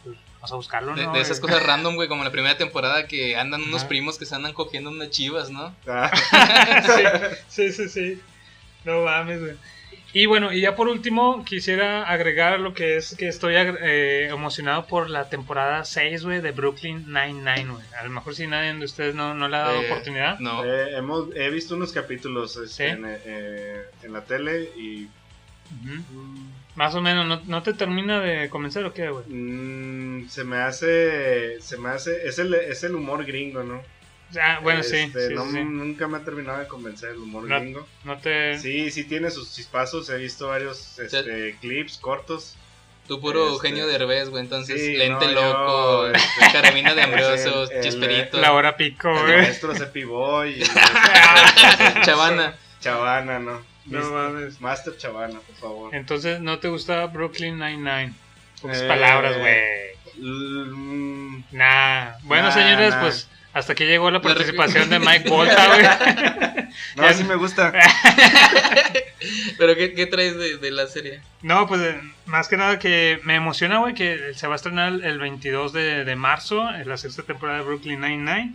[0.46, 1.14] pues, a buscarlo, De, ¿no?
[1.14, 1.52] de esas güey?
[1.54, 3.90] cosas random, güey, como la primera temporada que andan unos Ajá.
[3.90, 5.76] primos que se andan cogiendo unas chivas, ¿no?
[5.88, 6.12] Ah,
[7.48, 8.22] sí, sí, sí.
[8.84, 9.54] No mames, güey.
[10.14, 14.86] Y bueno, y ya por último, quisiera agregar lo que es que estoy eh, emocionado
[14.86, 17.84] por la temporada 6, güey, de Brooklyn Nine-Nine, güey.
[18.00, 20.40] A lo mejor si nadie de ustedes no, no le ha dado Eh, oportunidad.
[20.40, 20.64] No.
[20.64, 22.84] eh, hemos, he visto unos capítulos este, ¿Sí?
[22.84, 25.10] en, eh, en la tele y.
[26.76, 29.26] Más o menos, ¿no, no te termina de convencer o qué, güey?
[29.28, 33.82] mm, se me hace, se me hace, es el, es el humor gringo, ¿no?
[34.42, 35.64] Ah, bueno, sí, Este, sí, no- sí, sí.
[35.64, 37.88] Nunca me ha terminado de convencer el humor No- gringo.
[38.04, 38.58] No te...
[38.60, 42.58] Sí, sí tiene sus chispazos, he visto varios este, clips cortos.
[43.08, 47.02] Tú puro Este- Eugenio Derbez, güey, entonces Sí, lente no, yo, loco, este- carabina de
[47.04, 49.38] Ambrosio, El- el- Chisperito, La hora pico, El güey.
[49.38, 50.64] maestro Cepi Boy y
[52.04, 52.58] Chavana.
[52.82, 53.75] Chavana, ¿no?
[53.86, 54.60] No mames.
[54.62, 55.96] Master Chavana, por favor.
[55.96, 58.14] Entonces, ¿no te gusta Brooklyn Nine-Nine?
[58.62, 59.56] Pocas Eh, palabras, güey.
[60.18, 62.14] Mm, Nah.
[62.24, 63.02] Bueno, Nah, señores, nah.
[63.02, 65.84] pues hasta aquí llegó la participación de Mike Volta, güey.
[66.96, 67.72] No, Ya- sí me gusta.
[69.58, 71.22] Pero ¿qué, qué traes de, de la serie?
[71.42, 74.94] No, pues eh, más que nada que me emociona, güey, que se va a estrenar
[75.04, 78.54] el 22 de, de marzo, en la sexta temporada de Brooklyn Nine-Nine.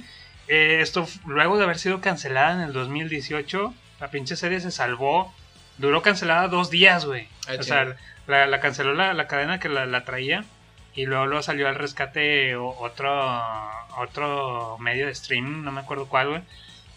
[0.48, 5.32] Eh, esto luego de haber sido cancelada en el 2018, la pinche serie se salvó.
[5.78, 7.28] Duró cancelada dos días, güey.
[7.48, 7.96] Ah, o sea,
[8.26, 10.44] la, la canceló la, la cadena que la, la traía.
[10.94, 13.32] Y luego, luego salió al rescate otro,
[13.96, 16.42] otro medio de streaming, no me acuerdo cuál, güey.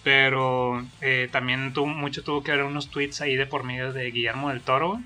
[0.04, 4.12] Pero eh, también tuvo, mucho tuvo que ver unos tweets ahí de por medio de
[4.12, 5.04] Guillermo del Toro, güey,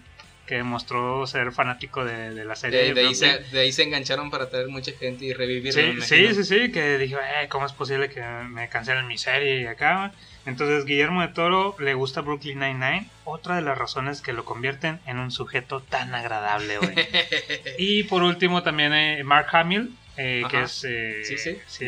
[0.47, 2.79] que mostró ser fanático de, de la serie.
[2.85, 6.01] De, de ahí se, de ahí se engancharon para traer mucha gente y revivirlo.
[6.01, 9.61] Sí, sí, sí, sí, que dijo, eh, ¿cómo es posible que me cancelen mi serie
[9.61, 10.13] y acá?
[10.45, 15.01] Entonces, Guillermo de Toro le gusta Brooklyn Nine-Nine, otra de las razones que lo convierten
[15.05, 16.95] en un sujeto tan agradable, güey.
[17.77, 20.85] y por último, también eh, Mark Hamill, eh, que es.
[20.87, 21.57] eh, Sí, sí.
[21.67, 21.85] Sí,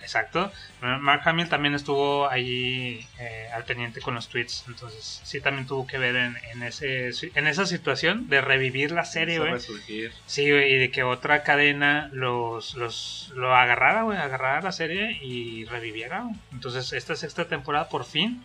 [0.00, 0.50] exacto.
[0.80, 5.86] Mark Hamill también estuvo ahí eh, al pendiente con los tweets, entonces sí también tuvo
[5.86, 9.54] que ver en, en, ese, en esa situación de revivir la serie, güey.
[10.26, 15.64] Sí, y de que otra cadena los, los lo agarrara, güey, agarrara la serie y
[15.64, 16.24] reviviera.
[16.52, 18.42] Entonces, esta sexta temporada, por fin,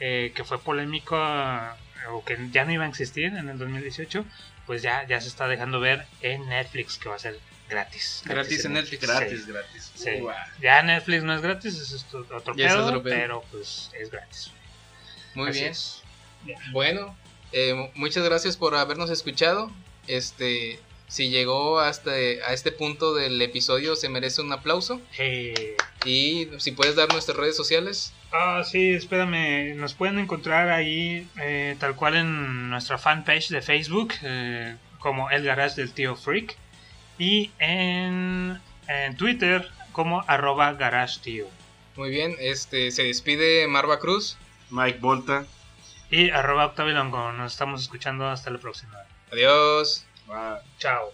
[0.00, 4.24] eh, que fue polémico eh, o que ya no iba a existir en el 2018,
[4.66, 7.38] pues ya, ya se está dejando ver en Netflix, que va a ser
[7.68, 8.22] gratis.
[8.24, 9.02] Gratis en Netflix.
[9.06, 9.50] Gratis, Sí.
[9.52, 9.92] gratis.
[9.94, 10.10] Sí.
[10.60, 13.14] Ya Netflix no es gratis, es esto- otro es pedo, otro pedo.
[13.14, 14.50] pero pues es gratis.
[15.34, 15.72] Muy Así bien.
[15.72, 16.02] es.
[16.72, 17.16] Bueno,
[17.52, 19.70] eh, mu- muchas gracias por habernos escuchado.
[20.06, 20.78] Este,
[21.08, 25.00] si llegó hasta a este punto del episodio, se merece un aplauso.
[26.04, 28.12] Y si puedes dar nuestras redes sociales.
[28.32, 29.74] Ah, sí, espérame.
[29.76, 35.44] Nos pueden encontrar ahí eh, tal cual en nuestra fanpage de Facebook, eh, como El
[35.44, 36.56] Garage del Tío Freak.
[37.18, 41.46] Y en, en Twitter como arroba Garage Tío.
[41.96, 44.36] Muy bien, este se despide Marva Cruz.
[44.70, 45.46] Mike Volta.
[46.10, 47.32] Y arroba Octavio Longo.
[47.32, 48.98] Nos estamos escuchando hasta la próxima.
[49.32, 50.04] Adiós.
[50.26, 50.60] Bye.
[50.78, 51.12] Chao.